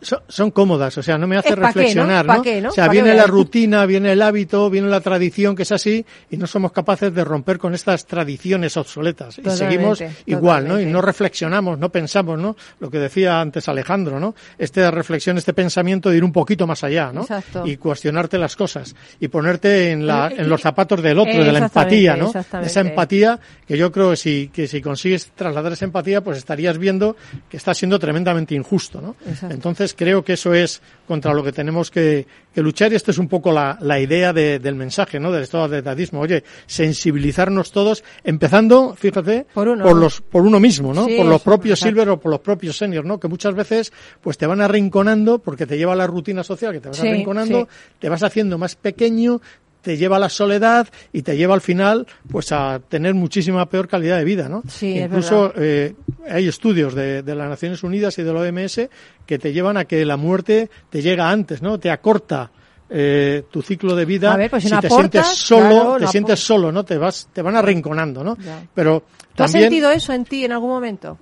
son, 0.01 0.21
son 0.29 0.51
cómodas, 0.51 0.97
o 0.99 1.03
sea, 1.03 1.19
no 1.19 1.27
me 1.27 1.37
hace 1.37 1.55
reflexionar, 1.57 2.25
¿no? 2.25 2.43
qué, 2.43 2.61
¿no? 2.61 2.69
O 2.71 2.73
sea, 2.73 2.87
Pa' 2.87 2.93
viene 2.93 3.15
la 3.15 3.27
rutina, 3.27 3.85
viene 3.87 4.13
el 4.13 4.23
hábito, 4.23 4.71
viene 4.71 4.89
la 4.89 5.01
tradición 5.01 5.57
que 5.57 5.63
es 5.65 5.73
así 5.73 6.05
y 6.31 6.37
no 6.37 6.47
somos 6.47 6.73
capaces 6.73 7.13
de 7.15 7.25
romper 7.25 7.59
con 7.59 7.75
estas 7.75 8.07
tradiciones 8.07 8.77
obsoletas 8.77 9.39
y 9.39 9.43
seguimos 9.51 10.03
igual, 10.27 10.69
¿no? 10.69 10.81
Y 10.81 10.87
no 10.87 11.01
reflexionamos, 11.03 11.79
no 11.79 11.89
pensamos, 11.91 12.39
¿no? 12.39 12.57
Lo 12.81 12.91
que 12.91 12.99
decía 12.99 13.41
antes 13.41 13.69
Alejandro, 13.69 14.21
¿no? 14.21 14.35
Esta 14.57 14.91
reflexión, 14.91 15.37
este 15.39 15.53
pensamiento 15.53 16.11
de 16.11 16.17
ir 16.19 16.25
un 16.25 16.33
poquito 16.33 16.67
más 16.67 16.85
allá, 16.85 17.11
¿no? 17.13 17.23
Exacto. 17.23 17.67
Y 17.67 17.77
cuestionarte 17.77 18.39
las 18.39 18.55
cosas 18.57 18.95
y 19.21 19.29
ponerte 19.29 19.91
en, 19.93 20.07
la, 20.07 20.31
Y- 20.35 20.41
en 20.41 20.49
los 20.49 20.61
zapatos 20.61 21.03
del 21.03 21.19
otro, 21.19 21.43
de 21.45 21.53
la 21.53 21.59
empatía, 21.59 22.17
¿no? 22.17 22.33
Esa 22.63 22.81
empatía 22.81 23.39
que 23.67 23.77
yo 23.77 23.91
creo 23.93 24.11
que 24.11 24.17
si, 24.17 24.51
que 24.53 24.67
si 24.69 24.81
consigues 24.81 25.31
trasladar 25.35 25.73
esa 25.73 25.85
empatía, 25.85 26.23
pues 26.23 26.39
estarías 26.39 26.79
viendo 26.79 27.17
que 27.49 27.57
está 27.57 27.75
siendo 27.75 27.99
tremendamente 27.99 28.55
injusto, 28.55 29.01
¿no? 29.01 29.17
Exacto. 29.29 29.55
Entonces 29.55 29.88
creo 29.95 30.25
que 30.25 30.35
eso 30.35 30.55
es 30.55 30.81
contra 31.07 31.33
lo 31.33 31.43
que 31.43 31.53
tenemos 31.53 31.91
que, 31.91 32.27
que 32.55 32.61
luchar 32.63 32.93
y 32.93 32.97
esta 32.97 33.11
es 33.11 33.19
un 33.19 33.29
poco 33.29 33.51
la, 33.53 33.79
la 33.81 33.99
idea 34.01 34.33
de- 34.33 34.59
del 34.59 34.75
mensaje, 34.75 35.19
¿no? 35.19 35.33
Del 35.33 35.43
estado 35.45 35.69
de 35.69 35.79
edadismo. 35.79 36.21
Oye, 36.21 36.45
sensibilizarnos 36.67 37.71
todos, 37.71 38.03
empezando, 38.25 38.95
fíjate, 38.95 39.47
Por 39.53 39.69
uno. 39.69 39.93
los, 39.95 40.21
por 40.21 40.43
uno 40.43 40.59
mismo, 40.59 40.95
¿no? 40.95 41.05
Sí, 41.07 41.17
por 41.17 41.27
los 41.27 41.43
propios 41.43 41.79
silver 41.81 42.09
o 42.09 42.19
por 42.21 42.31
los 42.31 42.41
propios 42.41 42.77
seniors, 42.77 43.07
¿no? 43.07 43.21
Que 43.21 43.29
muchas 43.29 43.55
veces, 43.55 43.93
pues 44.21 44.39
te 44.39 44.47
van 44.47 44.61
arrinconando 44.61 45.39
porque 45.39 45.67
te 45.67 45.77
lleva 45.77 45.95
la 45.95 46.07
rutina 46.07 46.43
social 46.43 46.73
que 46.73 46.81
te 46.81 46.89
vas 46.89 46.97
Sí, 46.99 47.09
arrinconando, 47.09 47.69
sí. 47.71 47.95
te 47.99 48.09
vas 48.09 48.23
haciendo 48.23 48.59
más 48.59 48.75
pequeño, 48.75 49.41
te 49.83 49.97
lleva 49.97 50.17
a 50.17 50.19
la 50.21 50.29
soledad 50.29 50.89
y 51.13 51.23
te 51.23 51.37
lleva 51.37 51.55
al 51.55 51.61
final 51.61 52.07
pues 52.31 52.53
a 52.53 52.81
tener 52.89 53.15
muchísima 53.15 53.67
peor 53.67 53.89
calidad 53.89 54.19
de 54.19 54.25
vida, 54.25 54.49
¿no? 54.49 54.63
Sí, 54.69 54.99
es 54.99 55.07
Incluso 55.07 55.53
eh, 55.57 55.95
hay 56.29 56.49
estudios 56.49 56.95
de, 56.95 57.23
de 57.23 57.35
las 57.35 57.49
Naciones 57.49 57.83
Unidas 57.83 58.19
y 58.19 58.23
de 58.23 58.33
la 58.33 58.41
OMS 58.41 58.81
que 59.27 59.39
te 59.39 59.53
llevan 59.53 59.77
a 59.77 59.85
que 59.85 60.05
la 60.05 60.17
muerte 60.17 60.69
te 60.91 61.01
llega 61.03 61.31
antes, 61.31 61.63
¿no? 61.63 61.79
Te 61.79 61.91
acorta 61.91 62.51
eh, 62.91 63.45
tu 63.51 63.63
ciclo 63.63 63.95
de 63.95 64.05
vida 64.05 64.33
A 64.33 64.37
ver, 64.37 64.51
pues 64.51 64.65
si 64.65 64.71
no 64.71 64.81
te 64.81 64.87
aportas, 64.87 65.27
sientes 65.27 65.39
solo, 65.39 65.69
claro, 65.69 65.97
te 65.99 66.07
sientes 66.07 66.41
solo, 66.41 66.73
¿no? 66.73 66.85
Te 66.85 66.97
vas, 66.99 67.29
te 67.33 67.43
van 67.43 67.55
arrinconando, 67.57 68.25
¿no? 68.25 68.37
Ya. 68.39 68.63
Pero 68.75 69.03
¿Tú 69.35 69.43
has 69.43 69.53
sentido 69.53 69.91
eso 69.91 70.13
en 70.13 70.25
ti 70.25 70.45
en 70.45 70.53
algún 70.53 70.71
momento? 70.71 71.19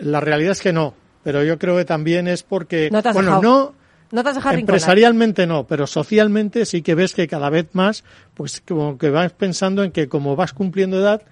la 0.00 0.20
realidad 0.20 0.52
es 0.52 0.60
que 0.60 0.72
no, 0.72 0.94
pero 1.22 1.44
yo 1.44 1.58
creo 1.58 1.76
que 1.76 1.84
también 1.84 2.26
es 2.28 2.42
porque 2.42 2.88
No 2.90 3.02
te 3.02 3.08
has 3.10 3.14
bueno, 3.14 3.30
dejado- 3.40 3.42
no 3.42 3.74
¿No 4.10 4.22
te 4.22 4.30
has 4.30 4.36
dejado 4.36 4.54
arrinconar? 4.54 4.76
Empresarialmente 4.76 5.46
no, 5.46 5.64
pero 5.64 5.86
socialmente 5.86 6.64
sí 6.64 6.82
que 6.82 6.94
ves 6.94 7.14
que 7.14 7.28
cada 7.28 7.50
vez 7.50 7.66
más, 7.72 8.04
pues 8.34 8.62
como 8.66 8.96
que 8.96 9.10
vas 9.10 9.32
pensando 9.32 9.84
en 9.84 9.92
que 9.92 10.08
como 10.08 10.36
vas 10.36 10.52
cumpliendo 10.52 10.98
edad, 10.98 11.22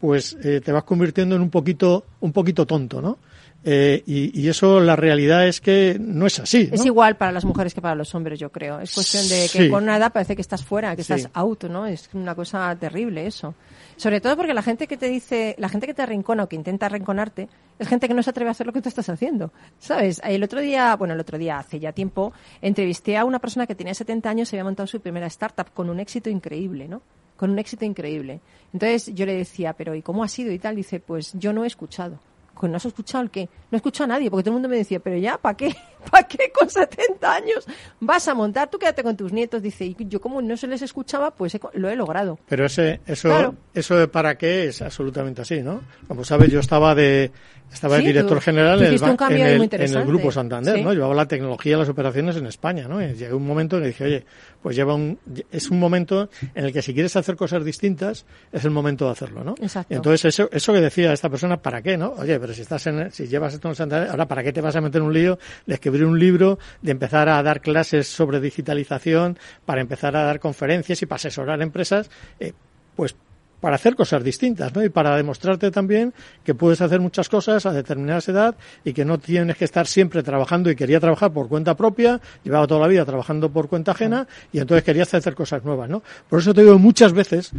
pues 0.00 0.36
eh, 0.42 0.60
te 0.64 0.72
vas 0.72 0.84
convirtiendo 0.84 1.36
en 1.36 1.42
un 1.42 1.50
poquito, 1.50 2.04
un 2.20 2.32
poquito 2.32 2.66
tonto, 2.66 3.02
¿no? 3.02 3.18
Eh, 3.62 4.02
y, 4.06 4.40
y 4.40 4.48
eso 4.48 4.80
la 4.80 4.96
realidad 4.96 5.46
es 5.46 5.60
que 5.60 5.98
no 6.00 6.26
es 6.26 6.38
así. 6.40 6.68
¿no? 6.68 6.74
Es 6.74 6.84
igual 6.86 7.16
para 7.16 7.30
las 7.30 7.44
mujeres 7.44 7.74
que 7.74 7.82
para 7.82 7.94
los 7.94 8.14
hombres, 8.14 8.38
yo 8.38 8.50
creo. 8.50 8.80
Es 8.80 8.94
cuestión 8.94 9.22
de 9.28 9.48
que 9.52 9.64
Sí. 9.64 9.68
con 9.68 9.82
una 9.82 9.98
edad 9.98 10.12
parece 10.12 10.34
que 10.34 10.40
estás 10.40 10.64
fuera, 10.64 10.96
que 10.96 11.04
Sí. 11.04 11.12
estás 11.12 11.30
out, 11.34 11.64
¿no? 11.64 11.86
Es 11.86 12.08
una 12.14 12.34
cosa 12.34 12.74
terrible 12.80 13.26
eso. 13.26 13.54
Sobre 13.96 14.22
todo 14.22 14.34
porque 14.36 14.54
la 14.54 14.62
gente 14.62 14.86
que 14.86 14.96
te 14.96 15.08
dice, 15.08 15.54
la 15.58 15.68
gente 15.68 15.86
que 15.86 15.92
te 15.92 16.00
arrincona 16.00 16.44
o 16.44 16.48
que 16.48 16.56
intenta 16.56 16.86
arrinconarte, 16.86 17.48
es 17.78 17.86
gente 17.86 18.08
que 18.08 18.14
no 18.14 18.22
se 18.22 18.30
atreve 18.30 18.48
a 18.48 18.52
hacer 18.52 18.66
lo 18.66 18.72
que 18.72 18.80
tú 18.80 18.88
estás 18.88 19.10
haciendo. 19.10 19.52
¿Sabes? 19.78 20.22
El 20.24 20.42
otro 20.42 20.60
día, 20.62 20.96
bueno, 20.96 21.12
el 21.12 21.20
otro 21.20 21.36
día, 21.36 21.58
hace 21.58 21.78
ya 21.78 21.92
tiempo, 21.92 22.32
entrevisté 22.62 23.18
a 23.18 23.26
una 23.26 23.40
persona 23.40 23.66
que 23.66 23.74
tenía 23.74 23.92
70 23.92 24.30
años 24.30 24.50
y 24.52 24.56
había 24.56 24.64
montado 24.64 24.86
su 24.86 25.00
primera 25.00 25.26
startup 25.26 25.66
con 25.74 25.90
un 25.90 26.00
éxito 26.00 26.30
increíble, 26.30 26.88
¿no? 26.88 27.02
Con 27.36 27.50
un 27.50 27.58
éxito 27.58 27.84
increíble. 27.84 28.40
Entonces 28.72 29.14
yo 29.14 29.26
le 29.26 29.34
decía, 29.34 29.74
pero 29.74 29.94
¿y 29.94 30.00
cómo 30.00 30.24
ha 30.24 30.28
sido 30.28 30.50
y 30.50 30.58
tal? 30.58 30.76
Dice, 30.76 30.98
pues 31.00 31.32
yo 31.34 31.52
no 31.52 31.64
he 31.64 31.66
escuchado. 31.66 32.18
Pues 32.60 32.70
no 32.70 32.76
has 32.76 32.84
escuchado 32.84 33.24
el 33.24 33.30
qué. 33.30 33.48
No 33.70 33.76
he 33.76 33.78
escuchado 33.78 34.04
a 34.04 34.14
nadie, 34.14 34.30
porque 34.30 34.42
todo 34.44 34.50
el 34.50 34.54
mundo 34.54 34.68
me 34.68 34.76
decía, 34.76 35.00
pero 35.00 35.16
ya, 35.16 35.38
¿para 35.38 35.56
qué? 35.56 35.74
¿Para 36.10 36.26
qué 36.28 36.52
con 36.52 36.68
70 36.68 37.34
años 37.34 37.66
vas 38.00 38.28
a 38.28 38.34
montar? 38.34 38.68
Tú 38.70 38.78
quédate 38.78 39.02
con 39.02 39.16
tus 39.16 39.32
nietos. 39.32 39.62
Dice, 39.62 39.84
y 39.86 39.96
yo 40.00 40.20
como 40.20 40.40
no 40.42 40.56
se 40.56 40.66
les 40.66 40.82
escuchaba, 40.82 41.30
pues 41.30 41.54
he 41.54 41.60
lo 41.74 41.88
he 41.88 41.96
logrado. 41.96 42.38
Pero 42.48 42.66
ese, 42.66 43.00
eso, 43.06 43.28
Claro. 43.28 43.54
eso 43.74 43.96
de 43.96 44.08
para 44.08 44.36
qué 44.38 44.66
es 44.68 44.82
absolutamente 44.82 45.42
así, 45.42 45.62
¿no? 45.62 45.80
Como 46.06 46.24
sabes, 46.24 46.50
yo 46.50 46.60
estaba 46.60 46.94
de, 46.94 47.32
estaba 47.72 47.96
de 47.96 48.00
Sí, 48.02 48.06
director 48.08 48.38
tú- 48.38 48.42
general 48.44 48.78
tú 48.78 48.84
en 48.84 48.88
el, 48.92 49.62
en 49.62 49.72
el- 49.82 49.96
el. 49.96 50.04
Grupo 50.04 50.32
Santander, 50.32 50.76
Sí. 50.76 50.82
¿no? 50.82 50.92
Llevaba 50.92 51.14
la 51.14 51.26
tecnología 51.26 51.76
y 51.76 51.78
las 51.78 51.88
operaciones 51.88 52.36
en 52.36 52.46
España, 52.46 52.88
¿no? 52.88 53.02
Y 53.02 53.14
llegué 53.14 53.32
un 53.32 53.46
momento 53.46 53.76
en 53.78 53.84
el 53.84 53.94
que 53.94 54.04
dije, 54.04 54.04
oye, 54.04 54.24
pues 54.62 54.76
lleva 54.76 54.94
un, 54.94 55.18
es 55.50 55.70
un 55.70 55.78
momento 55.78 56.28
en 56.54 56.64
el 56.64 56.72
que 56.72 56.82
si 56.82 56.92
quieres 56.94 57.14
hacer 57.16 57.36
cosas 57.36 57.64
distintas, 57.64 58.26
es 58.52 58.64
el 58.64 58.70
momento 58.70 59.06
de 59.06 59.12
hacerlo, 59.12 59.42
¿no? 59.44 59.54
Exacto. 59.60 59.94
Entonces 59.94 60.24
eso, 60.26 60.48
eso 60.52 60.72
que 60.72 60.80
decía 60.80 61.12
esta 61.12 61.28
persona, 61.30 61.56
¿para 61.56 61.80
qué, 61.82 61.96
no? 61.96 62.12
Oye, 62.18 62.38
pero 62.40 62.52
si 62.52 62.62
estás 62.62 62.86
en, 62.86 63.10
si 63.10 63.26
llevas 63.28 63.54
esto 63.54 63.68
en 63.68 63.74
Santander, 63.74 64.10
ahora 64.10 64.26
¿para 64.26 64.42
qué 64.42 64.52
te 64.52 64.60
vas 64.60 64.76
a 64.76 64.80
meter 64.80 65.00
en 65.00 65.06
un 65.06 65.14
lío 65.14 65.38
de 65.66 65.74
escribir 65.74 66.04
un 66.04 66.18
libro, 66.18 66.58
de 66.82 66.90
empezar 66.92 67.28
a 67.28 67.42
dar 67.42 67.60
clases 67.60 68.08
sobre 68.08 68.40
digitalización, 68.40 69.38
para 69.64 69.80
empezar 69.80 70.16
a 70.16 70.24
dar 70.24 70.40
conferencias 70.40 71.00
y 71.02 71.06
para 71.06 71.16
asesorar 71.16 71.62
empresas? 71.62 72.10
Eh, 72.38 72.52
pues 72.96 73.14
para 73.60 73.76
hacer 73.76 73.94
cosas 73.94 74.24
distintas, 74.24 74.74
¿no? 74.74 74.82
Y 74.82 74.88
para 74.88 75.16
demostrarte 75.16 75.70
también 75.70 76.12
que 76.44 76.54
puedes 76.54 76.80
hacer 76.80 77.00
muchas 77.00 77.28
cosas 77.28 77.66
a 77.66 77.72
determinada 77.72 78.20
edad 78.26 78.54
y 78.84 78.92
que 78.92 79.04
no 79.04 79.18
tienes 79.18 79.56
que 79.56 79.64
estar 79.64 79.86
siempre 79.86 80.22
trabajando 80.22 80.70
y 80.70 80.76
quería 80.76 81.00
trabajar 81.00 81.32
por 81.32 81.48
cuenta 81.48 81.76
propia, 81.76 82.20
llevaba 82.44 82.66
toda 82.66 82.80
la 82.80 82.88
vida 82.88 83.04
trabajando 83.04 83.50
por 83.50 83.68
cuenta 83.68 83.92
ajena 83.92 84.26
y 84.52 84.58
entonces 84.58 84.84
querías 84.84 85.12
hacer 85.14 85.34
cosas 85.34 85.64
nuevas, 85.64 85.88
¿no? 85.88 86.02
Por 86.28 86.40
eso 86.40 86.54
te 86.54 86.62
digo 86.62 86.78
muchas 86.78 87.12
veces, 87.12 87.52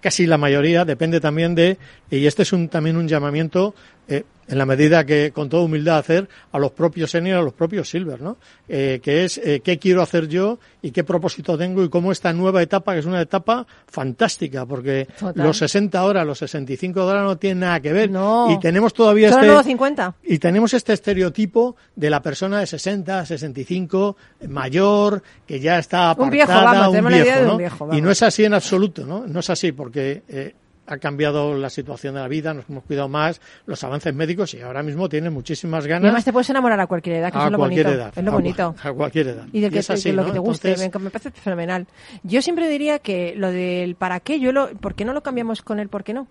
casi 0.00 0.26
la 0.26 0.38
mayoría, 0.38 0.84
depende 0.84 1.20
también 1.20 1.54
de, 1.54 1.78
y 2.10 2.26
este 2.26 2.42
es 2.42 2.52
un, 2.52 2.68
también 2.68 2.96
un 2.96 3.08
llamamiento, 3.08 3.74
eh, 4.08 4.24
en 4.48 4.58
la 4.58 4.64
medida 4.66 5.04
que 5.04 5.30
con 5.30 5.48
toda 5.48 5.62
humildad 5.62 5.98
hacer 5.98 6.28
a 6.52 6.58
los 6.58 6.72
propios 6.72 7.10
senior, 7.10 7.38
a 7.38 7.42
los 7.42 7.52
propios 7.52 7.88
silver, 7.88 8.20
¿no? 8.20 8.38
Eh, 8.66 9.00
que 9.02 9.24
es 9.24 9.38
eh, 9.38 9.60
qué 9.62 9.78
quiero 9.78 10.00
hacer 10.02 10.26
yo 10.26 10.58
y 10.80 10.90
qué 10.90 11.04
propósito 11.04 11.58
tengo 11.58 11.84
y 11.84 11.90
cómo 11.90 12.12
esta 12.12 12.32
nueva 12.32 12.62
etapa, 12.62 12.94
que 12.94 13.00
es 13.00 13.06
una 13.06 13.20
etapa 13.20 13.66
fantástica, 13.86 14.64
porque 14.64 15.06
Total. 15.18 15.46
los 15.46 15.58
60 15.58 16.02
horas, 16.02 16.26
los 16.26 16.38
65 16.38 17.04
horas 17.04 17.24
no 17.24 17.36
tienen 17.36 17.60
nada 17.60 17.80
que 17.80 17.92
ver. 17.92 18.10
No. 18.10 18.50
Y 18.50 18.58
tenemos 18.58 18.94
todavía 18.94 19.28
Son 19.28 19.40
este... 19.40 19.46
los 19.46 19.54
nuevos 19.54 19.66
50. 19.66 20.14
Y 20.24 20.38
tenemos 20.38 20.72
este 20.72 20.94
estereotipo 20.94 21.76
de 21.94 22.10
la 22.10 22.22
persona 22.22 22.60
de 22.60 22.66
60, 22.66 23.26
65, 23.26 24.16
mayor, 24.48 25.22
que 25.46 25.60
ya 25.60 25.78
está 25.78 26.10
apartada, 26.10 26.24
Un 26.24 26.30
viejo, 26.30 26.52
vamos, 26.52 26.88
un 26.88 27.46
¿no? 27.46 27.56
viejo, 27.58 27.88
Y 27.92 28.00
no 28.00 28.10
es 28.10 28.22
así 28.22 28.44
en 28.44 28.54
absoluto, 28.54 29.04
¿no? 29.04 29.26
No 29.26 29.40
es 29.40 29.50
así 29.50 29.72
porque 29.72 30.22
eh, 30.28 30.54
ha 30.88 30.98
cambiado 30.98 31.54
la 31.54 31.70
situación 31.70 32.14
de 32.14 32.20
la 32.20 32.28
vida, 32.28 32.54
nos 32.54 32.68
hemos 32.68 32.84
cuidado 32.84 33.08
más, 33.08 33.40
los 33.66 33.82
avances 33.84 34.14
médicos 34.14 34.54
y 34.54 34.60
ahora 34.62 34.82
mismo 34.82 35.08
tienen 35.08 35.32
muchísimas 35.32 35.84
Y 35.84 35.88
ganas 35.88 36.04
además 36.04 36.24
te 36.24 36.32
puedes 36.32 36.48
enamorar 36.50 36.80
a 36.80 36.86
cualquier 36.86 37.16
edad, 37.16 37.30
que 37.32 37.38
a 37.38 37.44
es 37.46 37.50
lo 37.52 37.58
cualquier 37.58 37.86
bonito. 37.86 38.02
edad. 38.02 38.12
Es 38.16 38.24
lo 38.24 38.30
a, 38.30 38.34
bonito. 38.34 38.74
a 38.82 38.92
cualquier 38.92 39.28
edad. 39.28 39.46
Y 39.52 39.60
del 39.60 39.70
que, 39.70 39.78
es 39.80 39.90
así, 39.90 40.10
de 40.10 40.16
lo 40.16 40.22
¿no? 40.22 40.28
que 40.28 40.32
te 40.32 40.38
guste, 40.38 40.68
Entonces, 40.72 41.00
me 41.00 41.10
parece 41.10 41.30
fenomenal. 41.30 41.86
Yo 42.22 42.42
siempre 42.42 42.68
diría 42.68 42.98
que 42.98 43.34
lo 43.36 43.50
del 43.50 43.94
para 43.94 44.20
qué, 44.20 44.40
yo 44.40 44.52
lo, 44.52 44.70
¿por 44.74 44.94
qué 44.94 45.04
no 45.04 45.12
lo 45.12 45.22
cambiamos 45.22 45.62
con 45.62 45.78
el 45.78 45.88
por 45.88 46.04
qué 46.04 46.14
no? 46.14 46.26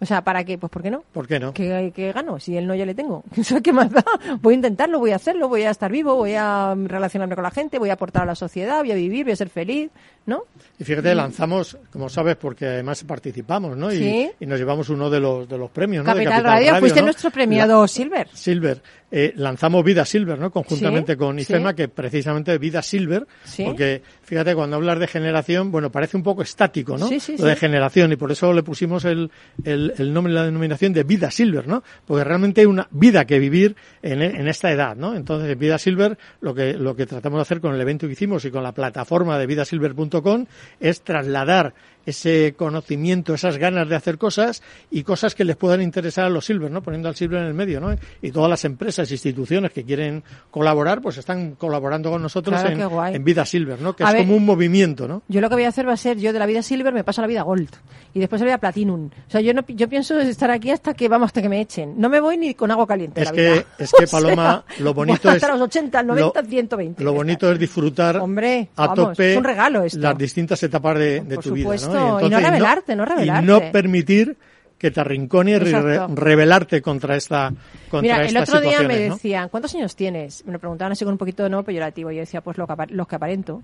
O 0.00 0.06
sea, 0.06 0.22
¿para 0.22 0.44
qué? 0.44 0.58
Pues 0.58 0.70
¿por 0.70 0.80
qué 0.82 0.90
no? 0.90 1.02
¿Por 1.12 1.26
qué 1.26 1.40
no? 1.40 1.52
¿Qué, 1.52 1.92
qué 1.94 2.12
gano? 2.12 2.38
Si 2.38 2.56
él 2.56 2.66
no, 2.68 2.74
ya 2.76 2.86
le 2.86 2.94
tengo. 2.94 3.24
¿Qué 3.64 3.72
más 3.72 3.90
da? 3.90 4.04
Voy 4.40 4.54
a 4.54 4.56
intentarlo, 4.56 5.00
voy 5.00 5.10
a 5.10 5.16
hacerlo, 5.16 5.48
voy 5.48 5.62
a 5.62 5.70
estar 5.70 5.90
vivo, 5.90 6.14
voy 6.14 6.34
a 6.36 6.74
relacionarme 6.76 7.34
con 7.34 7.42
la 7.42 7.50
gente, 7.50 7.78
voy 7.80 7.90
a 7.90 7.94
aportar 7.94 8.22
a 8.22 8.26
la 8.26 8.34
sociedad, 8.36 8.78
voy 8.80 8.92
a 8.92 8.94
vivir, 8.94 9.24
voy 9.24 9.32
a 9.32 9.36
ser 9.36 9.48
feliz, 9.48 9.90
¿no? 10.26 10.44
Y 10.78 10.84
fíjate, 10.84 11.14
lanzamos, 11.16 11.76
como 11.92 12.08
sabes, 12.08 12.36
porque 12.36 12.66
además 12.66 13.02
participamos, 13.02 13.76
¿no? 13.76 13.92
Y, 13.92 13.96
Sí. 13.98 14.30
y 14.38 14.46
nos 14.46 14.58
llevamos 14.60 14.88
uno 14.88 15.10
de 15.10 15.18
los, 15.18 15.48
de 15.48 15.58
los 15.58 15.70
premios, 15.70 16.04
¿no? 16.04 16.14
De 16.14 16.22
Capital, 16.24 16.44
Radio, 16.44 16.76
fuiste 16.78 17.00
¿no? 17.00 17.06
nuestro 17.06 17.30
premiado 17.30 17.82
La- 17.82 17.88
Silver. 17.88 18.28
Silver. 18.32 18.80
Eh, 19.10 19.32
lanzamos 19.36 19.82
Vida 19.84 20.04
Silver, 20.04 20.38
¿no? 20.38 20.50
Conjuntamente 20.50 21.12
Sí, 21.14 21.18
con 21.18 21.36
sí. 21.36 21.42
IFEMA, 21.42 21.74
que 21.74 21.88
precisamente 21.88 22.58
Vida 22.58 22.82
Silver, 22.82 23.26
Sí. 23.44 23.64
porque 23.64 24.02
fíjate, 24.22 24.54
cuando 24.54 24.76
hablas 24.76 24.98
de 24.98 25.06
generación, 25.06 25.70
bueno, 25.70 25.90
parece 25.90 26.16
un 26.18 26.22
poco 26.22 26.42
estático, 26.42 26.98
¿no? 26.98 27.08
Sí, 27.08 27.18
sí, 27.18 27.36
Lo 27.38 27.46
de 27.46 27.56
generación, 27.56 28.12
y 28.12 28.16
por 28.16 28.30
eso 28.30 28.52
le 28.52 28.62
pusimos 28.62 29.06
el, 29.06 29.30
el, 29.64 29.94
el 29.96 30.12
nombre, 30.12 30.32
la 30.34 30.44
denominación 30.44 30.92
de 30.92 31.04
Vida 31.04 31.30
Silver, 31.30 31.66
¿no? 31.66 31.82
Porque 32.06 32.22
realmente 32.22 32.60
hay 32.60 32.66
una 32.66 32.86
vida 32.90 33.24
que 33.24 33.38
vivir 33.38 33.76
en, 34.02 34.20
en 34.20 34.46
esta 34.46 34.70
edad, 34.70 34.94
¿no? 34.94 35.14
Entonces, 35.14 35.58
Vida 35.58 35.78
Silver, 35.78 36.18
lo 36.42 36.54
que, 36.54 36.74
lo 36.74 36.94
que 36.94 37.06
tratamos 37.06 37.38
de 37.38 37.42
hacer 37.42 37.60
con 37.62 37.74
el 37.74 37.80
evento 37.80 38.06
que 38.06 38.12
hicimos 38.12 38.44
y 38.44 38.50
con 38.50 38.62
la 38.62 38.72
plataforma 38.72 39.38
de 39.38 39.46
vidasilver.com 39.46 40.44
es 40.80 41.00
trasladar 41.00 41.72
ese 42.08 42.54
conocimiento, 42.56 43.34
esas 43.34 43.58
ganas 43.58 43.88
de 43.88 43.96
hacer 43.96 44.18
cosas 44.18 44.62
y 44.90 45.02
cosas 45.02 45.34
que 45.34 45.44
les 45.44 45.56
puedan 45.56 45.82
interesar 45.82 46.24
a 46.24 46.28
los 46.30 46.44
Silver, 46.44 46.70
¿no? 46.70 46.82
Poniendo 46.82 47.08
al 47.08 47.16
Silver 47.16 47.40
en 47.42 47.46
el 47.48 47.54
medio, 47.54 47.80
¿no? 47.80 47.94
Y 48.22 48.30
todas 48.30 48.48
las 48.48 48.64
empresas, 48.64 49.10
instituciones 49.10 49.72
que 49.72 49.84
quieren 49.84 50.22
colaborar, 50.50 51.00
pues 51.02 51.18
están 51.18 51.54
colaborando 51.56 52.10
con 52.10 52.22
nosotros 52.22 52.58
Claro, 52.60 53.06
en, 53.06 53.24
Vida 53.24 53.44
Silver, 53.44 53.80
¿no? 53.80 53.94
Que 53.94 54.04
A 54.04 54.08
es 54.08 54.12
ver, 54.14 54.22
como 54.22 54.36
un 54.36 54.44
movimiento, 54.46 55.06
¿no? 55.06 55.22
Yo 55.28 55.40
lo 55.40 55.48
que 55.48 55.56
voy 55.56 55.64
a 55.64 55.68
hacer 55.68 55.86
va 55.86 55.92
a 55.92 55.96
ser, 55.96 56.18
yo 56.18 56.32
de 56.32 56.38
la 56.38 56.46
vida 56.46 56.62
Silver 56.62 56.92
me 56.94 57.04
paso 57.04 57.20
a 57.20 57.22
la 57.24 57.28
vida 57.28 57.42
Gold. 57.42 57.68
Y 58.14 58.20
después 58.20 58.40
a 58.40 58.44
la 58.44 58.50
vida 58.52 58.58
Platinum. 58.58 59.06
O 59.06 59.30
sea, 59.30 59.40
yo 59.40 59.52
no, 59.52 59.64
yo 59.68 59.88
pienso 59.88 60.18
estar 60.18 60.50
aquí 60.50 60.70
hasta 60.70 60.94
que, 60.94 61.08
vamos, 61.08 61.26
hasta 61.26 61.42
que 61.42 61.48
me 61.48 61.60
echen. 61.60 61.94
No 62.00 62.08
me 62.08 62.20
voy 62.20 62.38
ni 62.38 62.54
con 62.54 62.70
agua 62.70 62.86
caliente. 62.86 63.20
Es 63.20 63.26
la 63.28 63.32
que, 63.32 63.42
vida. 63.52 63.64
es 63.78 63.92
que 63.98 64.04
O 64.04 64.06
sea, 64.06 64.18
Paloma, 64.20 64.64
lo 64.78 64.94
bonito 64.94 65.20
voy 65.28 65.36
es... 65.36 65.42
hasta 65.42 65.54
los 65.54 65.62
80, 65.62 66.02
90, 66.02 66.40
lo- 66.42 66.48
120. 66.48 67.04
Lo 67.04 67.12
bonito 67.12 67.52
es 67.52 67.58
disfrutar 67.58 68.16
Hombre, 68.16 68.70
a 68.76 68.86
vamos, 68.88 69.08
tope 69.10 69.32
es 69.32 69.36
un 69.38 69.44
regalo 69.44 69.82
esto. 69.82 69.98
las 69.98 70.16
distintas 70.16 70.62
etapas 70.62 70.98
de, 70.98 71.20
tu 71.42 71.52
vida, 71.52 71.64
supuesto, 71.64 71.92
¿no? 71.98 72.20
y 72.26 72.30
no 72.30 72.40
rebelarte, 72.40 72.96
no 72.96 73.04
rebelarte. 73.04 73.44
Y 73.44 73.46
no 73.46 73.72
permitir 73.72 74.36
que 74.78 74.92
te 74.92 75.00
arrincone 75.00 75.50
y 75.52 75.58
re- 75.58 76.06
rebelarte 76.14 76.80
contra 76.80 77.16
esta 77.16 77.52
contra 77.90 78.00
Mira, 78.18 78.24
el 78.26 78.36
otro 78.36 78.60
día 78.60 78.80
me 78.82 79.08
¿no? 79.08 79.14
decían, 79.14 79.48
¿cuántos 79.48 79.74
años 79.74 79.96
tienes? 79.96 80.44
Me 80.46 80.52
lo 80.52 80.60
preguntaban 80.60 80.92
así 80.92 81.04
con 81.04 81.12
un 81.12 81.18
poquito 81.18 81.48
no 81.48 81.64
peyorativo. 81.64 82.12
Yo 82.12 82.20
decía, 82.20 82.40
pues 82.42 82.56
lo 82.58 82.66
que, 82.66 82.74
los 82.90 83.08
que 83.08 83.16
aparento. 83.16 83.62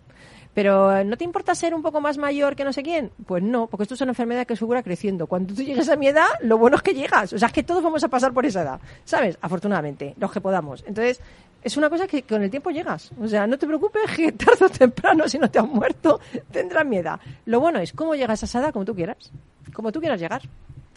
Pero, 0.55 1.03
¿no 1.05 1.16
te 1.16 1.24
importa 1.24 1.55
ser 1.55 1.74
un 1.74 1.82
poco 1.82 2.01
más 2.01 2.16
mayor 2.18 2.55
que 2.57 2.64
no 2.64 2.72
sé 2.72 2.82
quién? 2.82 3.11
Pues 3.26 3.43
no, 3.43 3.66
porque 3.68 3.82
esto 3.85 3.95
es 3.95 4.01
una 4.01 4.12
enfermedad 4.12 4.47
que 4.47 4.55
segura 4.57 4.82
creciendo. 4.85 5.26
Cuando 5.26 5.53
tú 5.55 5.62
llegues 5.62 5.89
a 5.89 5.97
mi 5.97 6.07
edad, 6.09 6.26
lo 6.43 6.59
bueno 6.59 6.76
es 6.76 6.82
que 6.82 6.95
llegas. 6.95 7.32
O 7.32 7.39
sea, 7.39 7.47
es 7.49 7.53
que 7.55 7.62
todos 7.64 7.82
vamos 7.82 8.03
a 8.05 8.09
pasar 8.09 8.32
por 8.32 8.47
esa 8.47 8.62
edad, 8.62 8.80
¿sabes? 9.05 9.37
Afortunadamente, 9.41 10.14
los 10.18 10.30
que 10.32 10.41
podamos. 10.41 10.85
Entonces, 10.87 11.20
es 11.65 11.77
una 11.79 11.89
cosa 11.89 12.07
que 12.07 12.23
con 12.23 12.43
el 12.43 12.51
tiempo 12.51 12.71
llegas. 12.71 13.11
O 13.21 13.27
sea, 13.27 13.47
no 13.47 13.59
te 13.59 13.67
preocupes 13.67 14.03
que 14.15 14.33
tarde 14.33 14.67
o 14.67 14.69
temprano, 14.69 15.27
si 15.29 15.39
no 15.39 15.51
te 15.51 15.59
has 15.59 15.67
muerto, 15.67 16.21
tendrás 16.51 16.87
mi 16.87 16.99
edad. 16.99 17.19
Lo 17.47 17.59
bueno 17.59 17.81
es 17.81 17.93
cómo 17.93 18.15
llegas 18.15 18.43
a 18.43 18.47
esa 18.47 18.61
edad 18.61 18.73
como 18.73 18.85
tú 18.85 18.95
quieras. 18.95 19.33
Como 19.73 19.91
tú 19.91 20.01
quieras 20.01 20.21
llegar 20.21 20.43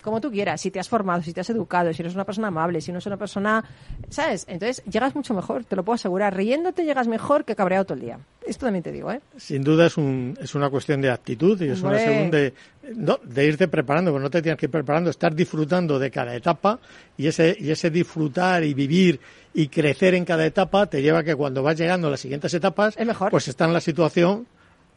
como 0.08 0.22
tú 0.22 0.32
quieras, 0.32 0.62
si 0.62 0.72
te 0.72 0.80
has 0.80 0.88
formado, 0.88 1.22
si 1.22 1.34
te 1.34 1.42
has 1.42 1.50
educado, 1.50 1.92
si 1.92 2.02
eres 2.02 2.16
una 2.16 2.24
persona 2.24 2.48
amable, 2.48 2.80
si 2.80 2.94
no 2.94 3.00
eres 3.00 3.08
una 3.08 3.18
persona, 3.18 3.62
¿sabes? 4.08 4.46
Entonces 4.48 4.82
llegas 4.86 5.14
mucho 5.16 5.34
mejor, 5.34 5.66
te 5.66 5.76
lo 5.76 5.84
puedo 5.84 5.96
asegurar. 5.96 6.34
Riéndote 6.34 6.86
llegas 6.86 7.10
mejor 7.10 7.44
que 7.44 7.58
cabreado 7.58 7.84
todo 7.84 7.96
el 7.96 8.00
día. 8.00 8.20
Esto 8.46 8.68
también 8.68 8.84
te 8.84 8.94
digo, 8.94 9.12
¿eh? 9.12 9.20
Sin 9.36 9.66
duda 9.66 9.88
es, 9.88 9.98
un, 9.98 10.38
es 10.42 10.56
una 10.56 10.70
cuestión 10.70 11.02
de 11.02 11.12
actitud 11.12 11.62
y 11.62 11.72
es 11.72 11.82
una 11.82 12.00
segunda 12.00 12.38
de, 12.38 12.54
no, 12.96 13.20
de 13.22 13.46
irte 13.48 13.68
preparando, 13.68 14.12
pero 14.14 14.24
no 14.24 14.30
te 14.30 14.42
tienes 14.42 14.58
que 14.58 14.68
ir 14.68 14.72
preparando, 14.72 15.10
estar 15.10 15.36
disfrutando 15.36 16.00
de 16.00 16.10
cada 16.10 16.34
etapa 16.34 16.80
y 17.18 17.28
ese, 17.28 17.58
y 17.60 17.70
ese 17.70 17.90
disfrutar 17.90 18.64
y 18.64 18.74
vivir 18.74 19.20
y 19.54 19.68
crecer 19.68 20.14
en 20.14 20.24
cada 20.24 20.46
etapa 20.46 20.86
te 20.86 21.02
lleva 21.02 21.20
a 21.20 21.24
que 21.24 21.36
cuando 21.36 21.62
vas 21.64 21.78
llegando 21.78 22.08
a 22.08 22.12
las 22.12 22.22
siguientes 22.22 22.54
etapas, 22.54 22.96
pues 23.30 23.50
está 23.50 23.66
en 23.66 23.74
la 23.74 23.82
situación 23.82 24.48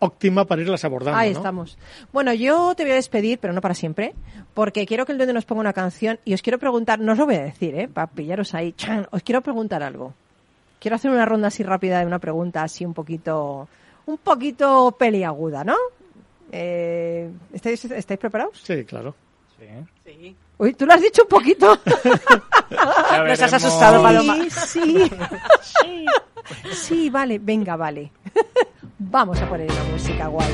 óptima 0.00 0.44
para 0.44 0.62
irlas 0.62 0.84
abordando. 0.84 1.18
Ahí 1.18 1.32
¿no? 1.32 1.38
estamos. 1.38 1.78
Bueno, 2.12 2.34
yo 2.34 2.74
te 2.74 2.82
voy 2.82 2.92
a 2.92 2.96
despedir, 2.96 3.38
pero 3.38 3.52
no 3.52 3.60
para 3.60 3.74
siempre, 3.74 4.14
porque 4.54 4.86
quiero 4.86 5.06
que 5.06 5.12
el 5.12 5.18
duende 5.18 5.32
nos 5.32 5.44
ponga 5.44 5.60
una 5.60 5.72
canción 5.72 6.18
y 6.24 6.34
os 6.34 6.42
quiero 6.42 6.58
preguntar, 6.58 6.98
no 6.98 7.12
os 7.12 7.18
lo 7.18 7.26
voy 7.26 7.36
a 7.36 7.42
decir, 7.42 7.74
¿eh? 7.76 7.88
Para 7.88 8.08
pillaros 8.08 8.54
ahí, 8.54 8.72
chan, 8.72 9.06
os 9.12 9.22
quiero 9.22 9.40
preguntar 9.40 9.82
algo. 9.82 10.12
Quiero 10.80 10.96
hacer 10.96 11.10
una 11.10 11.26
ronda 11.26 11.48
así 11.48 11.62
rápida 11.62 12.00
de 12.00 12.06
una 12.06 12.18
pregunta 12.18 12.62
así 12.62 12.84
un 12.84 12.94
poquito, 12.94 13.68
un 14.06 14.18
poquito 14.18 14.96
peliaguda, 14.98 15.62
¿no? 15.62 15.76
Eh, 16.50 17.30
¿estáis, 17.52 17.84
¿Estáis 17.84 18.18
preparados? 18.18 18.60
Sí, 18.62 18.84
claro. 18.84 19.14
Sí. 20.04 20.34
Uy, 20.58 20.74
tú 20.74 20.84
lo 20.84 20.94
has 20.94 21.00
dicho 21.00 21.22
un 21.22 21.28
poquito. 21.28 21.78
Nos 23.26 23.42
has 23.42 23.52
asustado, 23.52 24.02
Paloma. 24.02 24.36
Sí, 24.50 24.80
sí. 25.62 26.06
Sí, 26.72 27.10
vale, 27.10 27.38
venga, 27.38 27.76
vale. 27.76 28.10
Vamos 29.02 29.40
a 29.40 29.48
poner 29.48 29.66
una 29.72 29.84
música 29.84 30.26
guay. 30.26 30.46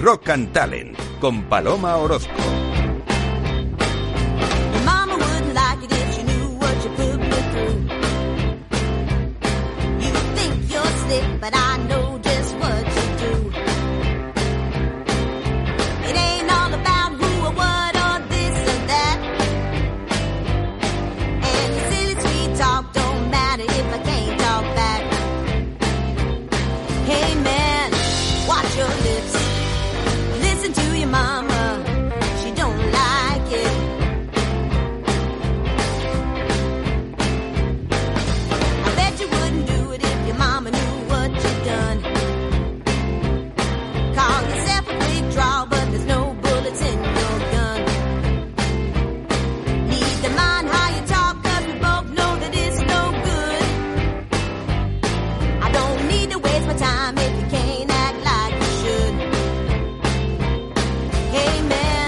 Rock 0.00 0.28
and 0.28 0.52
Talent 0.52 0.96
con 1.20 1.42
Paloma 1.42 1.96
Orozco. 1.96 2.32
Mama 4.84 5.14
wouldn't 5.16 5.52
like 5.52 5.88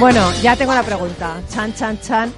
Bueno, 0.00 0.32
ya 0.40 0.56
tengo 0.56 0.72
la 0.72 0.82
pregunta. 0.82 1.42
Chan, 1.50 1.74
chan, 1.74 2.00
chan. 2.00 2.32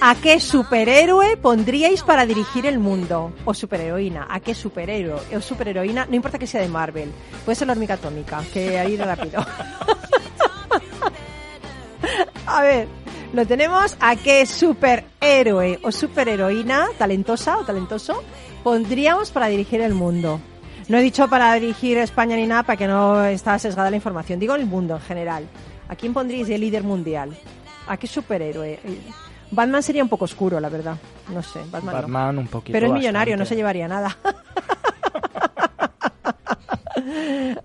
¿A 0.00 0.14
qué 0.14 0.38
superhéroe 0.38 1.36
pondríais 1.36 2.04
para 2.04 2.24
dirigir 2.24 2.64
el 2.64 2.78
mundo? 2.78 3.32
O 3.44 3.52
superheroína. 3.52 4.28
¿A 4.30 4.38
qué 4.38 4.54
superhéroe 4.54 5.36
o 5.36 5.40
superheroína? 5.40 6.06
No 6.06 6.14
importa 6.14 6.38
que 6.38 6.46
sea 6.46 6.60
de 6.60 6.68
Marvel. 6.68 7.10
Puede 7.44 7.56
ser 7.56 7.66
la 7.66 7.72
hormiga 7.72 7.96
atómica, 7.96 8.40
que 8.52 8.78
ahí 8.78 8.96
rápido. 8.96 9.44
A 12.46 12.62
ver, 12.62 12.86
lo 13.32 13.44
tenemos. 13.44 13.96
¿A 13.98 14.14
qué 14.14 14.46
superhéroe 14.46 15.80
o 15.82 15.90
superheroína, 15.90 16.86
talentosa 16.98 17.58
o 17.58 17.64
talentoso, 17.64 18.22
pondríamos 18.62 19.32
para 19.32 19.48
dirigir 19.48 19.80
el 19.80 19.94
mundo? 19.94 20.38
No 20.86 20.98
he 20.98 21.02
dicho 21.02 21.26
para 21.26 21.52
dirigir 21.54 21.98
España 21.98 22.36
ni 22.36 22.46
nada, 22.46 22.62
para 22.62 22.76
que 22.76 22.86
no 22.86 23.24
está 23.24 23.58
sesgada 23.58 23.90
la 23.90 23.96
información. 23.96 24.38
Digo 24.38 24.54
el 24.54 24.66
mundo 24.66 24.94
en 24.94 25.02
general. 25.02 25.48
¿A 25.88 25.96
quién 25.96 26.12
pondríais 26.12 26.48
de 26.48 26.58
líder 26.58 26.82
mundial? 26.82 27.36
¿A 27.86 27.96
qué 27.96 28.06
superhéroe? 28.06 28.78
Eh, 28.84 29.00
Batman 29.50 29.82
sería 29.82 30.02
un 30.02 30.08
poco 30.08 30.26
oscuro, 30.26 30.60
la 30.60 30.68
verdad. 30.68 30.96
No 31.32 31.42
sé, 31.42 31.60
Batman, 31.70 31.94
no. 31.94 32.02
Batman 32.02 32.38
un 32.38 32.46
poquito. 32.48 32.72
Pero 32.72 32.88
es 32.88 32.92
millonario, 32.92 33.36
no 33.36 33.46
se 33.46 33.56
llevaría 33.56 33.88
nada. 33.88 34.16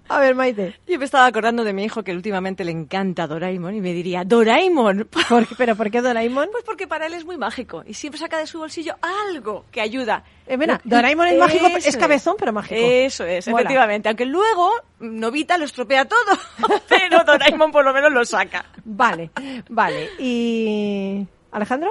A 0.09 0.19
ver, 0.19 0.35
Maite. 0.35 0.75
Yo 0.87 0.99
me 0.99 1.05
estaba 1.05 1.25
acordando 1.25 1.63
de 1.63 1.73
mi 1.73 1.83
hijo 1.83 2.03
que 2.03 2.11
últimamente 2.13 2.63
le 2.63 2.71
encanta 2.71 3.27
Doraemon 3.27 3.75
y 3.75 3.81
me 3.81 3.93
diría, 3.93 4.23
Doraemon. 4.23 5.07
¿Por 5.29 5.47
qué- 5.47 5.55
¿Pero 5.57 5.75
por 5.75 5.89
qué 5.91 6.01
Doraemon? 6.01 6.49
Pues 6.51 6.63
porque 6.63 6.87
para 6.87 7.05
él 7.07 7.13
es 7.13 7.25
muy 7.25 7.37
mágico 7.37 7.83
y 7.85 7.93
siempre 7.93 8.19
saca 8.19 8.37
de 8.37 8.47
su 8.47 8.59
bolsillo 8.59 8.95
algo 9.01 9.65
que 9.71 9.81
ayuda. 9.81 10.23
Eh, 10.47 10.57
mira, 10.57 10.79
Doraemon 10.83 11.27
es 11.27 11.37
mágico, 11.39 11.67
es 11.67 11.97
cabezón, 11.97 12.35
pero 12.37 12.51
mágico. 12.53 12.75
Eso 12.79 13.25
es, 13.25 13.47
Mola. 13.47 13.61
efectivamente. 13.61 14.09
Aunque 14.09 14.25
luego 14.25 14.71
Novita 14.99 15.57
lo 15.57 15.65
estropea 15.65 16.05
todo, 16.05 16.19
pero 16.89 17.23
Doraemon 17.23 17.71
por 17.71 17.83
lo 17.85 17.93
menos 17.93 18.11
lo 18.11 18.23
saca. 18.25 18.65
Vale, 18.85 19.31
vale. 19.69 20.09
¿Y 20.19 21.25
Alejandro? 21.51 21.89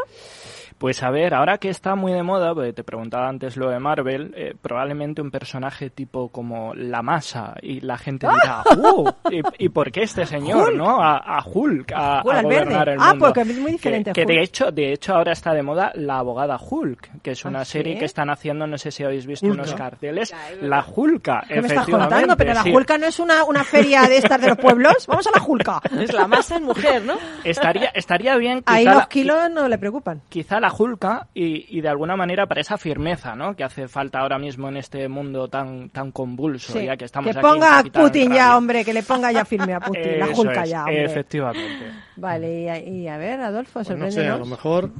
Pues 0.82 1.00
a 1.04 1.10
ver, 1.10 1.32
ahora 1.32 1.58
que 1.58 1.68
está 1.68 1.94
muy 1.94 2.12
de 2.12 2.24
moda, 2.24 2.52
porque 2.54 2.72
te 2.72 2.82
preguntaba 2.82 3.28
antes 3.28 3.56
lo 3.56 3.70
de 3.70 3.78
Marvel, 3.78 4.34
eh, 4.36 4.52
probablemente 4.60 5.22
un 5.22 5.30
personaje 5.30 5.90
tipo 5.90 6.28
como 6.30 6.74
La 6.74 7.02
Masa 7.02 7.54
y 7.62 7.78
la 7.82 7.96
gente 7.96 8.26
dirá, 8.26 8.64
¡uh! 8.76 9.08
¿Y, 9.30 9.42
y 9.64 9.68
por 9.68 9.92
qué 9.92 10.02
este 10.02 10.26
señor, 10.26 10.70
Hulk. 10.70 10.76
no? 10.76 11.00
A, 11.00 11.18
a 11.18 11.40
Hulk, 11.44 11.92
a, 11.94 12.22
Hulk 12.24 12.34
a 12.34 12.38
al 12.40 12.46
verde. 12.46 12.64
gobernar 12.64 12.88
el 12.88 12.98
Ah, 13.00 13.10
mundo. 13.10 13.26
porque 13.26 13.42
es 13.42 13.58
muy 13.58 13.70
diferente 13.70 14.10
Que, 14.12 14.22
que 14.22 14.26
de 14.26 14.38
Hulk. 14.40 14.44
hecho, 14.48 14.72
de 14.72 14.92
hecho 14.92 15.14
ahora 15.14 15.32
está 15.34 15.54
de 15.54 15.62
moda 15.62 15.92
La 15.94 16.18
abogada 16.18 16.58
Hulk, 16.60 17.20
que 17.22 17.30
es 17.30 17.44
una 17.44 17.60
¿Ah, 17.60 17.64
serie 17.64 17.92
sí? 17.92 17.98
que 18.00 18.04
están 18.06 18.28
haciendo, 18.28 18.66
no 18.66 18.76
sé 18.76 18.90
si 18.90 19.04
habéis 19.04 19.24
visto 19.24 19.46
Hulka. 19.46 19.62
unos 19.62 19.74
carteles, 19.74 20.34
La 20.62 20.84
Hulka, 20.84 21.44
¿Qué 21.46 21.60
me 21.60 21.68
estás 21.68 21.86
contando? 21.86 22.36
Pero 22.36 22.54
la 22.54 22.62
sí. 22.64 22.72
Julca 22.72 22.98
no 22.98 23.06
es 23.06 23.20
una, 23.20 23.44
una 23.44 23.62
feria 23.62 24.02
de 24.08 24.16
estas 24.16 24.40
de 24.40 24.48
los 24.48 24.58
pueblos. 24.58 25.06
Vamos 25.06 25.28
a 25.28 25.30
la 25.30 25.38
Julca. 25.40 25.80
Es 26.00 26.12
la 26.12 26.26
masa 26.26 26.56
en 26.56 26.64
mujer, 26.64 27.04
¿no? 27.04 27.14
Estaría, 27.44 27.90
estaría 27.94 28.36
bien 28.36 28.62
quizá 28.62 28.74
Ahí 28.74 28.84
la- 28.84 28.94
los 28.94 29.06
kilos 29.06 29.48
no 29.52 29.68
le 29.68 29.78
preocupan. 29.78 30.22
quizá 30.28 30.58
la 30.58 30.71
Hulka 30.76 31.28
y, 31.34 31.78
y 31.78 31.80
de 31.80 31.88
alguna 31.88 32.16
manera 32.16 32.46
para 32.46 32.60
esa 32.60 32.78
firmeza 32.78 33.34
¿no? 33.36 33.54
que 33.54 33.64
hace 33.64 33.88
falta 33.88 34.20
ahora 34.20 34.38
mismo 34.38 34.68
en 34.68 34.76
este 34.76 35.08
mundo 35.08 35.48
tan 35.48 35.90
tan 35.90 36.10
convulso, 36.12 36.72
Sí. 36.72 36.84
ya 36.86 36.96
que 36.96 37.04
estamos 37.04 37.30
que 37.32 37.38
aquí 37.38 37.46
ponga 37.46 37.68
Capital 37.78 38.02
Putin 38.02 38.32
ya, 38.32 38.56
hombre, 38.56 38.84
que 38.84 38.92
le 38.92 39.02
ponga 39.02 39.30
ya 39.32 39.44
firme 39.44 39.74
a 39.74 39.80
Putin. 39.80 40.18
la 40.18 40.26
Eso 40.26 40.34
Julca 40.34 40.62
es, 40.64 40.70
ya, 40.70 40.80
hombre. 40.80 41.04
Efectivamente. 41.04 41.86
Vale, 42.16 42.60
y, 42.62 42.68
a- 42.68 42.78
y 42.78 43.08
a 43.08 43.16
ver, 43.18 43.40
Adolfo, 43.40 43.82
Pues 43.84 43.96
no 43.98 44.10
sé, 44.10 44.26
a 44.28 44.36
lo 44.38 44.46
mejor 44.46 44.90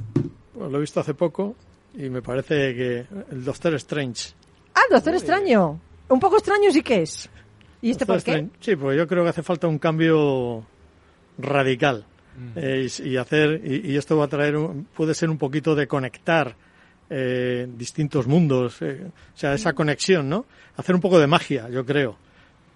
pues, 0.53 0.71
lo 0.71 0.77
he 0.77 0.81
visto 0.81 0.99
hace 0.99 1.13
poco 1.13 1.55
y 1.95 2.09
me 2.09 2.21
parece 2.21 2.73
que 2.75 3.05
el 3.31 3.43
Doctor 3.45 3.73
Strange. 3.75 4.31
Ah, 4.75 4.81
el 4.89 4.95
Doctor 4.95 5.13
Extraño. 5.15 5.79
Un 6.09 6.19
poco 6.19 6.37
extraño 6.37 6.71
sí 6.71 6.81
que 6.81 7.03
es. 7.03 7.29
¿Y 7.81 7.91
este 7.91 8.05
Doctor 8.05 8.15
por 8.17 8.23
qué? 8.23 8.31
Strange. 8.31 8.55
Sí, 8.59 8.75
pues 8.75 8.97
yo 8.97 9.07
creo 9.07 9.23
que 9.23 9.29
hace 9.29 9.43
falta 9.43 9.67
un 9.67 9.77
cambio 9.77 10.63
radical. 11.37 12.05
Eh, 12.55 12.87
y, 13.03 13.09
y 13.09 13.17
hacer 13.17 13.61
y, 13.63 13.91
y 13.91 13.97
esto 13.97 14.17
va 14.17 14.25
a 14.25 14.27
traer 14.27 14.55
un- 14.57 14.85
puede 14.85 15.13
ser 15.13 15.29
un 15.29 15.37
poquito 15.37 15.75
de 15.75 15.87
conectar 15.87 16.55
eh, 17.09 17.67
distintos 17.77 18.25
mundos 18.27 18.81
eh, 18.81 19.05
o 19.07 19.37
sea 19.37 19.53
esa 19.53 19.73
conexión 19.73 20.27
no 20.29 20.45
hacer 20.77 20.95
un 20.95 21.01
poco 21.01 21.19
de 21.19 21.27
magia 21.27 21.69
yo 21.69 21.85
creo 21.85 22.17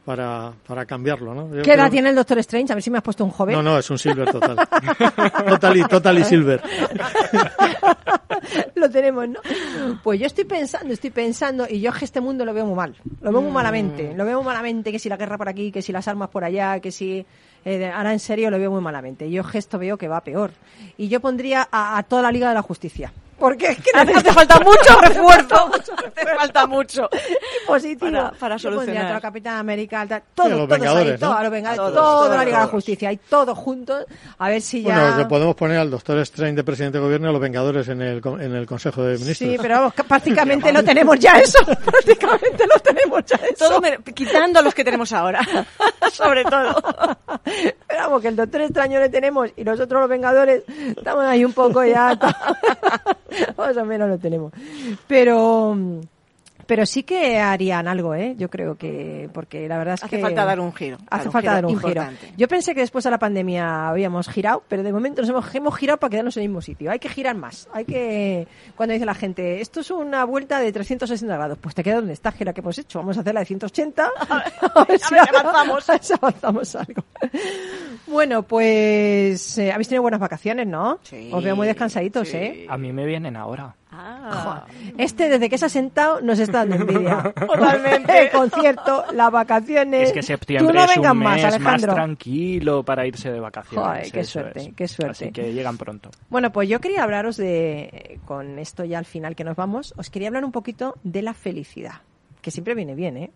para, 0.05 0.53
para 0.68 0.86
cambiarlo 0.86 1.34
no 1.34 1.55
Yo 1.55 1.64
¿Qué 1.64 1.72
edad 1.74 1.86
creo- 1.86 1.91
tiene 1.91 2.10
el 2.10 2.16
Doctor 2.16 2.38
Strange? 2.39 2.72
A 2.72 2.76
ver 2.76 2.84
si 2.84 2.91
me 2.91 2.97
has 2.99 3.03
puesto 3.03 3.26
un 3.26 3.32
joven. 3.32 3.55
no 3.55 3.64
no 3.64 3.78
es 3.80 3.89
un 3.89 3.97
silver 3.97 4.30
total 4.32 4.58
total 5.47 5.78
y 5.78 5.84
total 5.86 6.20
y 6.20 6.24
silver 6.24 6.62
lo 8.76 8.89
tenemos, 8.89 9.28
¿no? 9.28 9.39
Pues 10.03 10.20
yo 10.20 10.28
estoy 10.28 10.45
pensando, 10.45 10.93
estoy 10.93 11.10
pensando, 11.10 11.66
y 11.70 11.80
yo 11.82 11.89
es 11.91 11.97
que 11.97 12.05
este 12.05 12.22
mundo 12.22 12.45
lo 12.45 12.53
veo 12.53 12.66
muy 12.66 12.76
mal. 12.76 12.95
Lo 13.22 13.32
veo 13.32 13.41
muy 13.41 13.51
malamente. 13.51 14.14
Lo 14.16 14.24
veo 14.26 14.38
muy 14.38 14.45
malamente, 14.45 14.91
que 14.91 14.99
si 14.99 15.10
la 15.10 15.18
guerra 15.18 15.38
por 15.38 15.49
aquí, 15.49 15.72
que 15.72 15.82
si 15.82 15.91
las 15.91 16.08
armas 16.08 16.30
por 16.30 16.43
allá, 16.43 16.80
que 16.80 16.91
si... 16.91 17.26
eh, 17.68 17.91
ahora 17.91 18.13
en 18.13 18.20
serio 18.20 18.49
lo 18.49 18.57
veo 18.57 18.72
muy 18.72 18.82
malamente. 18.82 19.30
Yo 19.30 19.43
gesto 19.43 19.78
veo 19.78 19.97
que 19.97 20.07
va 20.07 20.22
peor. 20.22 20.51
Y 20.97 21.09
yo 21.09 21.20
pondría 21.20 21.68
a, 21.70 21.97
a 21.97 22.03
toda 22.03 22.22
la 22.22 22.32
Liga 22.32 22.47
de 22.47 22.55
la 22.55 22.61
Justicia. 22.61 23.11
Porque 23.39 23.67
es 23.67 23.77
que 23.77 23.91
Hace 23.93 24.05
necesita 24.05 24.33
falta 24.33 24.59
mucho 24.59 25.01
refuerzo. 25.01 25.69
Hace 26.15 26.35
falta 26.35 26.65
mucho. 26.67 27.09
positivo. 27.67 28.11
Para- 28.11 28.31
para 28.31 28.57
solucionar. 28.59 29.05
a 29.05 29.07
toda 29.09 29.21
Capitán 29.21 29.57
América, 29.57 30.05
tal, 30.07 30.19
Sí, 30.19 30.23
a 30.23 30.35
todos, 30.35 30.49
los 30.51 30.67
todos 30.69 30.95
ahí, 30.97 31.15
¿no? 31.19 31.33
a 31.33 31.43
los 31.43 31.51
Vengadores, 31.51 31.77
Todos, 31.77 31.93
toda 31.93 32.11
todos, 32.25 32.38
la 32.38 32.45
Liga 32.45 32.57
de 32.59 32.65
la. 32.65 32.71
Justicia, 32.71 33.11
y 33.11 33.17
todos 33.17 33.57
juntos, 33.57 34.05
a 34.38 34.49
ver 34.49 34.61
si 34.61 34.81
ya... 34.83 35.11
bueno 35.11 35.27
podemos 35.27 35.55
poner 35.55 35.77
al 35.79 35.89
Doctor 35.91 36.17
Strange 36.19 36.55
de 36.55 36.63
presidente 36.63 36.97
de 36.97 37.03
gobierno 37.03 37.27
y 37.27 37.29
a 37.29 37.33
los 37.33 37.41
Vengadores 37.41 37.88
en 37.89 38.01
el 38.01 38.21
en 38.39 38.55
el 38.55 38.65
Consejo 38.65 39.03
de 39.03 39.17
Ministros 39.17 39.49
Sí, 39.51 39.57
pero 39.61 39.75
vamos, 39.75 39.93
prácticamente 39.93 40.71
lo 40.73 40.83
tenemos 40.83 41.19
ya 41.19 41.33
eso. 41.33 41.59
prácticamente 41.65 42.65
lo 42.65 42.79
tenemos 42.79 43.23
ya 43.25 43.35
eso. 43.38 43.67
Todo 43.69 43.81
me- 43.81 43.97
quitando 44.13 44.61
los 44.61 44.73
que 44.73 44.83
tenemos 44.83 45.11
ahora. 45.13 45.41
Sobre 46.11 46.43
todo. 46.45 46.75
Pero 47.43 47.99
vamos, 48.01 48.21
que 48.21 48.27
el 48.29 48.35
Doctor 48.35 48.61
Extraño 48.61 48.99
le 48.99 49.09
tenemos 49.09 49.49
y 49.55 49.63
nosotros 49.63 50.01
los 50.01 50.09
Vengadores 50.09 50.63
estamos 50.95 51.25
ahí 51.25 51.43
un 51.45 51.53
poco 51.53 51.83
ya. 51.85 52.17
Más 53.57 53.78
o 53.78 53.86
menos 53.86 54.09
lo 54.09 54.17
tenemos. 54.17 54.51
Pero. 55.07 55.78
Pero 56.68 56.86
sí 56.86 57.03
que 57.03 57.39
harían 57.39 57.88
algo, 57.88 58.13
¿eh? 58.13 58.36
Yo 58.38 58.49
creo 58.49 58.76
que. 58.78 59.30
Porque 59.34 59.68
la 59.68 59.78
verdad 59.78 59.95
es 59.95 60.03
Hace 60.03 60.18
que. 60.18 60.22
falta 60.22 60.45
dar 60.45 60.59
un 60.59 60.74
giro. 60.74 60.97
Hace 61.09 61.18
dar 61.20 61.26
un 61.28 61.32
falta 61.32 61.49
giro 61.49 61.53
dar 61.55 61.65
un 61.65 61.72
importante. 61.72 62.26
giro. 62.26 62.34
Yo 62.38 62.47
pensé 62.47 62.76
que 62.76 62.82
después 62.82 63.03
de 63.05 63.11
la 63.11 63.18
pandemia 63.20 63.89
habíamos 63.89 64.28
girado, 64.30 64.63
pero 64.68 64.84
de 64.84 64.91
momento 64.93 65.22
nos 65.22 65.30
hemos, 65.30 65.55
hemos 65.55 65.76
girado 65.78 65.97
para 65.97 66.11
quedarnos 66.11 66.36
en 66.38 66.43
el 66.43 66.49
mismo 66.49 66.61
sitio. 66.61 66.91
Hay 66.91 66.99
que 66.99 67.09
girar 67.09 67.36
más. 67.36 67.68
Hay 67.74 67.86
que. 67.86 68.47
Cuando 68.76 68.93
dice 68.93 69.05
la 69.05 69.15
gente, 69.15 69.61
esto 69.61 69.80
es 69.80 69.89
una 69.91 70.26
vuelta 70.26 70.59
de 70.59 70.72
360 70.72 71.36
grados, 71.36 71.57
pues 71.59 71.74
te 71.74 71.84
queda 71.84 71.95
donde 71.95 72.13
estás, 72.13 72.36
que 72.36 72.45
la 72.45 72.53
que 72.53 72.61
hemos 72.61 72.78
hecho. 72.78 72.99
Vamos 72.99 73.18
a 73.18 73.22
hacer 73.22 73.34
la 73.34 73.39
de 73.39 73.45
180. 73.45 74.09
A 74.30 74.84
ver 74.86 74.99
si 74.99 75.15
avanzamos. 75.18 75.89
a 75.89 75.93
ver 75.93 76.03
si 76.03 76.13
avanzamos 76.13 76.76
algo. 76.76 77.03
Bueno, 78.07 78.43
pues. 78.43 79.57
eh, 79.57 79.72
habéis 79.72 79.88
tenido 79.88 80.01
buenas 80.01 80.20
vacaciones, 80.20 80.68
¿no? 80.68 80.99
Sí, 81.03 81.30
Os 81.32 81.43
veo 81.43 81.55
muy 81.55 81.68
descansaditos, 81.68 82.28
sí. 82.28 82.38
¿eh? 82.38 82.65
A 82.70 82.78
mí 82.78 82.91
me 82.93 83.05
vienen 83.05 83.36
ahora. 83.36 83.76
Ah. 83.99 84.65
Este, 84.97 85.29
desde 85.29 85.49
que 85.49 85.57
se 85.57 85.65
ha 85.65 85.69
sentado, 85.69 86.21
nos 86.21 86.39
está 86.39 86.65
dando 86.65 86.75
envidia. 86.87 87.33
Totalmente. 87.33 88.21
El 88.25 88.29
concierto, 88.31 89.05
las 89.13 89.31
vacaciones. 89.31 90.09
Es 90.09 90.13
que 90.13 90.21
septiembre 90.21 90.67
Tú 90.67 90.73
no 90.73 90.83
es 90.85 90.95
vengas 90.95 91.11
un 91.13 91.17
más, 91.19 91.35
mes 91.35 91.43
más 91.43 91.53
Alejandro. 91.55 91.93
tranquilo 91.93 92.83
para 92.83 93.05
irse 93.07 93.31
de 93.31 93.39
vacaciones. 93.39 93.87
Joder, 93.87 94.11
qué 94.11 94.19
eso 94.19 94.31
suerte, 94.39 94.59
es. 94.59 94.69
qué 94.75 94.87
suerte. 94.87 95.11
Así 95.25 95.31
que 95.31 95.53
llegan 95.53 95.77
pronto. 95.77 96.09
Bueno, 96.29 96.51
pues 96.51 96.69
yo 96.69 96.79
quería 96.79 97.03
hablaros 97.03 97.37
de, 97.37 98.19
con 98.25 98.59
esto 98.59 98.83
ya 98.85 98.97
al 98.99 99.05
final 99.05 99.35
que 99.35 99.43
nos 99.43 99.55
vamos, 99.55 99.93
os 99.97 100.09
quería 100.09 100.27
hablar 100.27 100.45
un 100.45 100.51
poquito 100.51 100.95
de 101.03 101.21
la 101.21 101.33
felicidad, 101.33 102.01
que 102.41 102.51
siempre 102.51 102.75
viene 102.75 102.95
bien, 102.95 103.17
¿eh? 103.17 103.31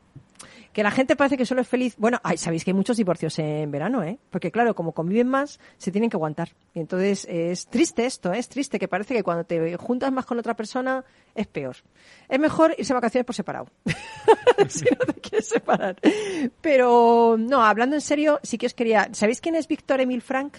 Que 0.73 0.83
la 0.83 0.91
gente 0.91 1.15
parece 1.15 1.37
que 1.37 1.45
solo 1.45 1.61
es 1.61 1.67
feliz. 1.67 1.95
Bueno, 1.97 2.19
ay, 2.23 2.37
sabéis 2.37 2.63
que 2.63 2.71
hay 2.71 2.75
muchos 2.75 2.97
divorcios 2.97 3.37
en 3.39 3.69
verano, 3.71 4.03
¿eh? 4.03 4.17
Porque 4.29 4.51
claro, 4.51 4.75
como 4.75 4.93
conviven 4.93 5.27
más, 5.27 5.59
se 5.77 5.91
tienen 5.91 6.09
que 6.09 6.17
aguantar. 6.17 6.49
Y 6.73 6.79
entonces 6.79 7.25
es 7.29 7.67
triste 7.67 8.05
esto, 8.05 8.33
¿eh? 8.33 8.39
es 8.39 8.49
triste 8.49 8.79
que 8.79 8.87
parece 8.87 9.13
que 9.13 9.23
cuando 9.23 9.43
te 9.43 9.75
juntas 9.77 10.11
más 10.11 10.25
con 10.25 10.39
otra 10.39 10.55
persona 10.55 11.03
es 11.35 11.47
peor. 11.47 11.75
Es 12.29 12.39
mejor 12.39 12.75
irse 12.77 12.93
de 12.93 12.95
vacaciones 12.95 13.25
por 13.25 13.35
separado. 13.35 13.67
si 14.69 14.85
no 14.85 15.13
te 15.13 15.19
quieres 15.19 15.47
separar. 15.47 15.97
Pero 16.61 17.35
no, 17.37 17.63
hablando 17.63 17.95
en 17.95 18.01
serio, 18.01 18.39
sí 18.43 18.57
que 18.57 18.67
os 18.67 18.73
quería. 18.73 19.09
¿Sabéis 19.13 19.41
quién 19.41 19.55
es 19.55 19.67
Víctor 19.67 20.01
Emil 20.01 20.21
Frank? 20.21 20.57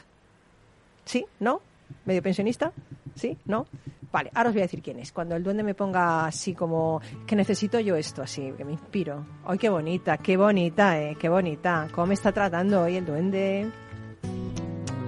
¿Sí? 1.05 1.27
¿No? 1.41 1.61
¿Medio 2.05 2.23
pensionista? 2.23 2.73
¿Sí? 3.15 3.37
¿No? 3.45 3.67
Vale, 4.13 4.31
ahora 4.35 4.51
os 4.51 4.55
voy 4.55 4.61
a 4.61 4.65
decir 4.65 4.83
quién 4.83 4.99
es. 4.99 5.11
Cuando 5.11 5.35
el 5.35 5.43
duende 5.43 5.63
me 5.63 5.75
ponga 5.75 6.27
así 6.27 6.55
como 6.55 7.01
que 7.27 7.35
necesito 7.35 7.81
yo 7.81 7.97
esto, 7.97 8.23
así, 8.23 8.53
que 8.57 8.65
me 8.65 8.73
inspiro. 8.73 9.25
¡Ay, 9.47 9.57
qué 9.57 9.71
bonita, 9.71 10.19
qué 10.19 10.37
bonita, 10.37 11.01
eh! 11.01 11.17
¡Qué 11.19 11.31
bonita! 11.31 11.89
¿Cómo 11.95 12.09
me 12.09 12.15
está 12.15 12.31
tratando 12.31 12.83
hoy 12.83 12.97
el 12.97 13.07
duende? 13.07 13.71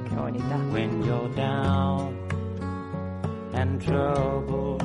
¡Qué 0.09 0.17
bonita! 0.17 0.57
when 0.73 1.03
you're 1.05 1.29
down 1.37 2.17
and 3.53 3.81
trouble 3.81 4.79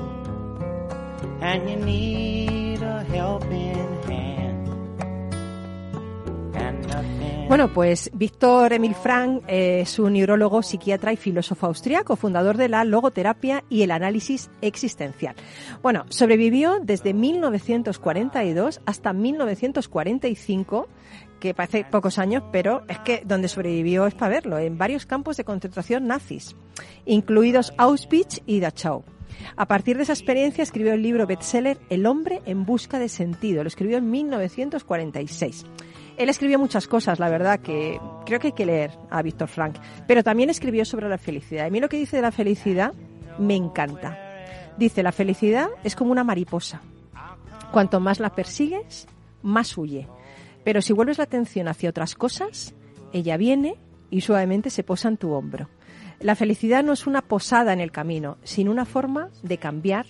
and 1.41 1.69
you 1.69 1.77
need 1.77 2.81
a 2.83 3.03
helping 3.05 4.03
hand 4.03 4.38
Bueno, 7.49 7.73
pues 7.73 8.11
Víctor 8.13 8.73
Emil 8.73 8.93
Frank 8.93 9.41
es 9.47 9.97
un 9.97 10.13
neurólogo, 10.13 10.61
psiquiatra 10.61 11.13
y 11.13 11.17
filósofo 11.17 11.65
austriaco, 11.65 12.15
fundador 12.15 12.57
de 12.57 12.69
la 12.69 12.83
logoterapia 12.83 13.63
y 13.69 13.81
el 13.81 13.89
análisis 13.89 14.51
existencial. 14.61 15.35
Bueno, 15.81 16.05
sobrevivió 16.09 16.79
desde 16.79 17.15
1942 17.15 18.81
hasta 18.85 19.13
1945 19.13 20.87
que 21.39 21.55
parece 21.55 21.85
pocos 21.85 22.19
años, 22.19 22.43
pero 22.51 22.83
es 22.87 22.99
que 22.99 23.23
donde 23.25 23.47
sobrevivió 23.47 24.05
es 24.05 24.13
para 24.13 24.29
verlo, 24.29 24.59
en 24.59 24.77
varios 24.77 25.07
campos 25.07 25.35
de 25.37 25.43
concentración 25.43 26.05
nazis, 26.05 26.55
incluidos 27.05 27.73
Auschwitz 27.77 28.41
y 28.45 28.59
Dachau. 28.59 29.03
A 29.55 29.67
partir 29.67 29.97
de 29.97 30.03
esa 30.03 30.13
experiencia 30.13 30.63
escribió 30.63 30.93
el 30.93 31.01
libro 31.01 31.25
bestseller 31.25 31.79
El 31.89 32.05
hombre 32.05 32.41
en 32.45 32.65
busca 32.65 32.99
de 32.99 33.09
sentido. 33.09 33.63
Lo 33.63 33.69
escribió 33.69 33.97
en 33.97 34.11
1946. 34.11 35.65
Él 36.19 36.27
escribió 36.27 36.59
muchas 36.59 36.85
cosas, 36.85 37.17
la 37.17 37.29
verdad, 37.29 37.61
que 37.61 37.97
creo 38.25 38.41
que 38.41 38.47
hay 38.47 38.53
que 38.53 38.65
leer 38.65 38.91
a 39.09 39.21
Víctor 39.21 39.47
Frank, 39.47 39.77
pero 40.05 40.21
también 40.21 40.49
escribió 40.49 40.83
sobre 40.83 41.07
la 41.07 41.17
felicidad. 41.17 41.65
A 41.65 41.69
mí 41.69 41.79
lo 41.79 41.87
que 41.87 41.95
dice 41.95 42.17
de 42.17 42.21
la 42.21 42.33
felicidad 42.33 42.93
me 43.37 43.55
encanta. 43.55 44.19
Dice, 44.77 45.01
la 45.01 45.13
felicidad 45.13 45.69
es 45.85 45.95
como 45.95 46.11
una 46.11 46.25
mariposa. 46.25 46.81
Cuanto 47.71 48.01
más 48.01 48.19
la 48.19 48.35
persigues, 48.35 49.07
más 49.43 49.77
huye. 49.77 50.09
Pero 50.65 50.81
si 50.81 50.91
vuelves 50.91 51.19
la 51.19 51.23
atención 51.23 51.69
hacia 51.69 51.89
otras 51.89 52.15
cosas, 52.15 52.75
ella 53.13 53.37
viene 53.37 53.77
y 54.09 54.19
suavemente 54.19 54.71
se 54.71 54.83
posa 54.83 55.07
en 55.07 55.15
tu 55.15 55.31
hombro. 55.31 55.69
La 56.19 56.35
felicidad 56.35 56.83
no 56.83 56.91
es 56.91 57.07
una 57.07 57.21
posada 57.21 57.71
en 57.71 57.79
el 57.79 57.93
camino, 57.93 58.39
sino 58.43 58.71
una 58.71 58.83
forma 58.83 59.29
de 59.41 59.57
cambiar 59.57 60.05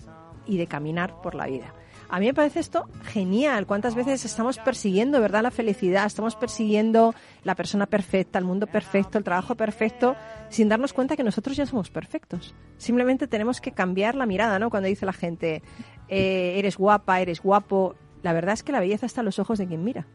y 0.48 0.58
de 0.58 0.66
caminar 0.66 1.22
por 1.22 1.36
la 1.36 1.46
vida. 1.46 1.76
A 2.12 2.20
mí 2.20 2.26
me 2.26 2.34
parece 2.34 2.60
esto 2.60 2.90
genial. 3.04 3.68
¿Cuántas 3.68 3.94
veces 3.94 4.26
estamos 4.26 4.58
persiguiendo, 4.58 5.22
verdad, 5.22 5.44
la 5.44 5.52
felicidad? 5.52 6.08
Estamos 6.08 6.36
persiguiendo 6.36 7.14
la 7.44 7.54
persona 7.54 7.86
perfecta, 7.86 8.40
el 8.40 8.46
mundo 8.46 8.66
perfecto, 8.66 9.20
el 9.20 9.24
trabajo 9.24 9.54
perfecto, 9.54 10.16
sin 10.50 10.70
darnos 10.70 10.92
cuenta 10.92 11.16
que 11.16 11.24
nosotros 11.24 11.56
ya 11.56 11.68
somos 11.68 11.92
perfectos. 11.92 12.56
Simplemente 12.78 13.28
tenemos 13.28 13.62
que 13.62 13.74
cambiar 13.74 14.16
la 14.16 14.26
mirada, 14.26 14.58
¿no? 14.58 14.72
Cuando 14.72 14.90
dice 14.90 15.06
la 15.06 15.14
gente, 15.14 15.62
eh, 16.08 16.56
eres 16.58 16.78
guapa, 16.78 17.22
eres 17.22 17.42
guapo. 17.42 17.96
La 18.24 18.34
verdad 18.34 18.54
es 18.54 18.64
que 18.64 18.72
la 18.72 18.80
belleza 18.80 19.06
está 19.06 19.22
en 19.22 19.26
los 19.26 19.38
ojos 19.38 19.60
de 19.60 19.68
quien 19.68 19.84
mira. 19.84 20.08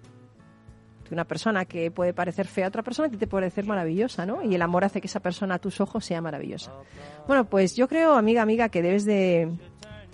Una 1.11 1.25
persona 1.25 1.65
que 1.65 1.91
puede 1.93 2.13
parecer 2.13 2.47
fea 2.47 2.65
a 2.65 2.69
otra 2.69 2.83
persona 2.83 3.09
te 3.09 3.27
puede 3.27 3.43
parecer 3.43 3.67
maravillosa, 3.67 4.27
¿no? 4.27 4.43
Y 4.43 4.55
el 4.55 4.63
amor 4.63 4.85
hace 4.85 5.01
que 5.01 5.07
esa 5.07 5.21
persona 5.21 5.57
a 5.57 5.59
tus 5.59 5.81
ojos 5.81 6.05
sea 6.05 6.21
maravillosa. 6.21 6.73
Bueno, 7.29 7.45
pues 7.45 7.77
yo 7.77 7.87
creo, 7.89 8.15
amiga, 8.15 8.43
amiga, 8.43 8.69
que 8.69 8.83
debes 8.83 9.05
de 9.05 9.57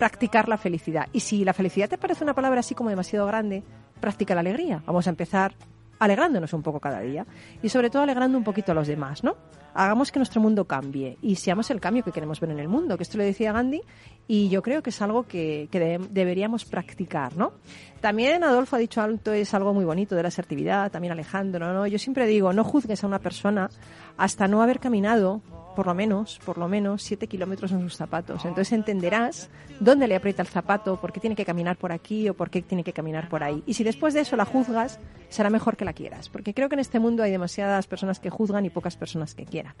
practicar 0.01 0.49
la 0.49 0.57
felicidad. 0.57 1.05
Y 1.13 1.19
si 1.19 1.45
la 1.45 1.53
felicidad 1.53 1.87
te 1.87 1.99
parece 1.99 2.23
una 2.23 2.33
palabra 2.33 2.61
así 2.61 2.73
como 2.73 2.89
demasiado 2.89 3.27
grande, 3.27 3.61
practica 3.99 4.33
la 4.33 4.39
alegría. 4.39 4.81
Vamos 4.87 5.05
a 5.05 5.11
empezar 5.11 5.53
alegrándonos 5.99 6.51
un 6.53 6.63
poco 6.63 6.79
cada 6.79 7.01
día 7.01 7.27
y 7.61 7.69
sobre 7.69 7.91
todo 7.91 8.01
alegrando 8.01 8.35
un 8.35 8.43
poquito 8.43 8.71
a 8.71 8.75
los 8.75 8.87
demás, 8.87 9.23
¿no? 9.23 9.35
Hagamos 9.75 10.11
que 10.11 10.17
nuestro 10.17 10.41
mundo 10.41 10.65
cambie 10.65 11.19
y 11.21 11.35
seamos 11.35 11.69
el 11.69 11.79
cambio 11.79 12.03
que 12.03 12.11
queremos 12.11 12.39
ver 12.39 12.49
en 12.49 12.59
el 12.59 12.67
mundo, 12.67 12.97
que 12.97 13.03
esto 13.03 13.19
lo 13.19 13.23
decía 13.23 13.53
Gandhi 13.53 13.83
y 14.27 14.49
yo 14.49 14.63
creo 14.63 14.81
que 14.81 14.89
es 14.89 14.99
algo 15.03 15.27
que, 15.27 15.69
que 15.71 15.79
de- 15.79 16.07
deberíamos 16.09 16.65
practicar, 16.65 17.37
¿no? 17.37 17.53
También 18.01 18.43
Adolfo 18.43 18.77
ha 18.77 18.79
dicho 18.79 19.01
algo, 19.03 19.19
es 19.33 19.53
algo 19.53 19.71
muy 19.75 19.85
bonito 19.85 20.15
de 20.15 20.23
la 20.23 20.29
asertividad, 20.29 20.91
también 20.91 21.11
Alejandro, 21.11 21.71
¿no? 21.71 21.85
Yo 21.85 21.99
siempre 21.99 22.25
digo, 22.25 22.51
no 22.53 22.63
juzgues 22.63 23.03
a 23.03 23.07
una 23.07 23.19
persona 23.19 23.69
hasta 24.17 24.47
no 24.47 24.63
haber 24.63 24.79
caminado 24.79 25.41
por 25.75 25.87
lo 25.87 25.93
menos, 25.93 26.39
por 26.45 26.57
lo 26.57 26.67
menos, 26.67 27.03
siete 27.03 27.27
kilómetros 27.27 27.71
en 27.71 27.81
sus 27.81 27.95
zapatos. 27.95 28.45
Entonces 28.45 28.71
entenderás 28.73 29.49
dónde 29.79 30.07
le 30.07 30.15
aprieta 30.15 30.41
el 30.41 30.47
zapato, 30.47 30.99
por 30.99 31.11
qué 31.11 31.19
tiene 31.19 31.35
que 31.35 31.45
caminar 31.45 31.77
por 31.77 31.91
aquí 31.91 32.29
o 32.29 32.33
por 32.33 32.49
qué 32.49 32.61
tiene 32.61 32.83
que 32.83 32.93
caminar 32.93 33.29
por 33.29 33.43
ahí. 33.43 33.63
Y 33.65 33.73
si 33.73 33.83
después 33.83 34.13
de 34.13 34.21
eso 34.21 34.35
la 34.35 34.45
juzgas, 34.45 34.99
será 35.29 35.49
mejor 35.49 35.77
que 35.77 35.85
la 35.85 35.93
quieras. 35.93 36.29
Porque 36.29 36.53
creo 36.53 36.69
que 36.69 36.75
en 36.75 36.79
este 36.79 36.99
mundo 36.99 37.23
hay 37.23 37.31
demasiadas 37.31 37.87
personas 37.87 38.19
que 38.19 38.29
juzgan 38.29 38.65
y 38.65 38.69
pocas 38.69 38.95
personas 38.95 39.35
que 39.35 39.45
quieran. 39.45 39.73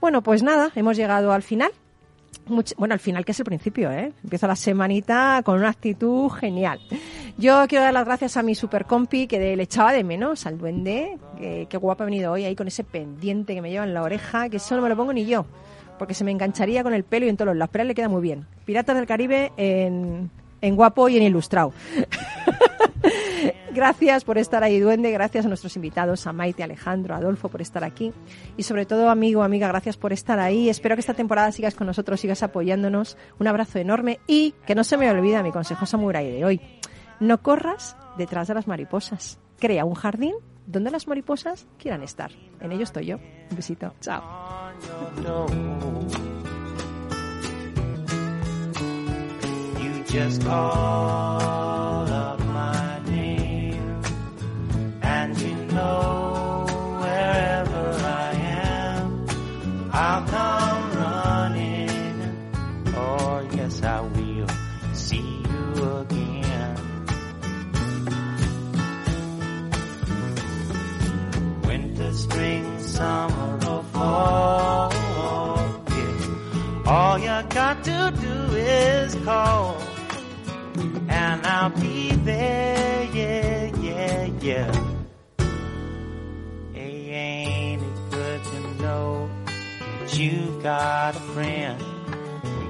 Bueno, 0.00 0.22
pues 0.22 0.42
nada, 0.42 0.70
hemos 0.74 0.96
llegado 0.96 1.32
al 1.32 1.42
final. 1.42 1.72
Much- 2.48 2.74
bueno, 2.76 2.94
al 2.94 3.00
final 3.00 3.24
que 3.24 3.32
es 3.32 3.38
el 3.38 3.44
principio, 3.44 3.90
¿eh? 3.92 4.12
Empieza 4.24 4.46
la 4.46 4.56
semanita 4.56 5.42
con 5.44 5.58
una 5.58 5.68
actitud 5.68 6.28
genial. 6.30 6.80
Yo 7.38 7.64
quiero 7.68 7.84
dar 7.84 7.94
las 7.94 8.04
gracias 8.04 8.36
a 8.36 8.42
mi 8.42 8.54
super 8.54 8.86
compi 8.86 9.26
que 9.26 9.56
le 9.56 9.62
echaba 9.62 9.92
de 9.92 10.04
menos 10.04 10.46
al 10.46 10.58
duende, 10.58 11.16
que, 11.38 11.76
guapa 11.78 12.04
ha 12.04 12.06
venido 12.06 12.32
hoy 12.32 12.44
ahí 12.44 12.56
con 12.56 12.66
ese 12.68 12.84
pendiente 12.84 13.54
que 13.54 13.62
me 13.62 13.70
lleva 13.70 13.84
en 13.84 13.94
la 13.94 14.02
oreja, 14.02 14.48
que 14.48 14.56
eso 14.58 14.74
no 14.76 14.82
me 14.82 14.88
lo 14.88 14.96
pongo 14.96 15.12
ni 15.12 15.24
yo, 15.26 15.46
porque 15.98 16.12
se 16.14 16.24
me 16.24 16.30
engancharía 16.32 16.82
con 16.82 16.92
el 16.92 17.04
pelo 17.04 17.26
y 17.26 17.28
en 17.28 17.36
todos 17.36 17.46
los 17.48 17.56
lados, 17.56 17.70
pero 17.72 17.84
le 17.84 17.94
queda 17.94 18.08
muy 18.08 18.20
bien. 18.20 18.46
Piratas 18.64 18.96
del 18.96 19.06
Caribe 19.06 19.52
en, 19.56 20.30
en 20.60 20.76
guapo 20.76 21.08
y 21.08 21.16
en 21.16 21.22
ilustrado. 21.22 21.72
Gracias 23.80 24.24
por 24.24 24.36
estar 24.36 24.62
ahí, 24.62 24.78
Duende. 24.78 25.10
Gracias 25.10 25.46
a 25.46 25.48
nuestros 25.48 25.74
invitados, 25.74 26.26
a 26.26 26.34
Maite, 26.34 26.62
Alejandro, 26.62 27.14
Adolfo, 27.14 27.48
por 27.48 27.62
estar 27.62 27.82
aquí. 27.82 28.12
Y 28.58 28.64
sobre 28.64 28.84
todo, 28.84 29.08
amigo, 29.08 29.42
amiga, 29.42 29.68
gracias 29.68 29.96
por 29.96 30.12
estar 30.12 30.38
ahí. 30.38 30.68
Espero 30.68 30.96
que 30.96 31.00
esta 31.00 31.14
temporada 31.14 31.50
sigas 31.50 31.74
con 31.74 31.86
nosotros, 31.86 32.20
sigas 32.20 32.42
apoyándonos. 32.42 33.16
Un 33.38 33.48
abrazo 33.48 33.78
enorme 33.78 34.20
y 34.26 34.52
que 34.66 34.74
no 34.74 34.84
se 34.84 34.98
me 34.98 35.10
olvide 35.10 35.42
mi 35.42 35.50
consejo 35.50 35.86
samurai 35.86 36.30
de 36.30 36.44
hoy. 36.44 36.60
No 37.20 37.40
corras 37.40 37.96
detrás 38.18 38.48
de 38.48 38.54
las 38.54 38.66
mariposas. 38.66 39.38
Crea 39.58 39.86
un 39.86 39.94
jardín 39.94 40.34
donde 40.66 40.90
las 40.90 41.08
mariposas 41.08 41.66
quieran 41.78 42.02
estar. 42.02 42.32
En 42.60 42.72
ello 42.72 42.82
estoy 42.82 43.06
yo. 43.06 43.16
Un 43.16 43.56
besito. 43.56 43.94
Chao. 44.02 44.22
Just 50.06 50.42
call 50.42 52.09
wherever 57.02 57.84
I 58.04 58.32
am, 58.34 59.26
I'll 59.92 60.24
come 60.26 60.92
running. 60.98 62.20
Oh, 62.96 63.48
yes, 63.52 63.82
I 63.82 64.00
will 64.00 64.48
see 64.94 65.42
you 65.50 65.96
again. 66.00 66.76
Winter, 71.64 72.12
spring, 72.12 72.78
summer, 72.80 73.58
or 73.68 73.82
fall. 73.84 74.92
All 76.86 77.18
you 77.18 77.42
got 77.50 77.84
to 77.84 78.12
do 78.20 78.56
is 78.56 79.14
call, 79.24 79.80
and 81.08 81.46
I'll 81.46 81.70
be 81.70 82.10
there. 82.10 83.04
Yeah, 83.12 83.76
yeah, 83.76 84.24
yeah. 84.40 84.99
Ain't 87.20 87.82
it 87.82 88.10
good 88.10 88.42
to 88.44 88.60
know 88.82 89.28
that 89.98 90.18
you've 90.18 90.62
got 90.62 91.14
a 91.16 91.20
friend? 91.34 91.78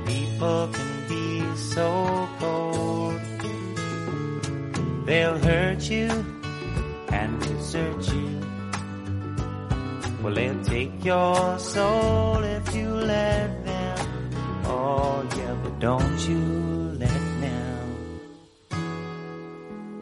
People 0.07 0.69
can 0.77 0.93
be 1.09 1.57
so 1.57 2.29
cold, 2.41 3.21
they'll 5.07 5.39
hurt 5.39 5.83
you 5.89 6.09
and 7.19 7.41
desert 7.41 8.03
you. 8.13 8.31
Well, 10.21 10.35
they'll 10.35 10.65
take 10.65 11.05
your 11.05 11.59
soul 11.59 12.43
if 12.43 12.75
you 12.75 12.89
let 12.89 13.65
them. 13.65 13.99
Oh, 14.65 15.25
yeah, 15.37 15.55
but 15.63 15.79
don't 15.79 16.19
you 16.29 16.43
let 17.05 17.23
them. 17.45 17.87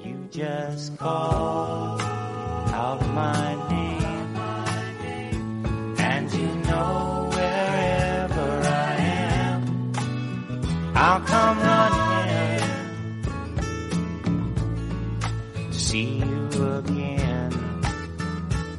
You 0.04 0.16
just 0.30 0.96
call 0.96 2.00
out 2.00 3.00
my 3.14 3.54
name, 3.68 3.77
see 15.98 16.22
you 16.54 16.64
again. 16.80 17.52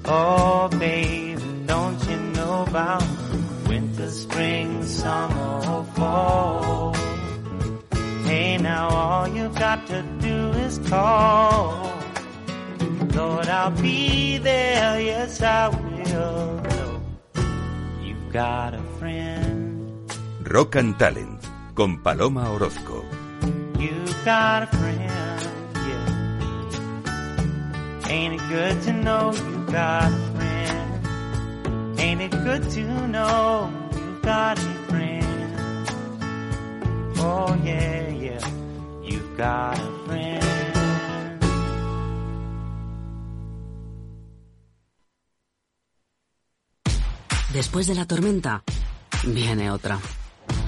Oh, 0.06 0.70
baby, 0.80 1.36
don't 1.66 2.00
you 2.10 2.18
know 2.38 2.66
about 2.68 3.04
winter, 3.68 4.10
spring, 4.10 4.84
summer, 4.84 5.52
or 5.74 5.84
fall? 5.98 6.96
Hey, 8.26 8.58
now 8.58 8.88
all 8.90 9.28
you've 9.28 9.58
got 9.68 9.86
to 9.88 10.02
do 10.28 10.38
is 10.66 10.80
call. 10.90 11.92
Lord, 13.16 13.48
I'll 13.48 13.72
be 13.72 14.38
there, 14.38 15.00
yes, 15.02 15.42
I 15.42 15.70
will. 15.70 16.62
You've 18.06 18.28
got 18.32 18.74
a 18.74 18.84
friend, 19.00 20.12
Rock 20.54 20.76
and 20.76 20.98
Talent 20.98 21.42
con 21.76 22.02
Paloma 22.04 22.44
Orozco. 22.56 23.04
you've 23.78 24.18
got 24.26 24.64
a 24.64 24.68
friend, 24.78 24.99
Ain't 28.10 28.34
it 28.34 28.42
good 28.50 28.82
to 28.84 28.94
know 28.94 29.32
you've 29.32 29.72
got 29.72 30.12
a 30.12 30.18
friend? 30.36 32.00
Ain't 32.00 32.22
it 32.22 32.32
good 32.32 32.68
to 32.72 33.08
know 33.08 33.72
you've 33.94 34.22
got 34.24 34.58
a 34.58 34.74
friend? 34.90 35.88
Oh 37.20 37.56
yeah, 37.64 38.10
yeah, 38.10 38.42
you've 39.04 39.38
got 39.38 39.78
a 39.78 39.92
friend. 40.08 40.44
Después 47.54 47.86
de 47.86 47.94
la 47.94 48.06
tormenta, 48.06 48.64
viene 49.24 49.70
otra. 49.70 50.00